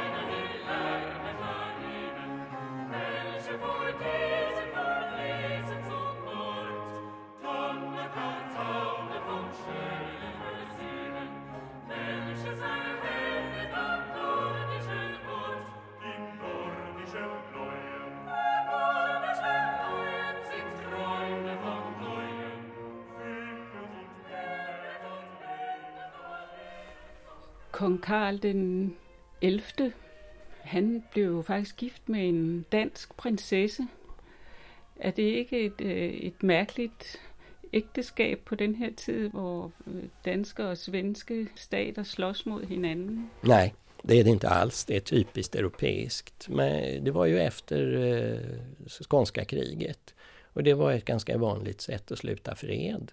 kong 27.82 28.02
Karl 28.02 28.38
den 28.38 28.94
11. 29.40 29.92
Han 30.60 31.04
blev 31.12 31.24
jo 31.24 31.42
faktisk 31.42 31.76
gift 31.76 32.08
med 32.08 32.28
en 32.28 32.64
dansk 32.72 33.16
prinsesse. 33.16 33.86
Er 34.96 35.10
det 35.10 35.22
ikke 35.22 35.66
et, 35.66 35.80
øh, 35.80 36.12
et 36.12 36.42
mærkeligt 36.42 37.20
ægteskab 37.72 38.38
på 38.44 38.54
den 38.54 38.74
her 38.74 38.90
tid, 38.96 39.28
hvor 39.28 39.72
øh, 39.86 40.02
danske 40.24 40.64
och 40.64 40.78
svenska 40.78 41.44
stater 41.56 42.02
slåss 42.02 42.46
mot 42.46 42.68
hinanden? 42.68 43.30
Nej, 43.42 43.70
det 44.08 44.20
är 44.20 44.24
det 44.24 44.30
inte 44.30 44.48
alls. 44.48 44.84
Det 44.84 44.96
är 44.96 45.00
typiskt 45.00 45.56
europeiskt. 45.56 46.48
Men 46.48 47.04
det 47.04 47.14
var 47.14 47.26
ju 47.26 47.40
efter 47.40 48.02
eh, 48.02 48.40
skånska 49.08 49.44
kriget. 49.44 50.14
Och 50.54 50.62
det 50.62 50.74
var 50.74 50.92
ett 50.92 51.04
ganska 51.04 51.38
vanligt 51.38 51.80
sätt 51.80 52.12
att 52.12 52.18
sluta 52.18 52.54
fred. 52.54 53.12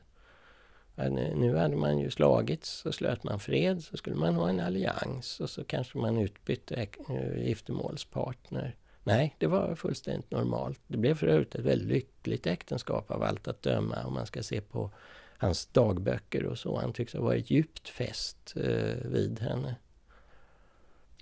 Nu 1.08 1.56
hade 1.56 1.76
man 1.76 2.00
ju 2.00 2.12
slagits, 2.12 2.70
så 2.70 2.92
slöt 2.92 3.24
man 3.24 3.40
fred, 3.40 3.84
så 3.84 3.98
skulle 3.98 4.16
man 4.16 4.36
ha 4.36 4.50
en 4.50 4.60
allians 4.60 5.40
och 5.40 5.50
så 5.50 5.64
kanske 5.64 5.98
man 5.98 6.18
utbytte 6.18 6.88
eh, 7.10 7.48
giftermålspartner. 7.48 8.76
Nej, 9.04 9.36
det 9.38 9.48
var 9.48 9.76
fullständigt 9.76 10.32
normalt. 10.32 10.80
Det 10.88 10.98
blev 10.98 11.16
för 11.16 11.28
övrigt 11.28 11.56
ett 11.56 11.66
väldigt 11.66 11.88
lyckligt 11.88 12.48
äktenskap 12.48 13.12
av 13.12 13.24
allt 13.24 13.48
att 13.48 13.62
döma 13.62 14.04
om 14.06 14.14
man 14.14 14.26
ska 14.26 14.44
se 14.44 14.62
på 14.62 14.92
hans 15.38 15.66
dagböcker 15.66 16.46
och 16.46 16.58
så. 16.58 16.80
Han 16.80 16.94
tycks 16.94 17.14
ha 17.14 17.22
varit 17.22 17.52
djupt 17.52 17.90
fäst 17.90 18.54
eh, 18.56 19.06
vid 19.06 19.40
henne. 19.40 19.76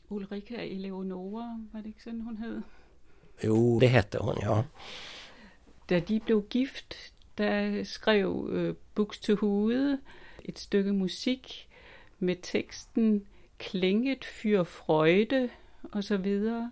Ulrika 0.08 0.64
Eleonora, 0.64 1.66
var 1.74 1.82
det 1.82 1.88
inte 1.88 2.02
så 2.02 2.10
hon 2.10 2.38
hette? 2.38 2.62
Jo, 3.42 3.80
det 3.80 3.88
hette 3.88 4.18
hon, 4.20 4.36
ja. 4.42 4.64
Da 5.88 6.00
de 6.00 6.20
blev 6.20 6.44
gift, 6.50 6.96
der 7.38 7.84
skrev 7.84 8.50
øh, 8.52 8.76
Buks 8.96 9.20
til 9.20 9.36
Hude 9.36 10.00
et 10.46 10.60
stykke 10.60 10.94
musik 10.94 11.68
med 12.20 12.36
teksten 12.42 13.26
Klinget 13.60 14.26
fyr 14.26 14.64
Freude 14.64 15.50
og 15.92 16.04
så 16.04 16.18
videre. 16.18 16.72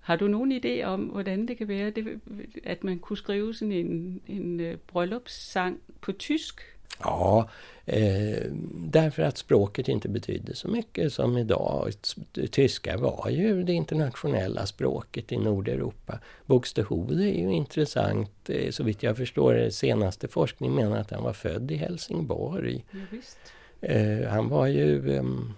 Har 0.00 0.16
du 0.16 0.28
nogen 0.28 0.52
idé 0.52 0.82
om, 0.84 1.04
hvordan 1.04 1.48
det 1.48 1.56
kan 1.56 1.68
være, 1.68 1.90
det, 1.90 2.20
at 2.64 2.84
man 2.84 2.98
kunne 2.98 3.16
skrive 3.16 3.54
sådan 3.54 3.72
en, 3.72 4.22
en 4.26 4.60
øh, 4.60 4.76
bryllupssang 4.76 5.80
på 6.00 6.12
tysk? 6.12 6.62
Ja, 6.98 7.48
eh, 7.84 8.42
därför 8.74 9.22
att 9.22 9.38
språket 9.38 9.88
inte 9.88 10.08
betydde 10.08 10.54
så 10.54 10.68
mycket 10.68 11.12
som 11.12 11.38
idag. 11.38 11.92
Tyska 12.50 12.96
var 12.96 13.28
ju 13.30 13.62
det 13.62 13.72
internationella 13.72 14.66
språket 14.66 15.32
i 15.32 15.36
Nordeuropa. 15.36 16.18
Buxtehude 16.46 17.24
är 17.24 17.40
ju 17.40 17.52
intressant. 17.52 18.50
Eh, 18.50 18.70
så 18.70 18.84
vitt 18.84 19.02
jag 19.02 19.16
förstår 19.16 19.62
eh, 19.62 19.68
senaste 19.68 20.28
forskning 20.28 20.74
menar 20.74 20.98
att 20.98 21.10
han 21.10 21.22
var 21.22 21.32
född 21.32 21.70
i 21.70 21.76
Helsingborg. 21.76 22.84
Ja, 22.90 22.98
visst. 23.10 23.38
Eh, 23.82 24.28
han 24.28 24.48
var 24.48 24.66
ju 24.66 25.18
um, 25.18 25.54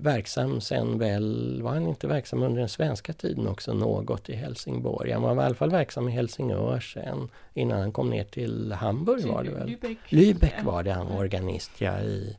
verksam 0.00 0.60
sen 0.60 0.98
väl, 0.98 1.62
var 1.62 1.70
han 1.70 1.86
inte 1.86 2.06
verksam 2.06 2.42
under 2.42 2.60
den 2.60 2.68
svenska 2.68 3.12
tiden 3.12 3.48
också 3.48 3.74
något 3.74 4.28
i 4.28 4.34
Helsingborg? 4.34 5.12
Han 5.12 5.22
var 5.22 5.42
i 5.42 5.46
alla 5.46 5.54
fall 5.54 5.70
verksam 5.70 6.08
i 6.08 6.12
Helsingör 6.12 6.80
sen 6.80 7.28
innan 7.54 7.80
han 7.80 7.92
kom 7.92 8.10
ner 8.10 8.24
till 8.24 8.72
Hamburg 8.72 9.20
till 9.20 9.30
var 9.30 9.44
det 9.44 9.50
väl? 9.50 9.68
Lübeck, 9.68 9.96
Lübeck 10.08 10.64
var 10.64 10.82
det 10.82 10.92
han 10.92 11.06
var 11.06 11.18
organist 11.18 11.80
ja, 11.80 12.00
i 12.00 12.36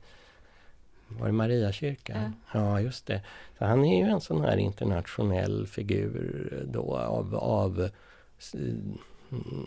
var 1.08 1.28
det 1.28 1.34
Mariakyrkan? 1.34 2.34
Ja. 2.54 2.60
ja, 2.60 2.82
just 2.82 3.06
det. 3.06 3.22
Så 3.58 3.66
han 3.66 3.86
är 3.86 4.06
ju 4.06 4.12
en 4.12 4.22
sån 4.22 4.42
här 4.42 4.58
internationell 4.58 5.68
figur 5.68 6.64
då 6.66 6.98
av, 6.98 7.36
av 7.36 7.90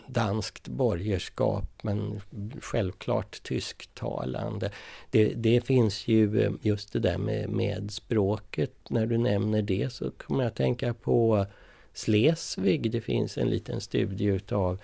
danskt 0.07 0.67
borgerskap 0.67 1.83
men 1.83 2.21
självklart 2.61 3.43
tysktalande. 3.43 4.71
Det, 5.09 5.33
det 5.33 5.61
finns 5.61 6.07
ju 6.07 6.41
eh, 6.41 6.51
just 6.61 6.93
det 6.93 6.99
där 6.99 7.17
med, 7.17 7.49
med 7.49 7.91
språket. 7.91 8.73
När 8.89 9.05
du 9.05 9.17
nämner 9.17 9.61
det 9.61 9.93
så 9.93 10.11
kommer 10.11 10.43
jag 10.43 10.47
att 10.47 10.55
tänka 10.55 10.93
på 10.93 11.45
Slesvig. 11.93 12.91
Det 12.91 13.01
finns 13.01 13.37
en 13.37 13.47
liten 13.47 13.81
studie 13.81 14.25
utav 14.25 14.79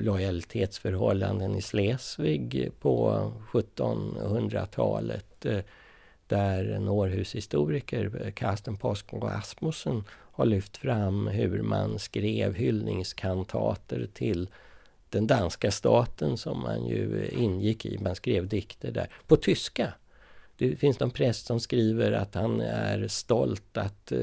lojalitetsförhållanden 0.00 1.54
i 1.54 1.62
Slesvig 1.62 2.72
på 2.80 3.32
1700-talet 3.52 5.46
där 6.32 6.64
en 6.64 6.88
Århushistoriker, 6.88 8.32
Karsten 8.34 8.76
Påsken 8.76 9.22
Asmussen 9.22 10.04
har 10.10 10.44
lyft 10.44 10.76
fram 10.76 11.26
hur 11.26 11.62
man 11.62 11.98
skrev 11.98 12.54
hyllningskantater 12.54 14.08
till 14.14 14.48
den 15.10 15.26
danska 15.26 15.70
staten 15.70 16.36
som 16.36 16.62
man 16.62 16.86
ju 16.86 17.28
ingick 17.32 17.86
i. 17.86 17.98
Man 17.98 18.16
skrev 18.16 18.48
dikter 18.48 18.92
där 18.92 19.08
på 19.26 19.36
tyska. 19.36 19.92
Det 20.68 20.76
finns 20.76 21.00
någon 21.00 21.10
präst 21.10 21.46
som 21.46 21.60
skriver 21.60 22.12
att 22.12 22.34
han 22.34 22.60
är 22.60 23.08
stolt 23.08 23.76
att 23.76 24.12
eh, 24.12 24.18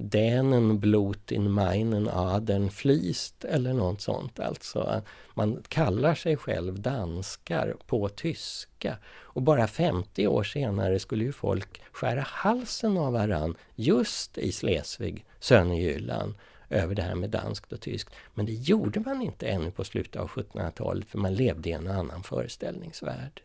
Dänen 0.00 0.80
blot 0.80 1.32
in 1.32 1.54
meinen 1.54 2.08
adern 2.08 2.70
flist 2.70 3.44
eller 3.44 3.72
något 3.72 4.00
sånt. 4.00 4.40
Alltså 4.40 5.02
man 5.34 5.62
kallar 5.68 6.14
sig 6.14 6.36
själv 6.36 6.80
danskar 6.80 7.74
på 7.86 8.08
tyska. 8.08 8.98
Och 9.08 9.42
bara 9.42 9.66
50 9.66 10.26
år 10.26 10.42
senare 10.42 10.98
skulle 10.98 11.24
ju 11.24 11.32
folk 11.32 11.82
skära 11.92 12.20
halsen 12.20 12.98
av 12.98 13.12
varann 13.12 13.54
just 13.74 14.38
i 14.38 14.52
Slesvig, 14.52 15.24
Sönerjylland 15.40 16.34
över 16.70 16.94
det 16.94 17.02
här 17.02 17.14
med 17.14 17.30
danskt 17.30 17.72
och 17.72 17.80
tyskt. 17.80 18.14
Men 18.34 18.46
det 18.46 18.52
gjorde 18.52 19.00
man 19.00 19.22
inte 19.22 19.46
ännu 19.46 19.70
på 19.70 19.84
slutet 19.84 20.22
av 20.22 20.28
1700-talet 20.28 21.08
för 21.08 21.18
man 21.18 21.34
levde 21.34 21.68
i 21.68 21.72
en 21.72 21.88
annan 21.88 22.22
föreställningsvärld. 22.22 23.42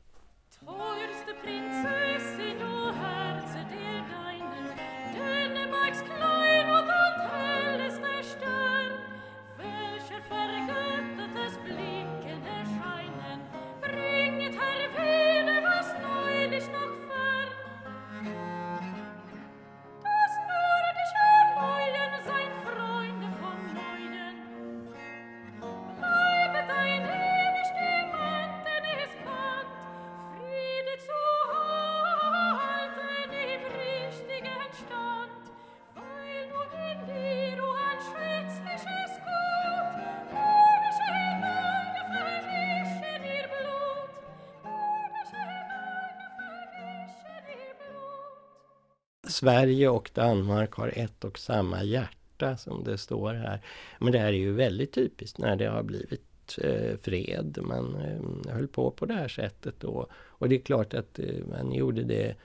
Sverige 49.34 49.90
och 49.90 50.12
Danmark 50.14 50.74
har 50.74 50.92
ett 50.96 51.24
och 51.24 51.40
samma 51.40 51.84
hjärta 51.84 52.58
som 52.58 52.84
det 52.84 52.98
står 52.98 53.34
här. 53.34 53.62
Men 54.00 54.12
det 54.12 54.20
här 54.20 54.28
är 54.28 54.32
ju 54.32 54.54
väldigt 54.54 54.94
typiskt 54.94 55.38
när 55.38 55.56
det 55.56 55.66
har 55.66 55.84
blivit 55.84 56.60
eh, 56.62 56.98
fred. 57.02 57.58
Man 57.62 57.96
eh, 57.96 58.54
höll 58.54 58.68
på 58.68 58.92
på 58.92 59.06
det 59.06 59.14
här 59.14 59.28
sättet 59.28 59.76
då. 59.80 60.08
Och 60.14 60.50
det 60.50 60.56
är 60.56 60.60
klart 60.60 60.94
att 60.94 61.20
eh, 61.20 61.46
man 61.50 61.72
gjorde 61.72 62.04
det 62.04 62.36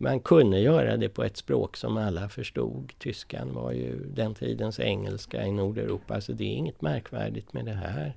man 0.00 0.20
kunde 0.20 0.58
göra 0.60 0.96
det 0.96 1.08
på 1.08 1.24
ett 1.24 1.36
språk 1.36 1.76
som 1.76 1.96
alla 1.96 2.28
förstod. 2.28 2.92
Tyskan 2.98 3.54
var 3.54 3.72
ju 3.72 4.04
den 4.04 4.34
tidens 4.34 4.80
engelska 4.80 5.46
i 5.46 5.52
Nordeuropa, 5.52 6.20
så 6.20 6.32
det 6.32 6.44
är 6.44 6.54
inget 6.54 6.82
märkvärdigt 6.82 7.52
med 7.52 7.64
det 7.64 7.72
här. 7.72 8.16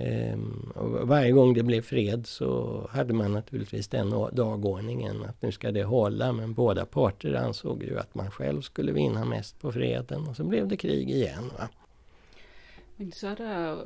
Ehm, 0.00 0.72
varje 1.02 1.32
gång 1.32 1.54
det 1.54 1.62
blev 1.62 1.82
fred 1.82 2.26
så 2.26 2.82
hade 2.90 3.14
man 3.14 3.32
naturligtvis 3.32 3.88
den 3.88 4.10
dagordningen 4.32 5.24
att 5.24 5.42
nu 5.42 5.52
ska 5.52 5.72
det 5.72 5.84
hålla. 5.84 6.32
Men 6.32 6.54
båda 6.54 6.86
parter 6.86 7.34
ansåg 7.34 7.82
ju 7.82 7.98
att 7.98 8.14
man 8.14 8.30
själv 8.30 8.62
skulle 8.62 8.92
vinna 8.92 9.24
mest 9.24 9.60
på 9.60 9.72
freden 9.72 10.28
och 10.28 10.36
så 10.36 10.44
blev 10.44 10.68
det 10.68 10.76
krig 10.76 11.10
igen. 11.10 11.50
Va? 11.58 11.68
Men 12.96 13.12
så 13.12 13.26
är 13.26 13.36
det 13.36 13.76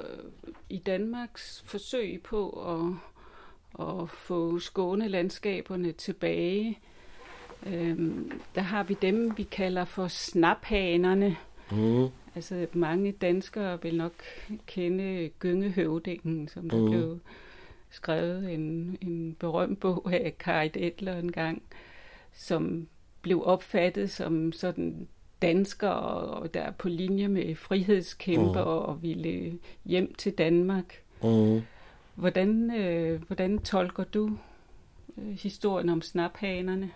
i 0.69 0.79
Danmarks 0.79 1.61
försök 1.61 2.23
på 2.23 2.63
att, 3.73 3.81
att 3.81 4.11
få 4.11 4.61
Skånelandskaberna 4.61 5.93
tillbaka. 5.93 6.81
Øhm, 7.67 8.33
der 8.55 8.63
har 8.63 8.85
vi 8.85 8.95
dem, 8.95 9.35
vi 9.37 9.45
kalder 9.45 9.85
for 9.85 10.09
snaphanerne. 10.09 11.37
Mm. 11.71 12.09
Altså 12.35 12.67
mange 12.73 13.13
danskere 13.13 13.83
vil 13.83 13.97
nok 13.97 14.13
kende 14.67 15.31
Gyngehøvdingen, 15.39 16.49
som 16.49 16.71
der 16.71 16.79
mm. 16.79 16.91
blev 16.91 17.19
skrevet 17.91 18.53
en, 18.55 18.99
en 19.01 19.37
berømt 19.39 19.81
bog 19.81 20.13
af 20.13 20.39
Karit 20.39 20.77
Edler 20.77 21.17
en 21.17 21.33
gang, 21.33 21.63
som 22.33 22.87
blev 23.23 23.43
opfattet 23.45 24.11
som 24.11 24.53
sådan 24.53 25.09
dansker, 25.43 25.89
og 25.89 26.55
der 26.55 26.71
på 26.71 26.89
linje 26.89 27.29
med 27.29 27.55
frihedskæmper 27.55 28.65
mm. 28.65 28.71
og 28.71 29.03
ville 29.03 29.59
hjem 29.85 30.15
til 30.15 30.33
Danmark. 30.33 31.03
Mm. 31.23 31.63
Hvordan, 32.15 32.71
øh, 32.77 33.23
hvordan 33.23 33.59
tolker 33.59 34.05
du 34.05 34.31
øh, 35.19 35.39
historien 35.39 35.89
om 35.89 36.03
snaphanerne? 36.03 36.91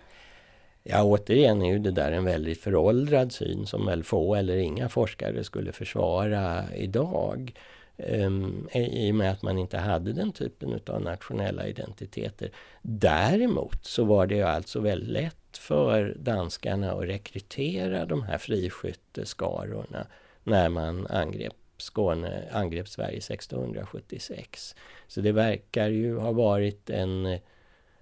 Ja, 0.89 1.03
återigen 1.03 1.61
är 1.61 1.71
ju 1.71 1.79
det 1.79 1.91
där 1.91 2.11
en 2.11 2.25
väldigt 2.25 2.61
föråldrad 2.61 3.31
syn 3.31 3.65
som 3.65 3.85
väl 3.85 4.03
få 4.03 4.35
eller 4.35 4.57
inga 4.57 4.89
forskare 4.89 5.43
skulle 5.43 5.71
försvara 5.71 6.63
idag. 6.75 7.53
Um, 7.97 8.69
I 8.73 9.11
och 9.11 9.15
med 9.15 9.31
att 9.31 9.41
man 9.41 9.57
inte 9.57 9.77
hade 9.77 10.13
den 10.13 10.31
typen 10.31 10.79
av 10.87 11.01
nationella 11.01 11.67
identiteter. 11.67 12.49
Däremot 12.81 13.85
så 13.85 14.03
var 14.03 14.27
det 14.27 14.35
ju 14.35 14.43
alltså 14.43 14.79
väldigt 14.79 15.09
lätt 15.09 15.57
för 15.57 16.15
danskarna 16.19 16.91
att 16.91 17.03
rekrytera 17.03 18.05
de 18.05 18.23
här 18.23 18.37
friskytteskarorna 18.37 20.07
när 20.43 20.69
man 20.69 21.07
angrep 21.07 21.53
Skåne, 21.77 22.43
angrep 22.51 22.87
Sverige 22.87 23.17
1676. 23.17 24.75
Så 25.07 25.21
det 25.21 25.31
verkar 25.31 25.87
ju 25.87 26.17
ha 26.17 26.31
varit 26.31 26.89
en, 26.89 27.25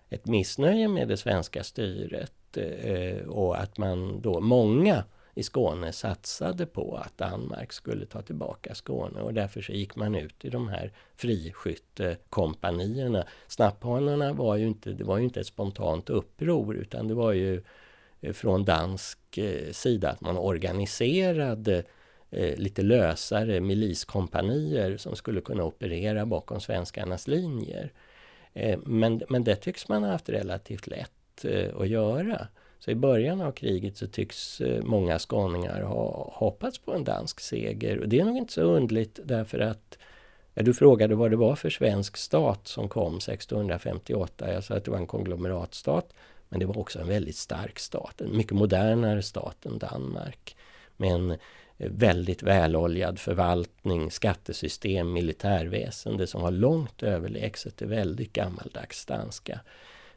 ett 0.09 0.25
missnöje 0.25 0.87
med 0.87 1.07
det 1.07 1.17
svenska 1.17 1.63
styret 1.63 2.31
Eh, 2.57 3.27
och 3.27 3.59
att 3.59 3.77
man 3.77 4.21
då, 4.21 4.39
många 4.39 5.03
i 5.35 5.43
Skåne 5.43 5.91
satsade 5.91 6.65
på 6.65 6.99
att 7.05 7.17
Danmark 7.17 7.73
skulle 7.73 8.05
ta 8.05 8.21
tillbaka 8.21 8.75
Skåne 8.75 9.21
och 9.21 9.33
därför 9.33 9.61
så 9.61 9.71
gick 9.71 9.95
man 9.95 10.15
ut 10.15 10.45
i 10.45 10.49
de 10.49 10.67
här 10.67 10.91
friskyttekompanierna. 11.15 13.25
Snapphanarna 13.47 14.33
var 14.33 14.55
ju 14.55 14.67
inte, 14.67 14.91
det 14.91 15.03
var 15.03 15.17
ju 15.17 15.23
inte 15.23 15.39
ett 15.39 15.47
spontant 15.47 16.09
uppror 16.09 16.75
utan 16.75 17.07
det 17.07 17.13
var 17.13 17.33
ju 17.33 17.63
eh, 18.21 18.33
från 18.33 18.65
dansk 18.65 19.37
eh, 19.37 19.71
sida 19.71 20.09
att 20.09 20.21
man 20.21 20.37
organiserade 20.37 21.83
lite 22.57 22.81
lösare 22.81 23.61
miliskompanier 23.61 24.97
som 24.97 25.15
skulle 25.15 25.41
kunna 25.41 25.63
operera 25.63 26.25
bakom 26.25 26.61
svenskarnas 26.61 27.27
linjer. 27.27 27.91
men, 28.85 29.21
men 29.29 29.43
det 29.43 29.55
tycks 29.55 29.87
man 29.87 30.03
ha 30.03 30.11
haft 30.11 30.29
relativt 30.29 30.87
lätt 30.87 31.14
Eh, 31.43 31.79
att 31.79 31.87
göra. 31.87 32.47
Så 32.79 32.91
i 32.91 32.95
början 32.95 33.41
av 33.41 33.51
kriget 33.51 33.97
så 33.97 34.07
tycks 34.07 34.61
eh, 34.61 34.83
många 34.83 35.19
skåningar 35.19 35.81
ha 35.81 36.31
hoppats 36.33 36.77
på 36.77 36.93
en 36.93 37.03
dansk 37.03 37.39
seger. 37.39 37.99
Och 37.99 38.09
det 38.09 38.19
är 38.19 38.25
nog 38.25 38.37
inte 38.37 38.53
så 38.53 38.61
undligt 38.61 39.19
därför 39.23 39.59
att 39.59 39.97
ja, 40.53 40.63
du 40.63 40.73
frågade 40.73 41.15
vad 41.15 41.31
det 41.31 41.37
var 41.37 41.55
för 41.55 41.69
svensk 41.69 42.17
stat 42.17 42.67
som 42.67 42.89
kom 42.89 43.17
1658. 43.17 44.53
Jag 44.53 44.63
sa 44.63 44.75
att 44.75 44.85
det 44.85 44.91
var 44.91 44.97
en 44.97 45.07
konglomeratstat. 45.07 46.13
Men 46.49 46.59
det 46.59 46.65
var 46.65 46.77
också 46.77 46.99
en 46.99 47.07
väldigt 47.07 47.35
stark 47.35 47.79
stat, 47.79 48.21
en 48.21 48.37
mycket 48.37 48.53
modernare 48.53 49.21
stat 49.21 49.65
än 49.65 49.77
Danmark. 49.77 50.55
Med 50.97 51.11
en 51.11 51.31
eh, 51.31 51.37
väldigt 51.77 52.43
väloljad 52.43 53.19
förvaltning, 53.19 54.11
skattesystem, 54.11 55.13
militärväsende 55.13 56.27
som 56.27 56.41
var 56.41 56.51
långt 56.51 57.03
överlägset 57.03 57.77
det 57.77 57.85
väldigt 57.85 58.33
gammaldags 58.33 59.05
danska 59.05 59.59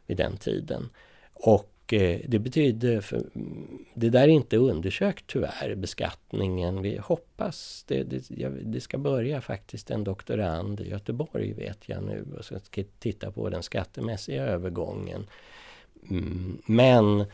vid 0.06 0.16
den 0.16 0.36
tiden. 0.36 0.88
Och 1.40 1.92
eh, 1.92 2.20
det 2.26 2.38
betyder, 2.38 3.00
för, 3.00 3.16
mm, 3.16 3.84
det 3.94 4.10
där 4.10 4.22
är 4.22 4.28
inte 4.28 4.56
undersökt 4.56 5.24
tyvärr, 5.26 5.74
beskattningen. 5.74 6.82
Vi 6.82 6.98
hoppas, 6.98 7.84
det, 7.88 8.02
det, 8.02 8.28
det, 8.48 8.80
ska 8.80 8.98
börja 8.98 9.40
faktiskt 9.40 9.90
en 9.90 10.04
doktorand 10.04 10.80
i 10.80 10.88
Göteborg 10.88 11.52
vet 11.52 11.78
jag 11.88 12.02
nu 12.02 12.26
och 12.38 12.44
ska 12.44 12.82
titta 12.98 13.30
på 13.30 13.48
den 13.48 13.62
skattemässiga 13.62 14.44
övergången. 14.44 15.26
Mm, 16.10 16.62
men 16.66 17.24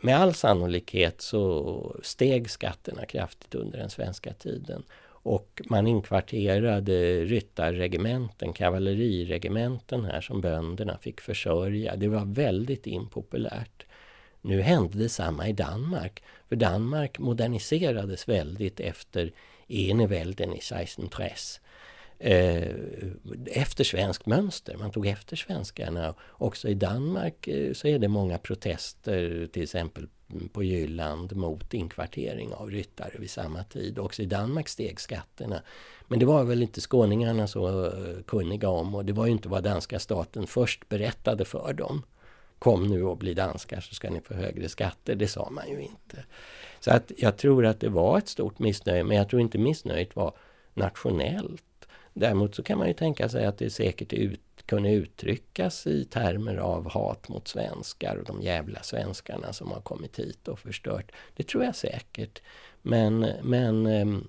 med 0.00 0.18
all 0.18 0.34
sannolikhet 0.34 1.20
så 1.20 1.96
steg 2.02 2.50
skatterna 2.50 3.06
kraftigt 3.06 3.54
under 3.54 3.78
den 3.78 3.90
svenska 3.90 4.32
tiden. 4.32 4.82
Och 5.24 5.62
man 5.64 5.86
inkvarterade 5.86 7.24
ryttarregementen, 7.24 8.52
kavalleriregementen 8.52 10.04
här 10.04 10.20
som 10.20 10.40
bönderna 10.40 10.98
fick 10.98 11.20
försörja. 11.20 11.96
Det 11.96 12.08
var 12.08 12.24
väldigt 12.24 12.86
impopulärt. 12.86 13.86
Nu 14.40 14.60
hände 14.60 14.98
detsamma 14.98 15.48
i 15.48 15.52
Danmark. 15.52 16.22
För 16.48 16.56
Danmark 16.56 17.18
moderniserades 17.18 18.28
väldigt 18.28 18.80
efter 18.80 19.32
Enevälden 19.68 20.52
i 20.52 20.56
1630 20.56 21.63
eh, 22.18 22.74
efter 23.46 23.84
svensk 23.84 24.26
mönster. 24.26 24.76
Man 24.76 24.90
tog 24.90 25.06
efter 25.06 25.36
svenskarna. 25.36 26.14
Också 26.30 26.68
i 26.68 26.74
Danmark 26.74 27.48
eh, 27.48 27.72
så 27.72 27.88
är 27.88 27.98
det 27.98 28.08
många 28.08 28.38
protester, 28.38 29.48
till 29.52 29.62
exempel 29.62 30.06
på 30.52 30.62
Jylland 30.62 31.36
mot 31.36 31.74
inkvartering 31.74 32.54
av 32.54 32.70
ryttare 32.70 33.18
vid 33.18 33.30
samma 33.30 33.64
tid. 33.64 33.98
Också 33.98 34.22
i 34.22 34.26
Danmark 34.26 34.68
steg 34.68 35.00
skatterna. 35.00 35.62
Men 36.08 36.18
det 36.18 36.26
var 36.26 36.44
väl 36.44 36.62
inte 36.62 36.80
skåningarna 36.80 37.46
så 37.46 37.86
eh, 37.86 38.22
kunniga 38.26 38.68
om 38.68 38.94
och 38.94 39.04
det 39.04 39.12
var 39.12 39.26
ju 39.26 39.32
inte 39.32 39.48
vad 39.48 39.64
danska 39.64 39.98
staten 39.98 40.46
först 40.46 40.88
berättade 40.88 41.44
för 41.44 41.72
dem. 41.72 42.02
Kom 42.58 42.86
nu 42.86 43.02
och 43.02 43.18
bli 43.18 43.34
danskar 43.34 43.80
så 43.80 43.94
ska 43.94 44.10
ni 44.10 44.20
få 44.20 44.34
högre 44.34 44.68
skatter. 44.68 45.14
Det 45.14 45.28
sa 45.28 45.50
man 45.50 45.68
ju 45.68 45.80
inte. 45.80 46.24
Så 46.80 46.90
att 46.90 47.12
jag 47.16 47.36
tror 47.36 47.66
att 47.66 47.80
det 47.80 47.88
var 47.88 48.18
ett 48.18 48.28
stort 48.28 48.58
missnöje, 48.58 49.04
men 49.04 49.16
jag 49.16 49.28
tror 49.28 49.42
inte 49.42 49.58
missnöjet 49.58 50.16
var 50.16 50.36
nationellt. 50.74 51.64
Däremot 52.14 52.54
så 52.54 52.62
kan 52.62 52.78
man 52.78 52.88
ju 52.88 52.94
tänka 52.94 53.28
sig 53.28 53.46
att 53.46 53.58
det 53.58 53.70
säkert 53.70 54.12
ut, 54.12 54.40
kunde 54.66 54.92
uttryckas 54.92 55.86
i 55.86 56.04
termer 56.04 56.56
av 56.56 56.90
hat 56.90 57.28
mot 57.28 57.48
svenskar 57.48 58.16
och 58.16 58.24
de 58.24 58.42
jävla 58.42 58.82
svenskarna 58.82 59.52
som 59.52 59.70
har 59.70 59.80
kommit 59.80 60.18
hit 60.18 60.48
och 60.48 60.58
förstört. 60.58 61.12
Det 61.36 61.42
tror 61.42 61.64
jag 61.64 61.76
säkert. 61.76 62.42
Men, 62.82 63.26
men 63.42 63.86
ehm, 63.86 64.28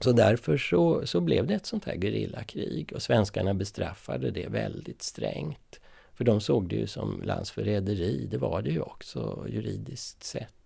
så 0.00 0.12
därför 0.12 0.58
så, 0.58 1.06
så 1.06 1.20
blev 1.20 1.46
det 1.46 1.54
ett 1.54 1.66
sånt 1.66 1.84
här 1.84 1.96
gerillakrig 1.96 2.92
och 2.94 3.02
svenskarna 3.02 3.54
bestraffade 3.54 4.30
det 4.30 4.48
väldigt 4.48 5.02
strängt. 5.02 5.80
För 6.14 6.24
de 6.24 6.40
såg 6.40 6.68
det 6.68 6.76
ju 6.76 6.86
som 6.86 7.22
landsförräderi, 7.22 8.26
det 8.30 8.38
var 8.38 8.62
det 8.62 8.70
ju 8.70 8.80
också 8.80 9.46
juridiskt 9.48 10.24
sett. 10.24 10.59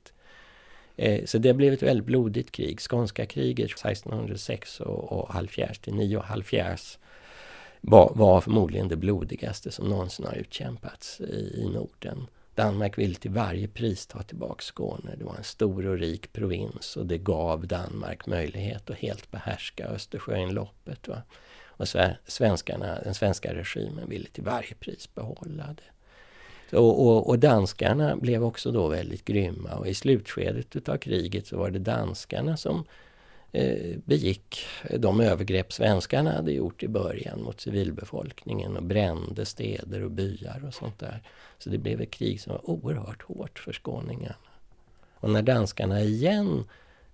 Eh, 0.97 1.25
så 1.25 1.39
det 1.39 1.55
blev 1.55 1.73
ett 1.73 1.83
väldigt 1.83 2.07
blodigt 2.07 2.53
krig. 2.53 2.81
Skånska 2.81 3.27
kriget 3.27 3.71
1606 3.71 4.81
och, 4.81 5.13
och 5.13 5.29
halvfjärs 5.29 5.79
till 5.79 5.95
nio 5.95 6.17
och 6.17 6.25
halvfjärs 6.25 6.99
var, 7.81 8.13
var 8.15 8.41
förmodligen 8.41 8.89
det 8.89 8.97
blodigaste 8.97 9.71
som 9.71 9.89
någonsin 9.89 10.27
har 10.27 10.35
utkämpats 10.35 11.21
i, 11.21 11.63
i 11.63 11.69
Norden. 11.75 12.27
Danmark 12.55 12.99
ville 12.99 13.15
till 13.15 13.31
varje 13.31 13.69
pris 13.69 14.07
ta 14.07 14.23
tillbaka 14.23 14.63
Skåne. 14.63 15.15
Det 15.19 15.25
var 15.25 15.37
en 15.37 15.45
stor 15.45 15.87
och 15.87 15.99
rik 15.99 16.33
provins 16.33 16.97
och 16.97 17.07
det 17.07 17.19
gav 17.19 17.67
Danmark 17.67 18.27
möjlighet 18.27 18.91
att 18.91 18.97
helt 18.97 19.31
behärska 19.31 19.87
Östersjöinloppet. 19.87 21.09
Va? 21.09 21.23
Och 21.77 21.89
svenskarna, 22.27 22.99
den 23.05 23.15
svenska 23.15 23.55
regimen 23.55 24.09
ville 24.09 24.29
till 24.29 24.45
varje 24.45 24.75
pris 24.75 25.15
behålla 25.15 25.67
det. 25.67 25.83
Och, 26.75 27.07
och, 27.07 27.29
och, 27.29 27.39
danskarna 27.39 28.17
blev 28.17 28.45
också 28.45 28.73
då 28.73 28.89
väldigt 28.89 29.25
grymma 29.25 29.75
och 29.75 29.89
i 29.89 29.95
slutskedet 29.95 30.77
utav 30.77 30.97
kriget 30.97 31.47
så 31.47 31.57
var 31.57 31.71
det 31.71 31.79
danskarna 31.79 32.57
som 32.57 32.85
eh, 33.53 33.97
begick 34.05 34.67
de 34.99 35.21
övergrepp 35.21 35.73
svenskarna 35.73 36.33
hade 36.33 36.53
gjort 36.53 36.83
i 36.83 36.89
början 36.89 37.43
mot 37.43 37.61
civilbefolkningen 37.61 38.77
och 38.77 38.83
brände 38.83 39.47
städer 39.47 40.05
och 40.05 40.11
byar 40.11 40.65
och 40.67 40.75
sånt 40.75 40.99
där. 40.99 41.23
Så 41.59 41.71
det 41.71 41.79
blev 41.79 42.01
ett 42.01 42.11
krig 42.11 42.41
som 42.41 42.53
var 42.53 42.71
oerhört 42.71 43.23
hårt 43.23 43.59
för 43.59 43.73
skåningarna. 43.73 44.35
Och 45.15 45.31
när 45.31 45.43
danskarna 45.43 46.03
igen 46.03 46.65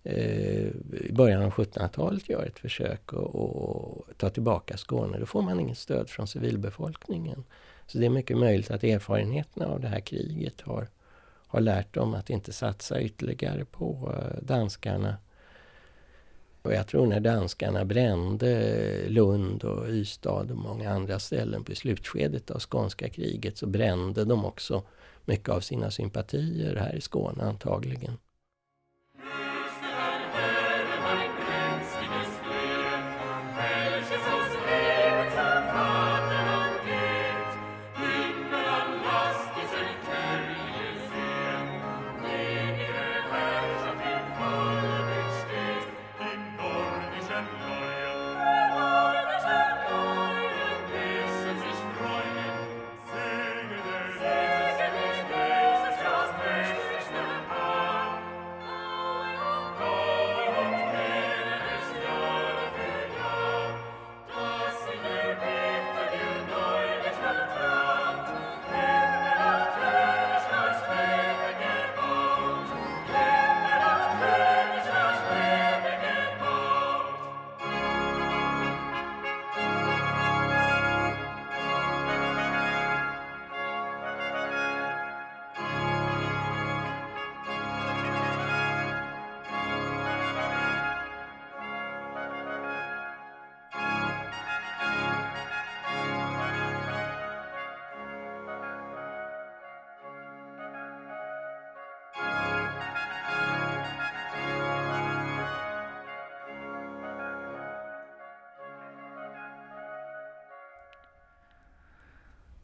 eh, 0.05 0.67
i 1.01 1.13
början 1.13 1.43
av 1.43 1.51
1700-talet 1.51 2.29
gör 2.29 2.45
ett 2.45 2.59
försök 2.59 3.13
att 3.13 4.19
ta 4.19 4.31
tillbaka 4.31 4.77
Skåne, 4.77 5.19
då 5.19 5.27
får 5.27 5.43
man 5.43 5.61
inget 5.61 5.79
stöd 5.79 6.11
från 6.11 6.27
civilbefolkningen. 6.27 7.45
Så 7.91 7.99
det 7.99 8.07
är 8.07 8.11
mycket 8.11 8.39
möjligt 8.39 8.71
att 8.71 8.85
erfarenheterna 8.85 9.67
av 9.67 9.81
det 9.81 9.89
här 9.89 10.01
kriget 10.01 10.61
har, 10.61 10.89
har 11.47 11.61
lärt 11.61 11.95
dem 11.95 12.15
att 12.15 12.31
inte 12.31 12.53
satsa 12.53 13.01
ytterligare 13.01 13.65
på 13.65 14.15
eh, 14.17 14.43
danskarna. 14.43 15.17
Och 16.63 16.73
jag 16.73 16.87
tror 16.87 17.07
när 17.07 17.21
danskarna 17.21 17.85
brände 17.85 19.09
Lund 19.09 19.65
och 19.65 19.89
Ystad 19.89 20.51
och 20.51 20.57
många 20.57 20.91
andra 20.91 21.19
ställen 21.19 21.65
på 21.65 21.75
slutskedet 21.75 22.51
av 22.51 22.61
skånska 22.61 23.09
kriget 23.09 23.59
så 23.59 23.67
brände 23.67 24.25
de 24.25 24.45
också 24.45 24.83
mycket 25.25 25.49
av 25.49 25.61
sina 25.61 25.91
sympatier 25.91 26.77
här 26.77 26.95
i 26.97 27.01
Skåne 27.01 27.43
antagligen. 27.45 28.19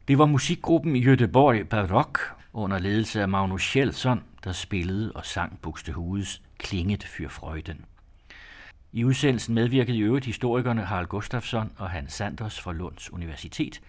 Det 0.07 0.17
var 0.17 0.25
musikgruppen 0.25 0.95
i 0.95 1.05
Göteborg 1.05 1.67
Barock 1.67 2.19
under 2.53 2.79
ledelse 2.79 3.21
af 3.21 3.29
Magnus 3.29 3.71
Kjeldsson 3.71 4.23
der 4.43 4.51
spillede 4.51 5.11
og 5.11 5.25
sang 5.25 5.59
Buxtehudes 5.61 6.41
Klinget 6.57 7.03
für 7.03 7.27
Freuden. 7.27 7.85
I 8.91 9.03
udsendelsen 9.03 9.55
medvirkede 9.55 9.97
i 9.97 10.01
øvrigt 10.01 10.25
historikerne 10.25 10.81
Harald 10.81 11.07
Gustafsson 11.07 11.71
og 11.77 11.89
Hans 11.89 12.13
Sanders 12.13 12.59
fra 12.59 12.73
Lunds 12.73 13.13
Universitet, 13.13 13.81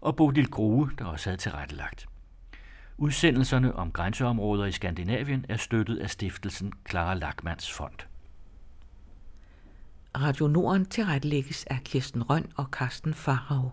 og 0.00 0.16
Bodil 0.16 0.50
Grue, 0.50 0.90
der 0.98 1.04
også 1.04 1.30
havde 1.30 1.40
tilrettelagt. 1.40 2.06
Udsendelserne 2.98 3.76
om 3.76 3.92
grænseområder 3.92 4.66
i 4.66 4.72
Skandinavien 4.72 5.46
er 5.48 5.56
støttet 5.56 5.98
af 5.98 6.10
stiftelsen 6.10 6.72
Clara 6.90 7.14
Lackmans 7.14 7.72
Fond. 7.72 7.98
Radio 10.16 10.46
Norden 10.46 10.86
tilrettelægges 10.86 11.64
af 11.64 11.78
Kirsten 11.84 12.30
Røn 12.30 12.46
og 12.56 12.64
Carsten 12.64 13.14
Farhav. 13.14 13.72